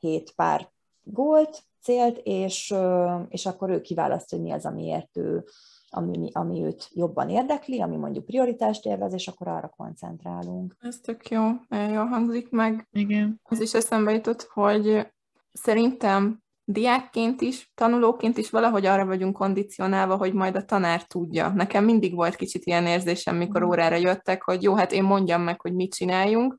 6-7 0.00 0.28
pár 0.36 0.72
gólt, 1.02 1.62
célt, 1.84 2.20
és, 2.22 2.74
és 3.28 3.46
akkor 3.46 3.70
ő 3.70 3.80
kiválaszt, 3.80 4.30
hogy 4.30 4.40
mi 4.40 4.50
az, 4.50 4.66
amiért 4.66 5.16
ő, 5.16 5.44
ami, 5.88 6.30
ami 6.32 6.64
őt 6.64 6.88
jobban 6.92 7.28
érdekli, 7.28 7.80
ami 7.80 7.96
mondjuk 7.96 8.24
prioritást 8.24 8.86
élvez, 8.86 9.12
és 9.12 9.28
akkor 9.28 9.48
arra 9.48 9.68
koncentrálunk. 9.76 10.76
Ez 10.80 10.98
tök 11.02 11.28
jó, 11.28 11.42
jól 11.70 12.06
hangzik 12.06 12.50
meg. 12.50 12.88
Igen. 12.92 13.40
Az 13.42 13.60
is 13.60 13.74
eszembe 13.74 14.12
jutott, 14.12 14.42
hogy 14.42 15.06
szerintem 15.52 16.42
diákként 16.64 17.40
is, 17.40 17.70
tanulóként 17.74 18.38
is 18.38 18.50
valahogy 18.50 18.86
arra 18.86 19.06
vagyunk 19.06 19.36
kondicionálva, 19.36 20.16
hogy 20.16 20.32
majd 20.32 20.56
a 20.56 20.64
tanár 20.64 21.02
tudja. 21.02 21.48
Nekem 21.48 21.84
mindig 21.84 22.14
volt 22.14 22.36
kicsit 22.36 22.64
ilyen 22.64 22.86
érzésem, 22.86 23.36
mikor 23.36 23.62
mm. 23.62 23.66
órára 23.66 23.96
jöttek, 23.96 24.42
hogy 24.42 24.62
jó, 24.62 24.74
hát 24.74 24.92
én 24.92 25.02
mondjam 25.02 25.42
meg, 25.42 25.60
hogy 25.60 25.74
mit 25.74 25.94
csináljunk, 25.94 26.58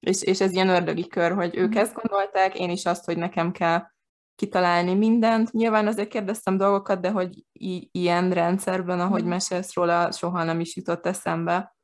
és, 0.00 0.22
és 0.22 0.40
ez 0.40 0.52
ilyen 0.52 0.68
ördögi 0.68 1.06
kör, 1.06 1.32
hogy 1.32 1.56
ők 1.56 1.74
mm. 1.74 1.78
ezt 1.78 1.94
gondolták, 1.94 2.58
én 2.58 2.70
is 2.70 2.84
azt, 2.84 3.04
hogy 3.04 3.16
nekem 3.16 3.52
kell 3.52 3.82
kitalálni 4.34 4.94
mindent. 4.94 5.52
Nyilván 5.52 5.86
azért 5.86 6.08
kérdeztem 6.08 6.56
dolgokat, 6.56 7.00
de 7.00 7.10
hogy 7.10 7.44
i- 7.52 7.88
ilyen 7.92 8.30
rendszerben, 8.30 9.00
ahogy 9.00 9.24
mm. 9.24 9.28
mesélsz 9.28 9.74
róla, 9.74 10.12
soha 10.12 10.44
nem 10.44 10.60
is 10.60 10.76
jutott 10.76 11.06
eszembe, 11.06 11.76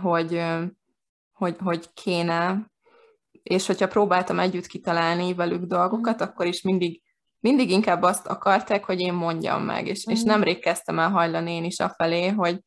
hogy, 0.00 0.42
hogy, 1.32 1.56
hogy 1.58 1.92
kéne, 1.92 2.70
és 3.42 3.66
hogyha 3.66 3.88
próbáltam 3.88 4.38
együtt 4.38 4.66
kitalálni 4.66 5.34
velük 5.34 5.62
dolgokat, 5.62 6.22
mm. 6.22 6.26
akkor 6.26 6.46
is 6.46 6.62
mindig, 6.62 7.02
mindig 7.40 7.70
inkább 7.70 8.02
azt 8.02 8.26
akarták, 8.26 8.84
hogy 8.84 9.00
én 9.00 9.12
mondjam 9.12 9.64
meg, 9.64 9.86
és, 9.86 10.06
és 10.06 10.22
nemrég 10.22 10.58
kezdtem 10.60 10.98
el 10.98 11.10
hajlani 11.10 11.52
én 11.52 11.64
is 11.64 11.78
afelé, 11.78 12.28
hogy, 12.28 12.60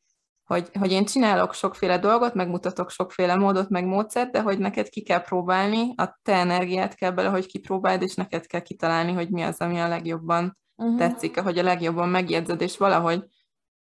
hogy, 0.46 0.70
hogy 0.78 0.92
én 0.92 1.04
csinálok 1.04 1.54
sokféle 1.54 1.98
dolgot, 1.98 2.34
megmutatok 2.34 2.90
sokféle 2.90 3.34
módot, 3.34 3.68
meg 3.68 3.84
módszert, 3.84 4.30
de 4.30 4.40
hogy 4.40 4.58
neked 4.58 4.88
ki 4.88 5.02
kell 5.02 5.22
próbálni, 5.22 5.94
a 5.96 6.18
te 6.22 6.34
energiát 6.34 6.94
kell 6.94 7.10
bele, 7.10 7.28
hogy 7.28 7.46
kipróbáld, 7.46 8.02
és 8.02 8.14
neked 8.14 8.46
kell 8.46 8.60
kitalálni, 8.60 9.12
hogy 9.12 9.30
mi 9.30 9.42
az, 9.42 9.60
ami 9.60 9.78
a 9.78 9.88
legjobban 9.88 10.58
uh-huh. 10.76 10.98
tetszik, 10.98 11.40
hogy 11.40 11.58
a 11.58 11.62
legjobban 11.62 12.08
megjegyzed, 12.08 12.60
és 12.60 12.76
valahogy, 12.76 13.24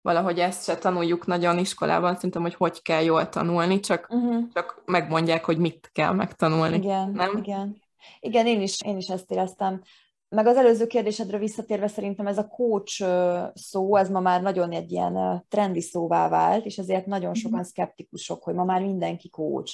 valahogy 0.01 0.39
ezt 0.39 0.63
se 0.63 0.77
tanuljuk 0.77 1.25
nagyon 1.25 1.57
iskolában, 1.57 2.15
szerintem, 2.15 2.41
hogy 2.41 2.55
hogy 2.55 2.81
kell 2.81 3.03
jól 3.03 3.29
tanulni, 3.29 3.79
csak, 3.79 4.07
uh-huh. 4.09 4.43
csak 4.53 4.81
megmondják, 4.85 5.45
hogy 5.45 5.57
mit 5.57 5.89
kell 5.93 6.13
megtanulni. 6.13 6.77
Igen, 6.77 7.11
nem? 7.11 7.37
igen. 7.37 7.81
Igen, 8.19 8.45
én 8.45 8.61
is, 8.61 8.81
én 8.81 8.97
is 8.97 9.07
ezt 9.07 9.31
éreztem. 9.31 9.81
Meg 10.35 10.47
az 10.47 10.57
előző 10.57 10.87
kérdésedre 10.87 11.37
visszatérve 11.37 11.87
szerintem 11.87 12.27
ez 12.27 12.37
a 12.37 12.47
coach 12.47 13.05
szó, 13.53 13.95
ez 13.95 14.09
ma 14.09 14.19
már 14.19 14.41
nagyon 14.41 14.71
egy 14.71 14.91
ilyen 14.91 15.45
trendi 15.49 15.81
szóvá 15.81 16.29
vált, 16.29 16.65
és 16.65 16.77
ezért 16.77 17.05
nagyon 17.05 17.29
mhm. 17.29 17.39
sokan 17.39 17.63
szkeptikusok, 17.63 18.43
hogy 18.43 18.53
ma 18.53 18.63
már 18.63 18.81
mindenki 18.81 19.29
coach. 19.29 19.73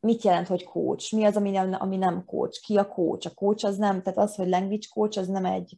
Mit 0.00 0.22
jelent, 0.22 0.46
hogy 0.46 0.64
coach? 0.64 1.14
Mi 1.14 1.24
az, 1.24 1.36
ami 1.36 1.50
nem, 1.50 1.76
ami 1.78 1.96
nem 1.96 2.24
coach? 2.24 2.60
Ki 2.60 2.76
a 2.76 2.88
coach? 2.88 3.26
A 3.26 3.34
coach 3.34 3.64
az 3.64 3.76
nem, 3.76 4.02
tehát 4.02 4.18
az, 4.18 4.34
hogy 4.34 4.48
language 4.48 4.86
coach, 4.94 5.18
az 5.18 5.28
nem 5.28 5.44
egy 5.44 5.76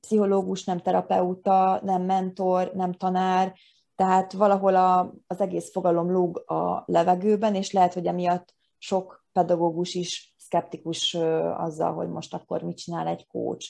pszichológus, 0.00 0.64
nem 0.64 0.78
terapeuta, 0.78 1.80
nem 1.84 2.02
mentor, 2.02 2.72
nem 2.74 2.92
tanár, 2.92 3.54
tehát 3.96 4.32
valahol 4.32 4.76
a, 4.76 5.14
az 5.26 5.40
egész 5.40 5.72
fogalom 5.72 6.10
lóg 6.10 6.50
a 6.50 6.82
levegőben, 6.86 7.54
és 7.54 7.72
lehet, 7.72 7.94
hogy 7.94 8.06
emiatt 8.06 8.54
sok 8.78 9.24
pedagógus 9.32 9.94
is 9.94 10.29
szkeptikus 10.50 11.14
azzal, 11.56 11.92
hogy 11.92 12.08
most 12.08 12.34
akkor 12.34 12.62
mit 12.62 12.76
csinál 12.76 13.06
egy 13.06 13.26
coach. 13.26 13.68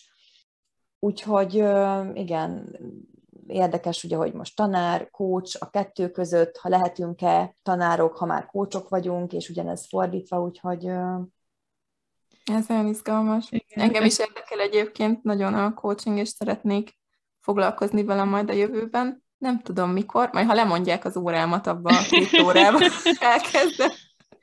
Úgyhogy 0.98 1.54
igen, 2.14 2.78
érdekes 3.46 4.04
ugye, 4.04 4.16
hogy 4.16 4.32
most 4.32 4.56
tanár, 4.56 5.10
coach 5.10 5.56
a 5.58 5.70
kettő 5.70 6.10
között, 6.10 6.56
ha 6.56 6.68
lehetünk-e 6.68 7.56
tanárok, 7.62 8.16
ha 8.16 8.26
már 8.26 8.46
coachok 8.46 8.88
vagyunk, 8.88 9.32
és 9.32 9.48
ugyanez 9.48 9.86
fordítva, 9.88 10.42
úgyhogy... 10.42 10.86
Ez 12.44 12.66
nagyon 12.66 12.86
izgalmas. 12.86 13.46
Igen. 13.50 13.84
Engem 13.84 14.04
is 14.04 14.18
érdekel 14.18 14.60
egyébként 14.60 15.22
nagyon 15.22 15.54
a 15.54 15.74
coaching, 15.74 16.18
és 16.18 16.28
szeretnék 16.28 16.98
foglalkozni 17.40 18.04
vele 18.04 18.24
majd 18.24 18.50
a 18.50 18.52
jövőben. 18.52 19.24
Nem 19.38 19.60
tudom 19.62 19.90
mikor, 19.90 20.30
majd 20.32 20.46
ha 20.46 20.54
lemondják 20.54 21.04
az 21.04 21.16
órámat 21.16 21.66
abban 21.66 21.94
a 21.94 22.02
két 22.08 22.42
órában, 22.42 22.82
elkezdem. 23.32 23.90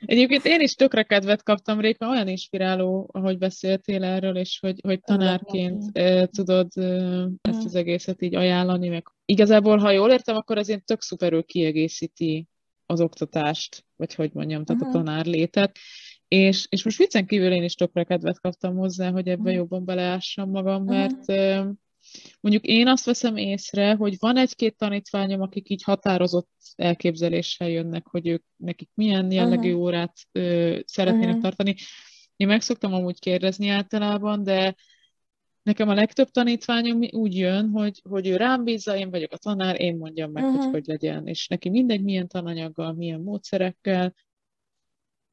Egyébként 0.05 0.45
én 0.45 0.61
is 0.61 0.73
tökre 0.73 1.03
kedvet 1.03 1.43
kaptam, 1.43 1.79
Réka, 1.79 2.09
olyan 2.09 2.27
inspiráló, 2.27 3.09
ahogy 3.13 3.37
beszéltél 3.37 4.03
erről, 4.03 4.37
és 4.37 4.59
hogy, 4.59 4.79
hogy 4.83 4.99
tanárként 4.99 5.83
uh, 5.93 6.23
tudod 6.23 6.67
uh, 6.75 7.25
ezt 7.41 7.65
az 7.65 7.75
egészet 7.75 8.21
így 8.21 8.35
ajánlani, 8.35 8.89
meg 8.89 9.07
igazából, 9.25 9.77
ha 9.77 9.91
jól 9.91 10.11
értem, 10.11 10.35
akkor 10.35 10.57
ez 10.57 10.67
ilyen 10.67 10.83
tök 10.85 11.01
szuperül 11.01 11.43
kiegészíti 11.43 12.47
az 12.85 13.01
oktatást, 13.01 13.85
vagy 13.95 14.13
hogy 14.13 14.31
mondjam, 14.33 14.65
tehát 14.65 14.81
a 14.81 14.89
tanár 14.91 15.25
létet. 15.25 15.77
És, 16.27 16.65
és 16.69 16.83
most 16.83 16.97
viccen 16.97 17.25
kívül 17.25 17.51
én 17.51 17.63
is 17.63 17.75
tökre 17.75 18.03
kedvet 18.03 18.39
kaptam 18.39 18.75
hozzá, 18.75 19.11
hogy 19.11 19.27
ebbe 19.27 19.41
uh-huh. 19.41 19.55
jobban 19.55 19.85
beleássam 19.85 20.49
magam, 20.49 20.83
mert 20.83 21.29
uh-huh. 21.29 21.71
Mondjuk 22.39 22.65
én 22.65 22.87
azt 22.87 23.05
veszem 23.05 23.37
észre, 23.37 23.93
hogy 23.93 24.15
van 24.19 24.37
egy-két 24.37 24.77
tanítványom, 24.77 25.41
akik 25.41 25.69
így 25.69 25.83
határozott 25.83 26.49
elképzeléssel 26.75 27.69
jönnek, 27.69 28.07
hogy 28.07 28.27
ők 28.27 28.43
nekik 28.55 28.89
milyen 28.93 29.31
jellegű 29.31 29.67
uh-huh. 29.67 29.83
órát 29.83 30.13
ö, 30.31 30.79
szeretnének 30.85 31.27
uh-huh. 31.27 31.41
tartani. 31.41 31.75
Én 32.35 32.47
meg 32.47 32.61
szoktam 32.61 32.93
amúgy 32.93 33.19
kérdezni 33.19 33.67
általában, 33.67 34.43
de 34.43 34.75
nekem 35.63 35.89
a 35.89 35.93
legtöbb 35.93 36.29
tanítványom 36.29 37.01
úgy 37.11 37.37
jön, 37.37 37.69
hogy, 37.69 38.01
hogy 38.09 38.27
ő 38.27 38.35
rám 38.35 38.63
bízza, 38.63 38.97
én 38.97 39.09
vagyok 39.09 39.31
a 39.31 39.37
tanár, 39.37 39.81
én 39.81 39.95
mondjam 39.97 40.31
meg, 40.31 40.43
uh-huh. 40.43 40.63
hogy 40.63 40.71
hogy 40.71 40.85
legyen. 40.85 41.27
És 41.27 41.47
neki 41.47 41.69
mindegy, 41.69 42.03
milyen 42.03 42.27
tananyaggal, 42.27 42.93
milyen 42.93 43.21
módszerekkel, 43.21 44.13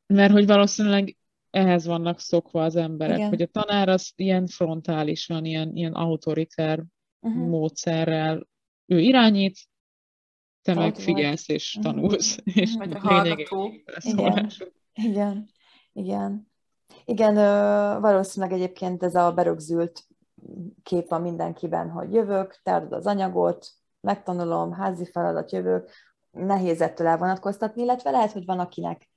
mert 0.07 0.33
hogy 0.33 0.47
valószínűleg 0.47 1.17
ehhez 1.55 1.87
vannak 1.87 2.21
szokva 2.21 2.63
az 2.63 2.77
emberek, 2.77 3.17
Igen. 3.17 3.29
hogy 3.29 3.43
a 3.43 3.47
tanár 3.47 3.89
az 3.89 4.13
ilyen 4.17 4.47
frontálisan, 4.47 5.45
ilyen, 5.45 5.77
ilyen 5.77 5.93
autoriter 5.93 6.85
uh-huh. 7.21 7.47
módszerrel 7.47 8.49
ő 8.87 8.99
irányít, 8.99 9.59
te 10.63 10.73
Falt 10.73 10.87
meg 10.87 11.05
figyelsz 11.05 11.49
és 11.49 11.77
uh-huh. 11.77 11.93
tanulsz, 11.93 12.39
és 12.45 12.75
vagy 12.79 12.93
a 12.93 12.99
hallgató. 12.99 13.73
Igen. 14.01 14.51
Igen, 14.93 15.49
igen. 15.93 16.53
Igen, 17.05 17.35
valószínűleg 18.01 18.55
egyébként 18.55 19.03
ez 19.03 19.15
a 19.15 19.33
berögzült 19.33 20.05
kép 20.83 21.09
van 21.09 21.21
mindenkiben, 21.21 21.91
hogy 21.91 22.13
jövök, 22.13 22.61
te 22.63 22.75
adod 22.75 22.93
az 22.93 23.07
anyagot, 23.07 23.67
megtanulom, 24.01 24.73
házi 24.73 25.05
feladat 25.05 25.53
jövök, 25.53 25.91
nehéz 26.31 26.81
ettől 26.81 27.07
elvonatkoztatni, 27.07 27.83
illetve 27.83 28.11
lehet, 28.11 28.33
hogy 28.33 28.45
van 28.45 28.59
akinek 28.59 29.11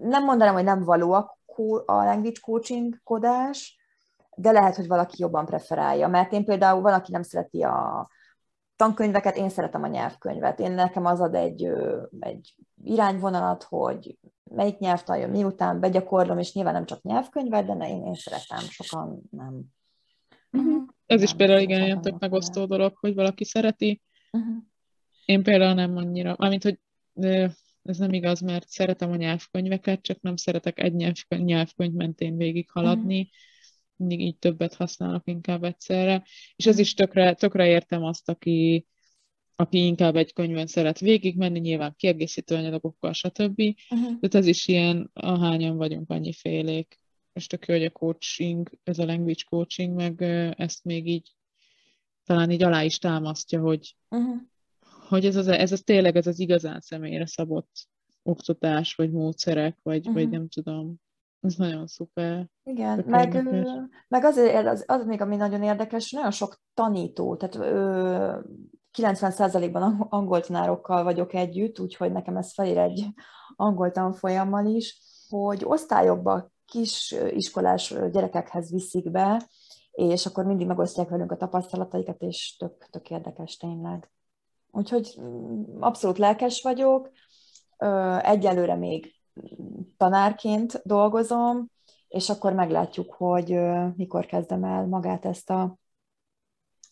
nem 0.00 0.24
mondanám, 0.24 0.54
hogy 0.54 0.64
nem 0.64 0.84
való 0.84 1.12
a, 1.58 2.04
language 2.04 2.40
coaching 2.40 3.02
kodás, 3.04 3.78
de 4.36 4.50
lehet, 4.50 4.76
hogy 4.76 4.86
valaki 4.86 5.14
jobban 5.18 5.46
preferálja, 5.46 6.08
mert 6.08 6.32
én 6.32 6.44
például 6.44 6.80
van, 6.80 6.92
aki 6.92 7.12
nem 7.12 7.22
szereti 7.22 7.62
a 7.62 8.08
tankönyveket, 8.76 9.36
én 9.36 9.48
szeretem 9.48 9.82
a 9.82 9.86
nyelvkönyvet. 9.86 10.60
Én 10.60 10.72
nekem 10.72 11.04
az 11.04 11.20
ad 11.20 11.34
egy, 11.34 11.70
egy 12.20 12.54
irányvonalat, 12.84 13.62
hogy 13.62 14.18
melyik 14.50 14.78
nyelvtan 14.78 15.18
jön 15.18 15.30
miután, 15.30 15.80
begyakorlom, 15.80 16.38
és 16.38 16.52
nyilván 16.52 16.72
nem 16.72 16.86
csak 16.86 17.02
nyelvkönyvet, 17.02 17.66
de 17.66 17.88
én, 17.88 18.06
én 18.06 18.14
szeretem, 18.14 18.58
sokan 18.58 19.22
nem. 19.30 19.62
Uh-huh. 20.52 20.82
Ez 21.06 21.22
is 21.22 21.34
például 21.34 21.60
igen, 21.60 21.82
ilyen 21.82 22.00
tök 22.00 22.18
megosztó 22.18 22.64
dolog, 22.64 22.96
hogy 22.96 23.14
valaki 23.14 23.44
szereti. 23.44 24.02
Uh-huh. 24.32 24.56
Én 25.24 25.42
például 25.42 25.74
nem 25.74 25.96
annyira, 25.96 26.34
mármint, 26.38 26.62
hogy 26.62 26.78
ez 27.88 27.98
nem 27.98 28.12
igaz, 28.12 28.40
mert 28.40 28.68
szeretem 28.68 29.10
a 29.10 29.16
nyelvkönyveket, 29.16 30.02
csak 30.02 30.20
nem 30.20 30.36
szeretek 30.36 30.80
egy 30.80 30.94
nyelvkönyv, 30.94 31.44
nyelvkönyv 31.44 31.92
mentén 31.92 32.36
végig 32.36 32.70
haladni. 32.70 33.18
Uh-huh 33.18 33.32
mindig 33.98 34.20
így 34.20 34.36
többet 34.36 34.74
használok 34.74 35.22
inkább 35.26 35.64
egyszerre, 35.64 36.24
és 36.56 36.66
ez 36.66 36.78
is 36.78 36.94
tökre, 36.94 37.34
tökre 37.34 37.66
értem 37.66 38.04
azt, 38.04 38.28
aki, 38.28 38.86
aki 39.56 39.86
inkább 39.86 40.16
egy 40.16 40.32
könyvön 40.32 40.66
szeret 40.66 40.98
végigmenni, 40.98 41.58
nyilván 41.58 41.94
kiegészítő 41.96 42.54
anyagokkal, 42.54 43.12
stb. 43.12 43.60
Uh-huh. 43.90 44.18
De 44.20 44.38
ez 44.38 44.46
is 44.46 44.68
ilyen, 44.68 45.10
ahányan 45.12 45.76
vagyunk, 45.76 46.10
annyi 46.10 46.32
félék. 46.32 46.98
És 47.32 47.46
tök 47.46 47.66
jó, 47.66 47.74
hogy 47.74 47.84
a 47.84 47.90
coaching, 47.90 48.70
ez 48.82 48.98
a 48.98 49.04
language 49.04 49.42
coaching, 49.48 49.94
meg 49.94 50.22
ezt 50.56 50.84
még 50.84 51.06
így 51.06 51.34
talán 52.24 52.50
így 52.50 52.62
alá 52.62 52.82
is 52.84 52.98
támasztja, 52.98 53.60
hogy, 53.60 53.96
uh-huh. 54.08 54.36
Hogy 55.08 55.24
ez, 55.24 55.36
az, 55.36 55.48
ez 55.48 55.72
az 55.72 55.80
tényleg 55.80 56.16
ez 56.16 56.26
az 56.26 56.38
igazán 56.38 56.80
személyre 56.80 57.26
szabott 57.26 57.70
oktatás, 58.22 58.94
vagy 58.94 59.10
módszerek, 59.10 59.78
vagy, 59.82 59.98
uh-huh. 59.98 60.14
vagy 60.14 60.28
nem 60.28 60.48
tudom, 60.48 60.94
ez 61.40 61.54
nagyon 61.54 61.86
szuper. 61.86 62.48
Igen, 62.62 63.04
meg, 63.06 63.42
meg 64.08 64.24
azért 64.24 64.66
az, 64.66 64.84
az 64.86 65.04
még, 65.04 65.20
ami 65.20 65.36
nagyon 65.36 65.62
érdekes, 65.62 66.10
nagyon 66.10 66.30
sok 66.30 66.60
tanító, 66.74 67.36
tehát 67.36 67.54
ö, 67.54 68.38
90%-ban 68.98 70.06
angol 70.08 70.40
tanárokkal 70.40 71.04
vagyok 71.04 71.34
együtt, 71.34 71.80
úgyhogy 71.80 72.12
nekem 72.12 72.36
ez 72.36 72.52
felér 72.52 72.78
egy 72.78 73.06
angol 73.56 73.90
tanfolyammal 73.90 74.66
is, 74.66 74.98
hogy 75.28 75.62
osztályokba 75.64 76.50
kis 76.66 77.14
iskolás 77.30 77.94
gyerekekhez 78.12 78.70
viszik 78.70 79.10
be, 79.10 79.48
és 79.90 80.26
akkor 80.26 80.44
mindig 80.44 80.66
megosztják 80.66 81.08
velünk 81.08 81.32
a 81.32 81.36
tapasztalataikat, 81.36 82.22
és 82.22 82.56
tök, 82.56 82.86
tök 82.90 83.10
érdekes 83.10 83.56
tényleg. 83.56 84.10
Úgyhogy 84.70 85.18
mm, 85.20 85.62
abszolút 85.80 86.18
lelkes 86.18 86.62
vagyok, 86.62 87.10
egyelőre 88.22 88.74
még 88.74 89.14
tanárként 89.96 90.80
dolgozom, 90.84 91.70
és 92.08 92.28
akkor 92.28 92.52
meglátjuk, 92.52 93.12
hogy 93.12 93.58
mikor 93.96 94.26
kezdem 94.26 94.64
el 94.64 94.86
magát 94.86 95.24
ezt 95.24 95.50
a 95.50 95.78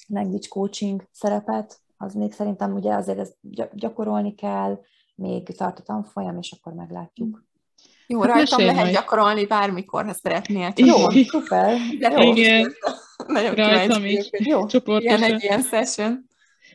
language 0.06 0.48
coaching 0.48 1.08
szerepet. 1.12 1.80
Az 1.96 2.14
még 2.14 2.32
szerintem 2.32 2.74
ugye 2.74 2.94
azért 2.94 3.18
ezt 3.18 3.36
gyakorolni 3.72 4.34
kell, 4.34 4.80
még 5.14 5.56
tart 5.56 5.78
a 5.78 5.82
tanfolyam, 5.82 6.38
és 6.38 6.52
akkor 6.52 6.72
meglátjuk. 6.72 7.44
Jó, 8.06 8.20
hát 8.20 8.30
rajtam 8.30 8.60
lehet 8.60 8.82
majd. 8.82 8.94
gyakorolni 8.94 9.46
bármikor, 9.46 10.04
ha 10.04 10.12
szeretnél. 10.12 10.72
Jó, 10.76 11.10
szuper. 11.10 11.78
Jó. 11.98 12.20
Igen. 12.22 12.72
Nagyon 13.26 13.54
Rajtam 13.54 14.04
is. 14.04 14.28
Jó. 14.30 14.64
Ilyen 14.84 15.22
egy 15.22 15.42
ilyen 15.42 15.62
session. 15.62 16.28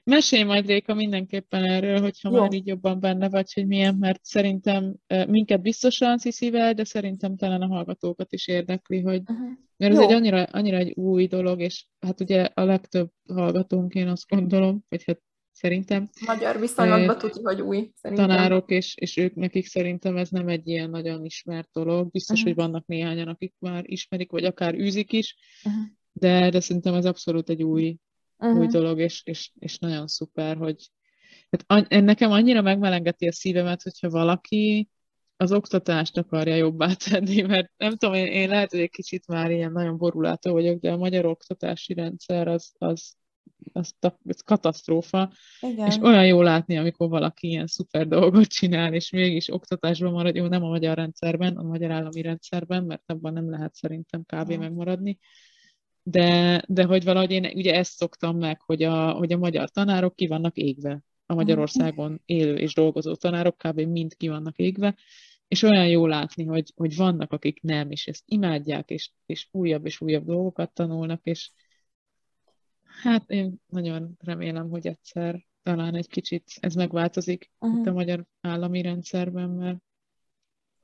Mesélj 0.03 0.43
majd, 0.43 0.65
Réka, 0.65 0.93
mindenképpen 0.93 1.63
erről, 1.63 1.99
hogyha 1.99 2.29
Jó. 2.29 2.39
már 2.39 2.53
így 2.53 2.67
jobban 2.67 2.99
benne 2.99 3.29
vagy, 3.29 3.53
hogy 3.53 3.67
milyen, 3.67 3.95
mert 3.95 4.23
szerintem 4.23 4.95
minket 5.27 5.61
biztosan 5.61 6.17
Sziszivel, 6.17 6.73
de 6.73 6.83
szerintem 6.83 7.35
talán 7.35 7.61
a 7.61 7.67
hallgatókat 7.67 8.33
is 8.33 8.47
érdekli, 8.47 9.01
hogy 9.01 9.19
uh-huh. 9.19 9.49
mert 9.77 9.91
ez 9.91 9.99
Jó. 9.99 10.03
egy 10.03 10.13
annyira, 10.13 10.43
annyira 10.43 10.77
egy 10.77 10.91
új 10.91 11.27
dolog, 11.27 11.59
és 11.59 11.85
hát 11.99 12.19
ugye 12.19 12.43
a 12.53 12.63
legtöbb 12.63 13.09
hallgatónk, 13.33 13.93
én 13.93 14.07
azt 14.07 14.27
gondolom, 14.27 14.83
hogy 14.89 15.03
hát 15.03 15.21
szerintem. 15.51 16.09
Magyar 16.25 16.59
viszonylatban 16.59 17.17
tudja, 17.17 17.41
hogy 17.43 17.61
új. 17.61 17.91
Szerintem. 17.95 18.27
Tanárok, 18.27 18.69
és, 18.69 18.95
és 18.95 19.17
ők 19.17 19.35
nekik 19.35 19.65
szerintem 19.65 20.17
ez 20.17 20.29
nem 20.29 20.47
egy 20.47 20.67
ilyen 20.67 20.89
nagyon 20.89 21.25
ismert 21.25 21.69
dolog. 21.73 22.11
Biztos, 22.11 22.39
uh-huh. 22.39 22.55
hogy 22.55 22.65
vannak 22.65 22.85
néhányan, 22.85 23.27
akik 23.27 23.53
már 23.59 23.83
ismerik, 23.85 24.31
vagy 24.31 24.45
akár 24.45 24.73
űzik 24.73 25.11
is, 25.11 25.35
uh-huh. 25.63 25.81
de, 26.11 26.49
de 26.49 26.59
szerintem 26.59 26.93
ez 26.93 27.05
abszolút 27.05 27.49
egy 27.49 27.63
új 27.63 27.97
uh-huh. 28.41 28.59
új 28.59 28.67
dolog, 28.67 28.99
és, 28.99 29.21
és, 29.25 29.51
és 29.59 29.77
nagyon 29.77 30.07
szuper, 30.07 30.57
hogy 30.57 30.89
hát 31.67 31.89
nekem 31.89 32.31
annyira 32.31 32.61
megmelengeti 32.61 33.27
a 33.27 33.31
szívemet, 33.31 33.81
hogyha 33.81 34.09
valaki 34.09 34.89
az 35.37 35.51
oktatást 35.51 36.17
akarja 36.17 36.55
jobbá 36.55 36.93
tenni, 37.09 37.41
mert 37.41 37.71
nem 37.77 37.95
tudom, 37.95 38.15
én, 38.15 38.25
én 38.25 38.49
lehet, 38.49 38.71
hogy 38.71 38.79
egy 38.79 38.89
kicsit 38.89 39.27
már 39.27 39.51
ilyen 39.51 39.71
nagyon 39.71 39.97
borulátó 39.97 40.51
vagyok, 40.51 40.79
de 40.79 40.91
a 40.91 40.97
magyar 40.97 41.25
oktatási 41.25 41.93
rendszer 41.93 42.47
az, 42.47 42.71
az, 42.77 43.13
az, 43.73 43.93
az 44.25 44.41
katasztrófa, 44.45 45.31
Igen. 45.61 45.87
és 45.87 45.97
olyan 46.01 46.25
jó 46.25 46.41
látni, 46.41 46.77
amikor 46.77 47.09
valaki 47.09 47.47
ilyen 47.47 47.67
szuper 47.67 48.07
dolgot 48.07 48.47
csinál, 48.47 48.93
és 48.93 49.09
mégis 49.09 49.53
oktatásban 49.53 50.11
marad, 50.11 50.35
jó, 50.35 50.47
nem 50.47 50.63
a 50.63 50.69
magyar 50.69 50.95
rendszerben, 50.95 51.57
a 51.57 51.63
magyar 51.63 51.91
állami 51.91 52.21
rendszerben, 52.21 52.83
mert 52.83 53.03
abban 53.05 53.33
nem 53.33 53.49
lehet 53.49 53.73
szerintem 53.73 54.23
kb. 54.25 54.51
Megmaradni, 54.51 55.19
de, 56.03 56.61
de 56.67 56.83
hogy 56.83 57.03
valahogy 57.03 57.31
én 57.31 57.51
ugye 57.55 57.75
ezt 57.75 57.95
szoktam 57.95 58.37
meg, 58.37 58.61
hogy 58.61 58.83
a, 58.83 59.11
hogy 59.11 59.33
a 59.33 59.37
magyar 59.37 59.69
tanárok 59.69 60.15
ki 60.15 60.27
vannak 60.27 60.57
égve. 60.57 61.03
A 61.25 61.33
Magyarországon 61.33 62.21
élő 62.25 62.55
és 62.55 62.73
dolgozó 62.73 63.15
tanárok 63.15 63.57
kb. 63.57 63.79
mind 63.79 64.15
ki 64.15 64.27
vannak 64.27 64.57
égve, 64.57 64.95
és 65.47 65.63
olyan 65.63 65.87
jó 65.87 66.07
látni, 66.07 66.45
hogy, 66.45 66.71
hogy 66.75 66.95
vannak, 66.95 67.31
akik 67.31 67.61
nem, 67.61 67.91
és 67.91 68.07
ezt 68.07 68.23
imádják, 68.25 68.89
és, 68.89 69.11
és 69.25 69.47
újabb 69.51 69.85
és 69.85 70.01
újabb 70.01 70.25
dolgokat 70.25 70.73
tanulnak, 70.73 71.19
és 71.23 71.51
hát 73.01 73.29
én 73.29 73.55
nagyon 73.67 74.15
remélem, 74.19 74.69
hogy 74.69 74.87
egyszer 74.87 75.45
talán 75.63 75.95
egy 75.95 76.07
kicsit 76.07 76.43
ez 76.59 76.75
megváltozik 76.75 77.51
uh-huh. 77.59 77.79
itt 77.79 77.87
a 77.87 77.91
magyar 77.91 78.25
állami 78.41 78.81
rendszerben, 78.81 79.49
mert 79.49 79.79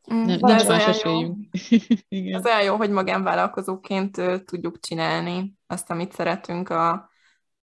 nem, 0.08 0.24
nincs 0.24 0.42
más 0.42 0.68
esélyünk. 0.68 1.38
Igen. 2.08 2.34
Az 2.40 2.46
olyan 2.46 2.64
jó, 2.64 2.76
hogy 2.76 2.90
magánvállalkozóként 2.90 4.22
tudjuk 4.46 4.80
csinálni 4.80 5.54
azt, 5.68 5.90
amit 5.90 6.14
szeretünk 6.14 6.70
a 6.70 7.10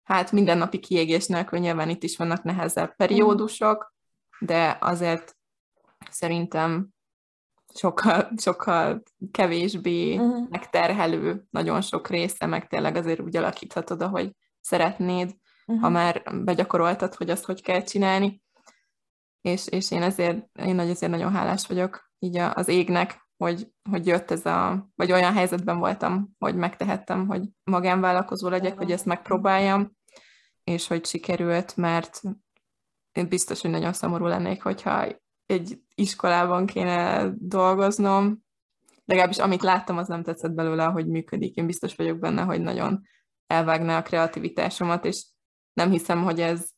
hát 0.03 0.33
mindennapi 0.33 0.79
kiégésnek, 0.79 1.49
hogy 1.49 1.61
nyilván 1.61 1.89
itt 1.89 2.03
is 2.03 2.17
vannak 2.17 2.43
nehezebb 2.43 2.97
periódusok, 2.97 3.95
de 4.39 4.77
azért 4.81 5.37
szerintem 6.11 6.89
sokkal, 7.75 8.33
sokkal 8.45 9.03
kevésbé 9.31 10.17
uh-huh. 10.17 10.49
megterhelő 10.49 11.45
nagyon 11.51 11.81
sok 11.81 12.09
része, 12.09 12.47
meg 12.47 12.67
tényleg 12.67 12.97
azért 12.97 13.21
úgy 13.21 13.37
alakíthatod, 13.37 14.03
ahogy 14.03 14.31
szeretnéd, 14.61 15.37
uh-huh. 15.67 15.85
ha 15.85 15.91
már 15.91 16.23
begyakoroltad, 16.45 17.15
hogy 17.15 17.31
azt 17.31 17.45
hogy 17.45 17.63
kell 17.63 17.83
csinálni. 17.83 18.43
És, 19.41 19.67
és 19.67 19.91
én 19.91 20.03
ezért, 20.03 20.59
én 20.59 20.79
azért 20.79 21.13
nagyon 21.13 21.33
hálás 21.33 21.67
vagyok 21.67 22.12
így 22.23 22.37
az 22.37 22.69
égnek, 22.69 23.29
hogy, 23.37 23.69
hogy 23.91 24.07
jött 24.07 24.31
ez 24.31 24.47
a, 24.47 24.89
vagy 24.95 25.13
olyan 25.13 25.33
helyzetben 25.33 25.79
voltam, 25.79 26.31
hogy 26.39 26.57
megtehettem, 26.57 27.27
hogy 27.27 27.43
magánvállalkozó 27.65 28.49
legyek, 28.49 28.77
hogy 28.77 28.93
ezt 28.93 29.05
megpróbáljam, 29.05 29.93
és 30.65 30.87
hogy 30.87 31.05
sikerült, 31.05 31.77
mert 31.77 32.21
én 33.13 33.29
biztos, 33.29 33.61
hogy 33.61 33.71
nagyon 33.71 33.93
szomorú 33.93 34.27
lennék, 34.27 34.63
hogyha 34.63 35.07
egy 35.47 35.81
iskolában 35.95 36.67
kéne 36.67 37.31
dolgoznom, 37.39 38.43
legalábbis 39.05 39.39
amit 39.39 39.63
láttam, 39.63 39.97
az 39.97 40.09
nem 40.09 40.23
tetszett 40.23 40.53
belőle, 40.53 40.85
hogy 40.85 41.07
működik. 41.07 41.55
Én 41.55 41.67
biztos 41.67 41.95
vagyok 41.95 42.19
benne, 42.19 42.43
hogy 42.43 42.61
nagyon 42.61 43.03
elvágná 43.47 43.99
a 43.99 44.03
kreativitásomat, 44.03 45.05
és 45.05 45.27
nem 45.73 45.91
hiszem, 45.91 46.23
hogy 46.23 46.41
ez 46.41 46.69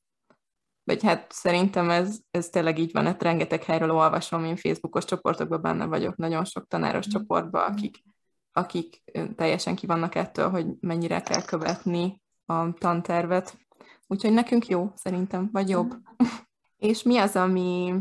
vagy 0.85 1.03
hát 1.03 1.32
szerintem 1.32 1.91
ez, 1.91 2.18
ez 2.30 2.49
tényleg 2.49 2.78
így 2.78 2.93
van, 2.93 3.05
hát 3.05 3.22
rengeteg 3.22 3.62
helyről 3.62 3.91
olvasom, 3.91 4.45
én 4.45 4.57
Facebookos 4.57 5.05
csoportokban 5.05 5.61
benne 5.61 5.87
vagyok, 5.87 6.16
nagyon 6.16 6.45
sok 6.45 6.68
tanáros 6.68 7.07
mm. 7.07 7.11
csoportban, 7.11 7.72
akik, 7.72 8.05
akik 8.53 9.03
teljesen 9.37 9.74
ki 9.74 9.87
vannak 9.87 10.14
ettől, 10.14 10.51
hogy 10.51 10.66
mennyire 10.80 11.20
kell 11.20 11.43
követni 11.43 12.22
a 12.47 12.72
tantervet. 12.72 13.59
Úgyhogy 14.07 14.32
nekünk 14.32 14.66
jó, 14.66 14.91
szerintem, 14.95 15.49
vagy 15.53 15.68
jobb. 15.68 15.93
Mm. 15.93 16.26
És 16.89 17.03
mi 17.03 17.18
az, 17.18 17.37
ami 17.37 17.95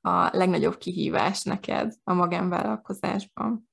a 0.00 0.36
legnagyobb 0.36 0.78
kihívás 0.78 1.42
neked 1.42 1.94
a 2.04 2.12
magánvállalkozásban? 2.12 3.68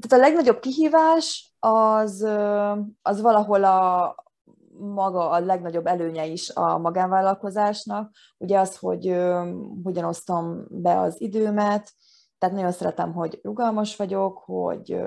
Tehát 0.00 0.24
a 0.24 0.28
legnagyobb 0.28 0.60
kihívás 0.60 1.54
az, 1.58 2.22
az 3.02 3.20
valahol 3.20 3.64
a, 3.64 4.14
maga 4.78 5.30
a 5.30 5.40
legnagyobb 5.40 5.86
előnye 5.86 6.26
is 6.26 6.50
a 6.50 6.78
magánvállalkozásnak. 6.78 8.10
Ugye 8.38 8.58
az, 8.58 8.76
hogy 8.76 9.06
hogyan 9.82 10.04
osztom 10.04 10.66
be 10.70 11.00
az 11.00 11.20
időmet, 11.20 11.92
Tehát 12.38 12.54
nagyon 12.54 12.72
szeretem, 12.72 13.12
hogy 13.12 13.38
rugalmas 13.42 13.96
vagyok, 13.96 14.38
hogy, 14.38 15.00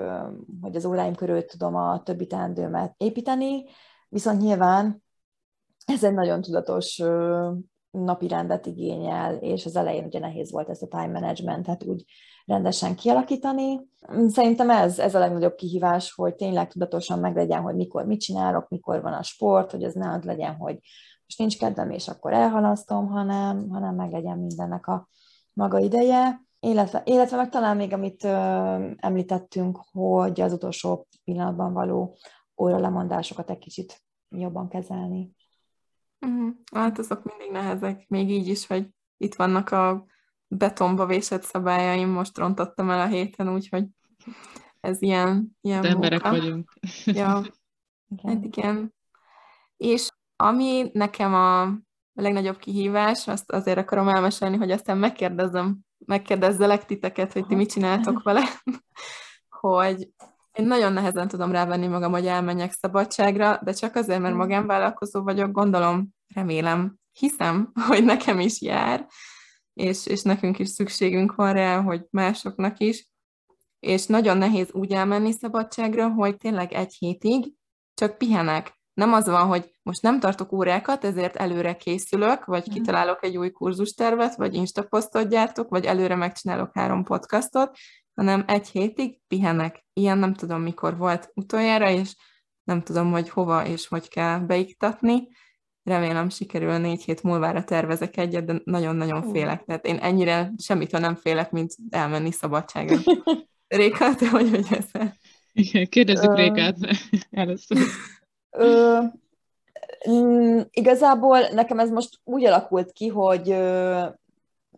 hogy 0.60 0.76
az 0.76 0.84
óráim 0.84 1.14
körül 1.14 1.44
tudom 1.44 1.74
a 1.74 2.02
többi 2.02 2.26
teendőmet 2.26 2.94
építeni, 2.96 3.64
viszont 4.08 4.40
nyilván 4.40 5.02
ez 5.86 6.04
egy 6.04 6.14
nagyon 6.14 6.40
tudatos 6.42 7.02
napi 7.92 8.28
rendet 8.28 8.66
igényel, 8.66 9.34
és 9.34 9.66
az 9.66 9.76
elején 9.76 10.04
ugye 10.04 10.18
nehéz 10.18 10.52
volt 10.52 10.68
ezt 10.68 10.82
a 10.82 10.86
time 10.86 11.20
managementet 11.20 11.84
úgy 11.84 12.04
rendesen 12.44 12.96
kialakítani. 12.96 13.80
Szerintem 14.28 14.70
ez, 14.70 14.98
ez 14.98 15.14
a 15.14 15.18
legnagyobb 15.18 15.54
kihívás, 15.54 16.12
hogy 16.12 16.34
tényleg 16.34 16.68
tudatosan 16.68 17.18
meglegyen, 17.18 17.62
hogy 17.62 17.74
mikor 17.74 18.06
mit 18.06 18.20
csinálok, 18.20 18.68
mikor 18.68 19.02
van 19.02 19.12
a 19.12 19.22
sport, 19.22 19.70
hogy 19.70 19.82
ez 19.82 19.94
ne 19.94 20.10
az 20.10 20.22
legyen, 20.22 20.54
hogy 20.54 20.78
most 21.24 21.38
nincs 21.38 21.58
kedvem, 21.58 21.90
és 21.90 22.08
akkor 22.08 22.32
elhalasztom, 22.32 23.06
hanem, 23.06 23.68
hanem 23.70 23.94
meglegyen 23.94 24.38
mindennek 24.38 24.86
a 24.86 25.08
maga 25.52 25.78
ideje. 25.78 26.40
Illetve, 26.60 27.02
illetve 27.04 27.36
meg 27.36 27.48
talán 27.48 27.76
még, 27.76 27.92
amit 27.92 28.24
ö, 28.24 28.28
említettünk, 28.96 29.78
hogy 29.92 30.40
az 30.40 30.52
utolsó 30.52 31.06
pillanatban 31.24 31.72
való 31.72 32.16
óra 32.56 32.78
lemondásokat 32.78 33.50
egy 33.50 33.58
kicsit 33.58 34.02
jobban 34.28 34.68
kezelni. 34.68 35.32
Uh-huh. 36.26 36.54
Hát 36.74 36.98
azok 36.98 37.24
mindig 37.24 37.50
nehezek, 37.50 38.08
még 38.08 38.30
így 38.30 38.48
is, 38.48 38.66
hogy 38.66 38.88
itt 39.16 39.34
vannak 39.34 39.70
a 39.70 40.04
betonba 40.48 41.06
vésett 41.06 41.42
szabályaim, 41.42 42.08
most 42.08 42.38
rontottam 42.38 42.90
el 42.90 43.00
a 43.00 43.06
héten, 43.06 43.52
úgyhogy 43.52 43.84
ez 44.80 45.02
ilyen, 45.02 45.56
ilyen 45.60 45.80
De 45.80 45.88
emberek 45.88 46.22
vagyunk. 46.22 46.72
Ja, 47.04 47.42
igen. 48.08 48.34
Hát 48.34 48.44
igen. 48.44 48.94
És 49.76 50.08
ami 50.36 50.90
nekem 50.92 51.34
a 51.34 51.78
legnagyobb 52.12 52.56
kihívás, 52.56 53.28
azt 53.28 53.50
azért 53.50 53.78
akarom 53.78 54.08
elmesélni, 54.08 54.56
hogy 54.56 54.70
aztán 54.70 54.98
megkérdezem, 54.98 55.78
megkérdezzelek 55.98 56.84
titeket, 56.84 57.32
hogy 57.32 57.46
ti 57.46 57.54
mit 57.54 57.70
csináltok 57.70 58.22
vele, 58.22 58.42
hogy 59.60 60.08
én 60.52 60.66
nagyon 60.66 60.92
nehezen 60.92 61.28
tudom 61.28 61.52
rávenni 61.52 61.86
magam, 61.86 62.12
hogy 62.12 62.26
elmenjek 62.26 62.72
szabadságra, 62.72 63.60
de 63.62 63.72
csak 63.72 63.94
azért, 63.94 64.20
mert 64.20 64.34
mm. 64.34 64.36
magánvállalkozó 64.36 65.22
vagyok, 65.22 65.50
gondolom, 65.50 66.08
remélem, 66.34 66.96
hiszem, 67.12 67.72
hogy 67.88 68.04
nekem 68.04 68.40
is 68.40 68.60
jár, 68.60 69.06
és, 69.72 70.06
és 70.06 70.22
nekünk 70.22 70.58
is 70.58 70.68
szükségünk 70.68 71.34
van 71.34 71.52
rá, 71.52 71.80
hogy 71.80 72.06
másoknak 72.10 72.78
is, 72.78 73.10
és 73.80 74.06
nagyon 74.06 74.36
nehéz 74.36 74.72
úgy 74.72 74.92
elmenni 74.92 75.32
szabadságra, 75.32 76.08
hogy 76.08 76.36
tényleg 76.36 76.72
egy 76.72 76.94
hétig 76.98 77.52
csak 77.94 78.18
pihenek. 78.18 78.80
Nem 78.94 79.12
az 79.12 79.26
van, 79.26 79.46
hogy 79.46 79.74
most 79.82 80.02
nem 80.02 80.20
tartok 80.20 80.52
órákat, 80.52 81.04
ezért 81.04 81.36
előre 81.36 81.76
készülök, 81.76 82.44
vagy 82.44 82.70
mm. 82.70 82.72
kitalálok 82.72 83.24
egy 83.24 83.36
új 83.36 83.50
kurzustervet, 83.50 84.36
vagy 84.36 84.54
instaposztot 84.54 85.28
gyártok, 85.28 85.68
vagy 85.68 85.84
előre 85.84 86.14
megcsinálok 86.14 86.70
három 86.74 87.04
podcastot, 87.04 87.76
hanem 88.14 88.44
egy 88.46 88.68
hétig 88.68 89.20
pihenek. 89.28 89.84
Ilyen 89.92 90.18
nem 90.18 90.34
tudom, 90.34 90.60
mikor 90.60 90.96
volt 90.96 91.30
utoljára, 91.34 91.90
és 91.90 92.14
nem 92.64 92.82
tudom, 92.82 93.10
hogy 93.10 93.28
hova 93.28 93.66
és 93.66 93.86
hogy 93.86 94.08
kell 94.08 94.38
beiktatni. 94.38 95.28
Remélem 95.82 96.28
sikerül 96.28 96.76
négy 96.76 97.02
hét 97.02 97.22
múlvára 97.22 97.64
tervezek 97.64 98.16
egyet, 98.16 98.44
de 98.44 98.60
nagyon-nagyon 98.64 99.32
félek. 99.32 99.64
Tehát 99.64 99.86
én 99.86 99.96
ennyire 99.96 100.52
semmitől 100.58 101.00
nem 101.00 101.14
félek, 101.14 101.50
mint 101.50 101.74
elmenni 101.90 102.30
szabadságra. 102.30 102.96
Réka, 103.68 104.14
te 104.14 104.28
hogy 104.28 104.50
vagy 104.50 104.66
ezzel? 104.70 105.14
Igen, 105.52 105.86
kérdezzük 105.88 106.36
Rékát 106.36 106.76
először. 107.30 107.78
Ö, 108.50 108.98
mm, 110.10 110.60
igazából 110.70 111.38
nekem 111.40 111.78
ez 111.78 111.90
most 111.90 112.18
úgy 112.24 112.44
alakult 112.44 112.92
ki, 112.92 113.08
hogy 113.08 113.48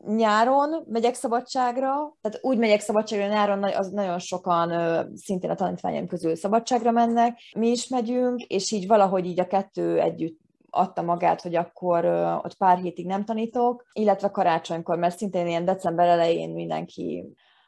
nyáron 0.07 0.85
megyek 0.89 1.15
szabadságra, 1.15 2.17
tehát 2.21 2.39
úgy 2.43 2.59
megyek 2.59 2.81
szabadságra, 2.81 3.27
nyáron 3.27 3.63
az 3.63 3.91
nagyon 3.91 4.19
sokan 4.19 4.71
szintén 5.17 5.51
a 5.51 5.55
tanítványaim 5.55 6.07
közül 6.07 6.37
szabadságra 6.37 6.91
mennek, 6.91 7.39
mi 7.57 7.69
is 7.69 7.89
megyünk, 7.89 8.41
és 8.41 8.71
így 8.71 8.87
valahogy 8.87 9.27
így 9.27 9.41
a 9.41 9.47
kettő 9.47 10.01
együtt 10.01 10.39
adta 10.71 11.03
magát, 11.03 11.43
hogy 11.43 11.55
akkor 11.55 12.05
ott 12.45 12.55
pár 12.55 12.79
hétig 12.79 13.07
nem 13.07 13.25
tanítok, 13.25 13.85
illetve 13.93 14.31
karácsonykor, 14.31 14.99
mert 14.99 15.19
szintén 15.19 15.47
ilyen 15.47 15.65
december 15.65 16.09
elején 16.09 16.51
mindenki 16.51 17.25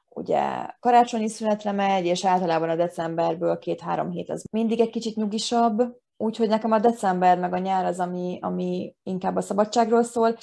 ugye 0.08 0.40
karácsonyi 0.80 1.28
szünetre 1.28 1.72
megy, 1.72 2.06
és 2.06 2.24
általában 2.24 2.68
a 2.68 2.76
decemberből 2.76 3.58
két-három 3.58 4.10
hét 4.10 4.30
az 4.30 4.44
mindig 4.50 4.80
egy 4.80 4.90
kicsit 4.90 5.16
nyugisabb, 5.16 5.82
úgyhogy 6.16 6.48
nekem 6.48 6.72
a 6.72 6.78
december 6.78 7.38
meg 7.38 7.52
a 7.52 7.58
nyár 7.58 7.84
az, 7.84 8.00
ami, 8.00 8.38
ami 8.42 8.94
inkább 9.02 9.36
a 9.36 9.40
szabadságról 9.40 10.02
szól, 10.02 10.36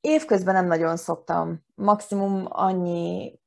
Évközben 0.00 0.54
nem 0.54 0.66
nagyon 0.66 0.96
szoktam. 0.96 1.64
Maximum 1.74 2.46
annyi, 2.48 3.38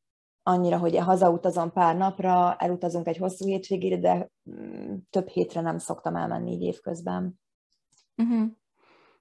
annyira, 0.43 0.77
hogy 0.77 0.97
hazautazom 0.97 1.71
pár 1.71 1.95
napra, 1.95 2.55
elutazunk 2.55 3.07
egy 3.07 3.17
hosszú 3.17 3.45
hétvégére, 3.45 3.97
de 3.97 4.29
mm, 4.49 4.95
több 5.09 5.27
hétre 5.27 5.61
nem 5.61 5.77
szoktam 5.77 6.15
elmenni 6.15 6.51
így 6.51 6.61
évközben. 6.61 7.39
Uh-huh. 8.17 8.51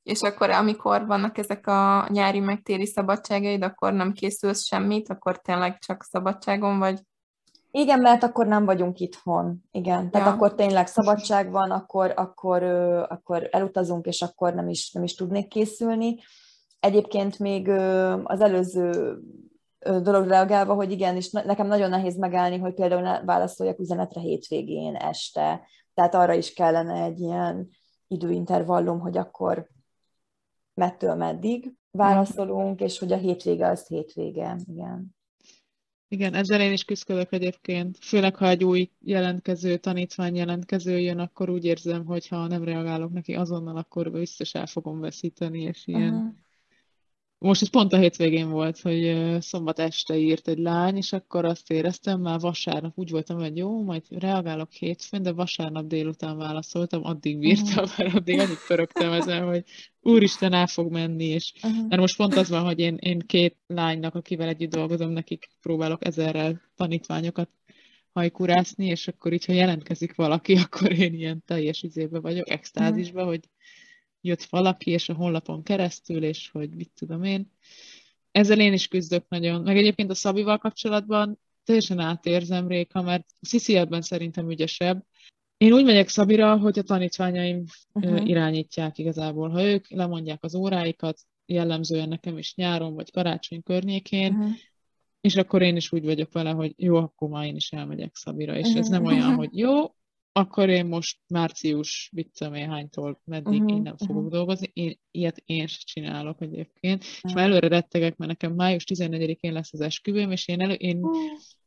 És 0.02 0.20
akkor, 0.20 0.50
amikor 0.50 1.06
vannak 1.06 1.38
ezek 1.38 1.66
a 1.66 2.06
nyári 2.08 2.40
megtéri 2.40 2.86
szabadságaid, 2.86 3.62
akkor 3.62 3.92
nem 3.92 4.12
készülsz 4.12 4.64
semmit, 4.64 5.08
akkor 5.08 5.40
tényleg 5.40 5.78
csak 5.78 6.02
szabadságon 6.02 6.78
vagy? 6.78 7.00
Igen, 7.70 8.00
mert 8.00 8.22
akkor 8.22 8.46
nem 8.46 8.64
vagyunk 8.64 8.98
itthon. 8.98 9.64
Igen, 9.70 10.10
tehát 10.10 10.26
ja. 10.26 10.32
akkor 10.32 10.54
tényleg 10.54 10.86
szabadság 10.86 11.50
van, 11.50 11.70
akkor, 11.70 12.12
akkor, 12.16 12.62
akkor 13.08 13.48
elutazunk, 13.50 14.06
és 14.06 14.22
akkor 14.22 14.54
nem 14.54 14.68
is, 14.68 14.92
nem 14.92 15.02
is 15.02 15.14
tudnék 15.14 15.48
készülni. 15.48 16.18
Egyébként 16.82 17.38
még 17.38 17.68
az 18.24 18.40
előző 18.40 19.18
dologra 19.78 20.24
reagálva, 20.24 20.74
hogy 20.74 20.90
igen, 20.90 21.16
és 21.16 21.30
nekem 21.30 21.66
nagyon 21.66 21.90
nehéz 21.90 22.16
megállni, 22.16 22.58
hogy 22.58 22.74
például 22.74 23.00
ne 23.00 23.24
válaszoljak 23.24 23.78
üzenetre 23.78 24.20
hétvégén, 24.20 24.94
este. 24.94 25.66
Tehát 25.94 26.14
arra 26.14 26.32
is 26.32 26.52
kellene 26.52 27.02
egy 27.02 27.20
ilyen 27.20 27.68
időintervallum, 28.06 29.00
hogy 29.00 29.16
akkor 29.16 29.68
mettől 30.74 31.14
meddig 31.14 31.72
válaszolunk, 31.90 32.80
és 32.80 32.98
hogy 32.98 33.12
a 33.12 33.16
hétvége 33.16 33.68
az 33.68 33.86
hétvége, 33.86 34.56
igen. 34.66 35.14
Igen, 36.08 36.34
ezzel 36.34 36.60
én 36.60 36.72
is 36.72 36.84
küzdök 36.84 37.32
egyébként. 37.32 37.98
Főleg, 38.00 38.36
ha 38.36 38.48
egy 38.48 38.64
új 38.64 38.90
jelentkező, 39.00 39.76
tanítvány 39.76 40.36
jelentkező 40.36 40.98
jön, 40.98 41.18
akkor 41.18 41.50
úgy 41.50 41.64
érzem, 41.64 42.04
hogy 42.04 42.28
ha 42.28 42.46
nem 42.46 42.64
reagálok 42.64 43.12
neki 43.12 43.34
azonnal, 43.34 43.76
akkor 43.76 44.10
biztos 44.10 44.54
el 44.54 44.66
fogom 44.66 45.00
veszíteni, 45.00 45.60
és 45.60 45.86
ilyen 45.86 46.14
uh-huh 46.14 46.41
most 47.42 47.62
ez 47.62 47.70
pont 47.70 47.92
a 47.92 47.98
hétvégén 47.98 48.50
volt, 48.50 48.80
hogy 48.80 49.16
szombat 49.40 49.78
este 49.78 50.16
írt 50.16 50.48
egy 50.48 50.58
lány, 50.58 50.96
és 50.96 51.12
akkor 51.12 51.44
azt 51.44 51.70
éreztem, 51.70 52.20
már 52.20 52.40
vasárnap 52.40 52.98
úgy 52.98 53.10
voltam, 53.10 53.38
hogy 53.38 53.56
jó, 53.56 53.82
majd 53.82 54.02
reagálok 54.08 54.72
hétfőn, 54.72 55.22
de 55.22 55.32
vasárnap 55.32 55.86
délután 55.86 56.36
válaszoltam, 56.36 57.04
addig 57.04 57.38
bírtam, 57.38 57.84
uh-huh. 57.84 57.98
mert 57.98 58.14
addig 58.14 58.38
annyit 58.38 58.66
pörögtem 58.66 59.12
ezen, 59.12 59.46
hogy 59.46 59.64
úristen, 60.00 60.52
el 60.52 60.66
fog 60.66 60.92
menni, 60.92 61.24
és 61.24 61.52
uh-huh. 61.62 61.88
mert 61.88 62.00
most 62.00 62.16
pont 62.16 62.34
az 62.34 62.48
van, 62.48 62.64
hogy 62.64 62.78
én, 62.78 62.96
én 63.00 63.18
két 63.18 63.56
lánynak, 63.66 64.14
akivel 64.14 64.48
együtt 64.48 64.70
dolgozom, 64.70 65.10
nekik 65.10 65.48
próbálok 65.60 66.06
ezerrel 66.06 66.60
tanítványokat 66.76 67.50
hajkurászni, 68.12 68.86
és 68.86 69.08
akkor 69.08 69.32
így, 69.32 69.44
ha 69.44 69.52
jelentkezik 69.52 70.14
valaki, 70.14 70.54
akkor 70.64 70.92
én 70.92 71.14
ilyen 71.14 71.42
teljes 71.46 71.82
izébe 71.82 72.20
vagyok, 72.20 72.50
extázisba, 72.50 73.18
uh-huh. 73.18 73.30
hogy 73.30 73.48
jött 74.22 74.44
valaki, 74.44 74.90
és 74.90 75.08
a 75.08 75.14
honlapon 75.14 75.62
keresztül, 75.62 76.24
és 76.24 76.50
hogy 76.50 76.70
mit 76.70 76.90
tudom 76.94 77.22
én. 77.22 77.52
Ezzel 78.30 78.60
én 78.60 78.72
is 78.72 78.88
küzdök 78.88 79.28
nagyon. 79.28 79.62
Meg 79.62 79.76
egyébként 79.76 80.10
a 80.10 80.14
Szabival 80.14 80.58
kapcsolatban 80.58 81.38
teljesen 81.64 81.98
átérzem 81.98 82.68
Réka, 82.68 83.02
mert 83.02 83.26
Sziszi 83.40 83.76
ebben 83.76 84.02
szerintem 84.02 84.50
ügyesebb. 84.50 85.04
Én 85.56 85.72
úgy 85.72 85.84
megyek 85.84 86.08
Szabira, 86.08 86.58
hogy 86.58 86.78
a 86.78 86.82
tanítványaim 86.82 87.64
uh-huh. 87.92 88.28
irányítják 88.28 88.98
igazából. 88.98 89.48
Ha 89.48 89.64
ők 89.64 89.90
lemondják 89.90 90.44
az 90.44 90.54
óráikat, 90.54 91.20
jellemzően 91.46 92.08
nekem 92.08 92.38
is 92.38 92.54
nyáron 92.54 92.94
vagy 92.94 93.10
karácsony 93.10 93.62
környékén, 93.62 94.32
uh-huh. 94.32 94.52
és 95.20 95.36
akkor 95.36 95.62
én 95.62 95.76
is 95.76 95.92
úgy 95.92 96.04
vagyok 96.04 96.32
vele, 96.32 96.50
hogy 96.50 96.74
jó, 96.76 96.96
akkor 96.96 97.28
már 97.28 97.46
én 97.46 97.56
is 97.56 97.72
elmegyek 97.72 98.14
Szabira, 98.14 98.56
és 98.56 98.66
uh-huh. 98.66 98.80
ez 98.80 98.88
nem 98.88 99.04
olyan, 99.04 99.34
hogy 99.34 99.58
jó, 99.58 99.94
akkor 100.32 100.68
én 100.68 100.86
most 100.86 101.18
március, 101.28 102.10
mit 102.12 102.30
tudom 102.38 102.54
én 102.54 102.68
hánytól, 102.68 103.20
meddig 103.24 103.60
uh-huh, 103.60 103.76
én 103.76 103.82
nem 103.82 103.96
fogok 103.96 104.16
uh-huh. 104.16 104.32
dolgozni. 104.32 104.70
Én, 104.72 104.98
ilyet 105.10 105.42
én 105.46 105.66
sem 105.66 105.80
csinálok 105.84 106.40
egyébként. 106.40 107.02
Uh-huh. 107.04 107.18
És 107.22 107.32
már 107.32 107.44
előre 107.44 107.68
rettegek, 107.68 108.16
mert 108.16 108.30
nekem 108.30 108.52
május 108.52 108.84
14-én 108.94 109.52
lesz 109.52 109.72
az 109.72 109.80
esküvőm, 109.80 110.30
és 110.30 110.48
én, 110.48 110.60
elő, 110.60 110.72
én 110.72 110.96
uh, 110.96 111.16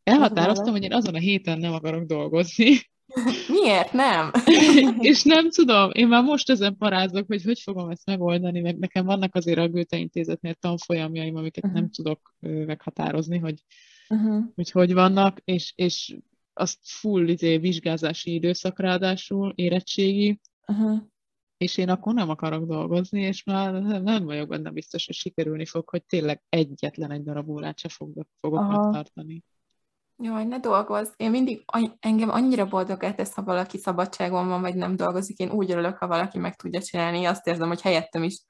elhatároztam, 0.04 0.72
hogy 0.72 0.84
én 0.84 0.94
azon 0.94 1.16
a 1.16 1.20
héten 1.20 1.58
nem 1.58 1.74
akarok 1.74 2.04
dolgozni. 2.06 2.80
Miért 3.62 3.94
nem? 3.94 4.32
és 5.10 5.24
nem 5.24 5.50
tudom, 5.50 5.90
én 5.94 6.08
már 6.08 6.24
most 6.24 6.50
ezen 6.50 6.78
parázok, 6.78 7.28
hogy 7.28 7.44
hogy 7.44 7.60
fogom 7.60 7.90
ezt 7.90 8.06
megoldani, 8.06 8.62
meg 8.62 8.78
nekem 8.78 9.06
vannak 9.06 9.36
azért 9.36 9.60
a 9.60 9.70
Goethe 9.70 9.98
intézetnél 9.98 10.54
tanfolyamjaim, 10.54 11.36
amiket 11.36 11.64
uh-huh. 11.64 11.80
nem 11.80 11.90
tudok 11.90 12.36
meghatározni, 12.40 13.38
hogy, 13.38 13.64
uh-huh. 14.10 14.44
hogy 14.56 14.72
hogy 14.72 14.94
vannak, 14.94 15.42
és, 15.44 15.74
és 15.76 16.18
azt 16.56 16.80
full 16.82 17.28
izé, 17.28 17.58
vizsgázási 17.58 18.34
időszak 18.34 18.80
ráadásul, 18.80 19.54
érettségi, 19.56 20.40
uh-huh. 20.68 21.00
és 21.58 21.78
én 21.78 21.90
akkor 21.90 22.14
nem 22.14 22.30
akarok 22.30 22.66
dolgozni, 22.66 23.22
és 23.22 23.44
már 23.44 23.74
nem 23.82 24.24
vagyok 24.24 24.48
benne 24.48 24.70
biztos, 24.70 25.06
hogy 25.06 25.16
sikerülni 25.16 25.66
fog, 25.66 25.90
hogy 25.90 26.06
tényleg 26.06 26.44
egyetlen 26.50 27.12
egy 27.12 27.24
darab 27.24 27.50
órát 27.50 27.80
se 27.80 27.90
fogok, 27.90 28.28
fogok 28.40 28.60
Aha. 28.60 28.82
megtartani. 28.82 29.44
Jaj, 30.18 30.46
ne 30.46 30.60
dolgozz. 30.60 31.10
Én 31.18 31.30
mindig, 31.30 31.64
engem 32.00 32.30
annyira 32.30 32.68
boldogát 32.68 33.16
tesz, 33.16 33.34
ha 33.34 33.44
valaki 33.44 33.78
szabadságon 33.78 34.48
van, 34.48 34.62
vagy 34.62 34.76
nem 34.76 34.96
dolgozik. 34.96 35.38
Én 35.38 35.52
úgy 35.52 35.72
örülök, 35.72 35.98
ha 35.98 36.08
valaki 36.08 36.38
meg 36.38 36.56
tudja 36.56 36.82
csinálni. 36.82 37.26
Azt 37.26 37.48
érzem, 37.48 37.68
hogy 37.68 37.82
helyettem 37.82 38.24
is 38.24 38.44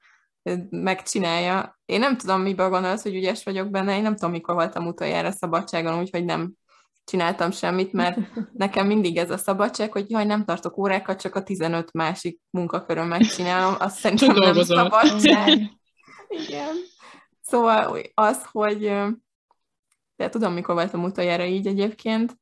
megcsinálja. 0.70 1.78
Én 1.84 1.98
nem 1.98 2.16
tudom, 2.16 2.40
miből 2.40 2.68
gondolsz, 2.68 3.02
hogy 3.02 3.14
ügyes 3.14 3.44
vagyok 3.44 3.70
benne. 3.70 3.96
Én 3.96 4.02
nem 4.02 4.14
tudom, 4.14 4.30
mikor 4.30 4.54
voltam 4.54 4.86
utoljára 4.86 5.30
szabadságon, 5.30 5.98
úgyhogy 5.98 6.24
nem 6.24 6.54
csináltam 7.06 7.50
semmit, 7.50 7.92
mert 7.92 8.18
nekem 8.52 8.86
mindig 8.86 9.16
ez 9.16 9.30
a 9.30 9.36
szabadság, 9.36 9.92
hogy 9.92 10.10
jaj, 10.10 10.24
nem 10.24 10.44
tartok 10.44 10.78
órákat, 10.78 11.20
csak 11.20 11.34
a 11.34 11.42
15 11.42 11.92
másik 11.92 12.40
munkakörön 12.50 13.06
megcsinálom, 13.06 13.74
azt 13.78 13.96
szerintem 13.96 14.34
nem 14.34 14.62
szabadság. 14.62 15.48
Igen. 16.48 16.74
Szóval 17.40 17.98
az, 18.14 18.44
hogy 18.50 18.80
de 20.16 20.28
tudom, 20.28 20.52
mikor 20.52 20.74
voltam 20.74 21.04
utoljára 21.04 21.44
így 21.44 21.66
egyébként, 21.66 22.38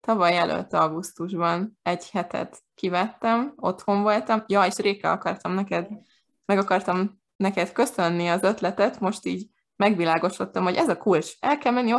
tavaly 0.00 0.36
előtt 0.36 0.72
augusztusban 0.72 1.78
egy 1.82 2.10
hetet 2.10 2.62
kivettem, 2.74 3.52
otthon 3.56 4.02
voltam, 4.02 4.44
ja, 4.46 4.66
és 4.66 4.76
Réka 4.76 5.10
akartam 5.10 5.52
neked, 5.52 5.88
meg 6.44 6.58
akartam 6.58 7.20
neked 7.36 7.72
köszönni 7.72 8.28
az 8.28 8.42
ötletet, 8.42 9.00
most 9.00 9.26
így 9.26 9.50
megvilágosodtam, 9.76 10.64
hogy 10.64 10.74
ez 10.74 10.88
a 10.88 10.96
kulcs, 10.96 11.32
el 11.40 11.58
kell 11.58 11.72
menni 11.72 11.92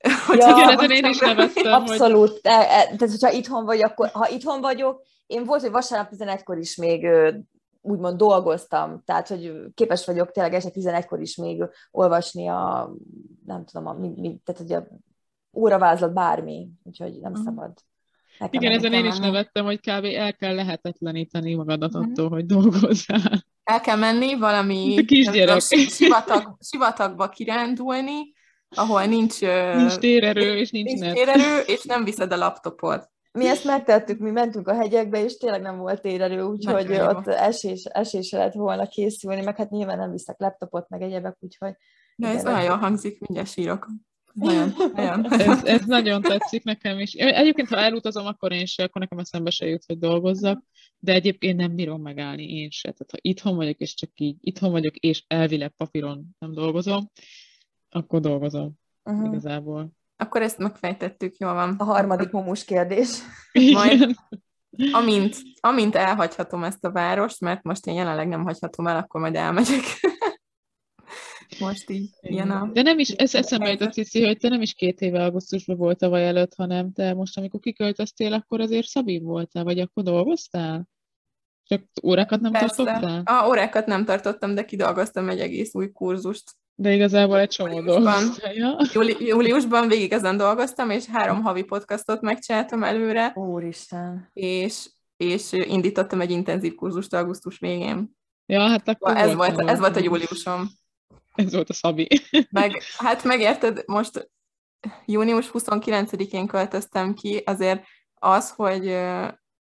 otthonra. 0.28 0.48
Ja, 0.48 0.56
igen, 0.56 0.78
ezen 0.78 0.90
én 0.90 1.04
is 1.04 1.18
nevettem. 1.18 1.72
Abszolút. 1.72 2.28
Hogy... 2.28 2.40
Tehát, 2.40 2.98
hogyha 2.98 3.30
itthon 3.30 3.64
vagy, 3.64 3.82
akkor 3.82 4.08
ha 4.08 4.28
itthon 4.28 4.60
vagyok, 4.60 5.02
én 5.26 5.44
volt, 5.44 5.60
hogy 5.60 5.70
vasárnap 5.70 6.12
11-kor 6.16 6.58
is 6.58 6.76
még 6.76 7.06
úgymond 7.82 8.16
dolgoztam, 8.16 9.02
tehát 9.04 9.28
hogy 9.28 9.52
képes 9.74 10.06
vagyok 10.06 10.32
tényleg 10.32 10.54
este 10.54 10.70
11-kor 10.74 11.20
is 11.20 11.36
még 11.36 11.64
olvasni 11.90 12.48
a, 12.48 12.92
nem 13.46 13.64
tudom, 13.64 13.86
a, 13.86 13.92
mi, 13.92 14.12
mi, 14.16 14.40
tehát 14.44 14.60
hogy 14.60 14.72
a 14.72 14.86
óravázlat 15.52 16.12
bármi, 16.12 16.68
úgyhogy 16.82 17.20
nem 17.20 17.30
uh-huh. 17.30 17.46
szabad. 17.46 17.72
Nekem 18.38 18.62
Igen, 18.62 18.72
ezen 18.72 18.92
én 18.92 19.04
is 19.04 19.18
nevettem, 19.18 19.64
hogy 19.64 19.80
kb. 19.80 20.04
el 20.04 20.34
kell 20.34 20.54
lehetetleníteni 20.54 21.54
magadat 21.54 21.94
uh-huh. 21.94 22.10
attól, 22.10 22.28
hogy 22.28 22.46
dolgozzál. 22.46 23.44
El 23.64 23.80
kell 23.80 23.96
menni 23.96 24.38
valami 24.38 25.04
kisgyerek. 25.06 25.60
Sivatag, 25.60 26.56
sivatagba 26.60 27.28
kirándulni, 27.28 28.32
ahol 28.76 29.04
nincs, 29.04 29.40
nincs 29.74 29.94
térerő, 29.94 30.56
és 30.56 30.70
nincs, 30.70 30.92
nincs 30.92 31.12
térerő, 31.12 31.58
és 31.66 31.84
nem 31.84 32.04
viszed 32.04 32.32
a 32.32 32.36
laptopot. 32.36 33.10
Mi 33.32 33.46
ezt 33.46 33.64
megtettük, 33.64 34.18
mi 34.18 34.30
mentünk 34.30 34.68
a 34.68 34.74
hegyekbe, 34.74 35.24
és 35.24 35.36
tényleg 35.36 35.60
nem 35.60 35.78
volt 35.78 36.00
térerő, 36.00 36.42
úgyhogy 36.42 36.92
ott 36.92 37.26
esés, 37.26 37.84
esésre 37.84 38.38
lehet 38.38 38.54
volna 38.54 38.86
készülni, 38.86 39.42
meg 39.42 39.56
hát 39.56 39.70
nyilván 39.70 39.98
nem 39.98 40.10
viszek 40.10 40.38
laptopot, 40.38 40.88
meg 40.88 41.02
egyebek, 41.02 41.36
úgyhogy... 41.40 41.72
De 42.16 42.28
ez 42.28 42.42
nagyon 42.42 42.62
jól 42.62 42.76
hangzik, 42.76 43.20
mindjárt 43.20 43.50
sírok. 43.50 43.88
Nagyon, 44.32 44.74
nagyon. 44.94 45.32
Ez, 45.32 45.64
ez 45.64 45.84
nagyon 45.84 46.22
tetszik 46.22 46.64
nekem 46.64 46.98
is. 46.98 47.12
Egyébként, 47.12 47.68
ha 47.68 47.76
elutazom, 47.76 48.26
akkor 48.26 48.52
én 48.52 48.66
se, 48.66 48.82
akkor 48.82 49.00
nekem 49.00 49.18
eszembe 49.18 49.50
se 49.50 49.66
jut, 49.66 49.84
hogy 49.86 49.98
dolgozzak, 49.98 50.62
de 50.98 51.12
egyébként 51.12 51.56
nem 51.56 51.74
bírom 51.74 52.02
megállni 52.02 52.58
én 52.58 52.70
se. 52.70 52.82
Tehát 52.82 53.10
ha 53.10 53.18
itthon 53.20 53.56
vagyok, 53.56 53.78
és 53.78 53.94
csak 53.94 54.10
így 54.14 54.36
itthon 54.40 54.70
vagyok, 54.70 54.96
és 54.96 55.24
elvileg 55.26 55.70
papíron 55.76 56.24
nem 56.38 56.52
dolgozom, 56.52 57.10
akkor 57.90 58.20
dolgozom 58.20 58.72
uh-huh. 59.04 59.26
igazából. 59.26 59.90
Akkor 60.16 60.42
ezt 60.42 60.58
megfejtettük, 60.58 61.36
jól 61.36 61.54
van. 61.54 61.74
A 61.78 61.84
harmadik 61.84 62.30
mumus 62.30 62.64
kérdés. 62.64 63.18
Majd, 63.72 64.14
amint, 64.92 65.36
amint 65.60 65.94
elhagyhatom 65.94 66.64
ezt 66.64 66.84
a 66.84 66.90
várost, 66.90 67.40
mert 67.40 67.62
most 67.62 67.86
én 67.86 67.94
jelenleg 67.94 68.28
nem 68.28 68.44
hagyhatom 68.44 68.86
el, 68.86 68.96
akkor 68.96 69.20
majd 69.20 69.34
elmegyek. 69.34 69.82
most 71.58 71.90
így 71.90 72.10
ilyen 72.20 72.50
a... 72.50 72.70
De 72.72 72.82
nem 72.82 72.98
is, 72.98 73.10
ez 73.10 73.34
eszembe 73.34 73.70
jutott, 73.70 73.92
Cici, 73.92 74.24
hogy 74.24 74.38
te 74.38 74.48
nem 74.48 74.62
is 74.62 74.74
két 74.74 75.00
éve 75.00 75.24
augusztusban 75.24 75.76
volt 75.76 75.98
tavaly 75.98 76.26
előtt, 76.26 76.54
hanem 76.54 76.92
te 76.92 77.14
most, 77.14 77.38
amikor 77.38 77.60
kiköltöztél, 77.60 78.32
akkor 78.32 78.60
azért 78.60 78.86
Szabin 78.86 79.24
voltál, 79.24 79.64
vagy 79.64 79.78
akkor 79.78 80.02
dolgoztál? 80.02 80.88
Csak 81.62 81.82
órákat 82.02 82.40
nem 82.40 82.52
Persze. 82.52 82.84
tartottál? 82.84 83.22
A 83.24 83.48
órákat 83.48 83.86
nem 83.86 84.04
tartottam, 84.04 84.54
de 84.54 84.64
kidolgoztam 84.64 85.28
egy 85.28 85.40
egész 85.40 85.74
új 85.74 85.92
kurzust 85.92 86.50
de 86.80 86.92
igazából 86.92 87.38
egy 87.38 87.48
csomó 87.48 87.80
dolgoztam. 87.80 88.34
Júli, 88.92 89.16
júliusban 89.26 89.88
végig 89.88 90.12
ezen 90.12 90.36
dolgoztam, 90.36 90.90
és 90.90 91.06
három 91.06 91.42
havi 91.42 91.62
podcastot 91.62 92.20
megcsináltam 92.20 92.82
előre. 92.82 93.32
Úristen. 93.34 94.30
És, 94.32 94.90
és 95.16 95.52
indítottam 95.52 96.20
egy 96.20 96.30
intenzív 96.30 96.74
kurzust 96.74 97.14
augusztus 97.14 97.58
végén. 97.58 98.16
Ja, 98.46 98.60
hát 98.60 98.88
akkor 98.88 99.16
ez 99.16 99.34
volt, 99.34 99.54
volt, 99.54 99.68
ez 99.68 99.78
volt 99.78 99.96
a 99.96 100.00
júliusom. 100.00 100.70
Ez 101.34 101.52
volt 101.52 101.70
a 101.70 101.72
Szabi. 101.72 102.08
Meg, 102.50 102.82
hát 102.96 103.24
megérted, 103.24 103.82
most 103.86 104.30
június 105.06 105.50
29-én 105.52 106.46
költöztem 106.46 107.14
ki, 107.14 107.42
azért 107.46 107.84
az, 108.14 108.50
hogy 108.50 108.86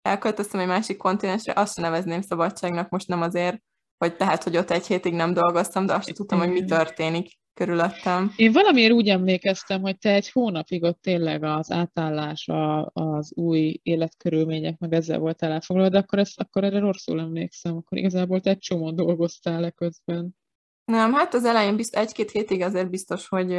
elköltöztem 0.02 0.60
egy 0.60 0.66
másik 0.66 0.96
kontinensre, 0.96 1.52
azt 1.56 1.74
sem 1.74 1.84
nevezném 1.84 2.20
szabadságnak, 2.20 2.88
most 2.88 3.08
nem 3.08 3.22
azért, 3.22 3.62
vagy 4.03 4.16
tehát, 4.16 4.42
hogy 4.42 4.57
ott 4.57 4.70
egy 4.70 4.86
hétig 4.86 5.14
nem 5.14 5.32
dolgoztam, 5.32 5.86
de 5.86 5.94
azt 5.94 6.05
sem 6.05 6.14
tudtam, 6.14 6.38
hogy 6.38 6.50
mi 6.50 6.64
történik 6.64 7.38
körülöttem. 7.55 8.32
Én 8.36 8.53
valamiért 8.53 8.92
úgy 8.92 9.09
emlékeztem, 9.09 9.80
hogy 9.80 9.98
te 9.98 10.12
egy 10.12 10.30
hónapig 10.30 10.82
ott 10.82 11.03
tényleg 11.03 11.42
az 11.44 11.70
átállás, 11.70 12.48
a, 12.48 12.90
az 12.92 13.32
új 13.34 13.80
életkörülmények, 13.82 14.78
meg 14.78 14.92
ezzel 14.92 15.18
volt 15.18 15.42
elfoglalva, 15.42 15.90
de 15.90 15.98
akkor, 15.98 16.18
ezt, 16.18 16.40
akkor 16.40 16.64
erre 16.64 16.78
rosszul 16.78 17.20
emlékszem, 17.20 17.76
akkor 17.76 17.98
igazából 17.98 18.40
te 18.40 18.50
egy 18.50 18.59
csomó 18.59 18.90
dolgoztál 18.90 19.61
le 19.61 19.70
közben. 19.70 20.36
Nem, 20.84 21.12
hát 21.12 21.34
az 21.34 21.44
elején 21.44 21.76
bizt, 21.76 21.96
egy-két 21.96 22.30
hétig 22.30 22.62
azért 22.62 22.90
biztos, 22.90 23.28
hogy 23.28 23.53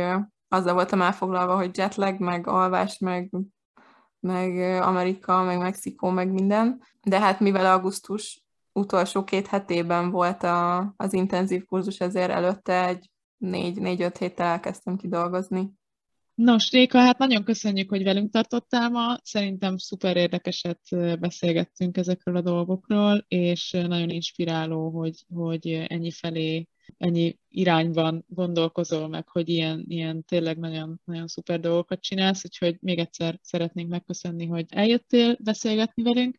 azzal 0.48 0.74
voltam 0.74 1.02
elfoglalva, 1.02 1.56
hogy 1.56 1.78
jetlag, 1.78 2.20
meg 2.20 2.48
alvás, 2.48 2.98
meg, 2.98 3.30
meg 4.20 4.82
Amerika, 4.82 5.44
meg 5.44 5.58
Mexikó, 5.58 6.10
meg 6.10 6.32
minden. 6.32 6.82
De 7.02 7.20
hát 7.20 7.40
mivel 7.40 7.66
augusztus 7.66 8.43
utolsó 8.74 9.24
két 9.24 9.48
hetében 9.48 10.12
volt 10.12 10.44
a, 10.44 10.94
az 10.98 11.14
intenzív 11.14 11.66
kurzus, 11.66 12.00
ezért 12.00 12.32
előtte 12.32 12.88
egy 12.88 13.10
négy-öt 13.38 14.18
héttel 14.18 14.46
elkezdtem 14.46 14.98
kidolgozni. 14.98 15.72
Nos, 16.36 16.72
Réka, 16.72 17.00
hát 17.00 17.18
nagyon 17.18 17.44
köszönjük, 17.44 17.90
hogy 17.90 18.04
velünk 18.04 18.32
tartottál 18.32 18.90
ma. 18.90 19.18
Szerintem 19.24 19.78
szuper 19.78 20.18
érdekeset 20.18 20.80
beszélgettünk 21.20 21.98
ezekről 21.98 22.36
a 22.36 22.42
dolgokról, 22.42 23.26
és 23.28 23.72
nagyon 23.72 24.10
inspiráló, 24.10 24.90
hogy, 24.90 25.26
hogy 25.34 25.68
ennyi 25.88 26.12
felé, 26.12 26.68
ennyi 26.98 27.38
irányban 27.50 28.26
gondolkozol 28.28 29.08
meg, 29.08 29.28
hogy 29.28 29.50
ilyen, 29.50 29.86
ilyen 29.88 30.24
tényleg 30.24 30.58
nagyon, 30.58 31.02
nagyon 31.06 31.28
szuper 31.28 31.60
dolgokat 31.60 32.02
csinálsz, 32.02 32.46
úgyhogy 32.46 32.78
még 32.82 33.00
egyszer 33.00 33.40
szeretnénk 33.42 33.90
megköszönni, 33.90 34.46
hogy 34.46 34.66
eljöttél 34.70 35.38
beszélgetni 35.40 36.04
velünk. 36.04 36.38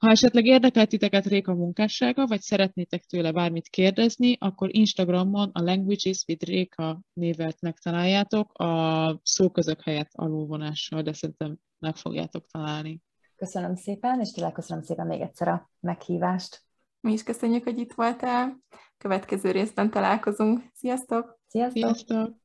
Ha 0.00 0.10
esetleg 0.10 0.44
érdekel 0.44 0.86
titeket 0.86 1.26
Réka 1.26 1.54
munkássága, 1.54 2.26
vagy 2.26 2.40
szeretnétek 2.40 3.04
tőle 3.04 3.32
bármit 3.32 3.68
kérdezni, 3.68 4.36
akkor 4.38 4.74
Instagramon 4.74 5.50
a 5.52 5.62
Languages 5.62 6.24
with 6.28 6.44
Réka 6.44 7.00
névet 7.12 7.60
megtaláljátok, 7.60 8.58
a 8.58 9.20
szóközök 9.22 9.82
helyett 9.82 10.10
alulvonással, 10.12 11.02
de 11.02 11.12
szerintem 11.12 11.56
meg 11.78 11.96
fogjátok 11.96 12.46
találni. 12.46 13.00
Köszönöm 13.36 13.74
szépen, 13.74 14.20
és 14.20 14.30
tényleg 14.30 14.52
köszönöm 14.52 14.82
szépen 14.82 15.06
még 15.06 15.20
egyszer 15.20 15.48
a 15.48 15.70
meghívást. 15.80 16.62
Mi 17.00 17.12
is 17.12 17.22
köszönjük, 17.22 17.64
hogy 17.64 17.78
itt 17.78 17.92
voltál. 17.92 18.60
Következő 18.98 19.50
részben 19.50 19.90
találkozunk. 19.90 20.62
Sziasztok! 20.72 21.40
Sziasztok! 21.46 21.82
Sziasztok. 21.82 22.39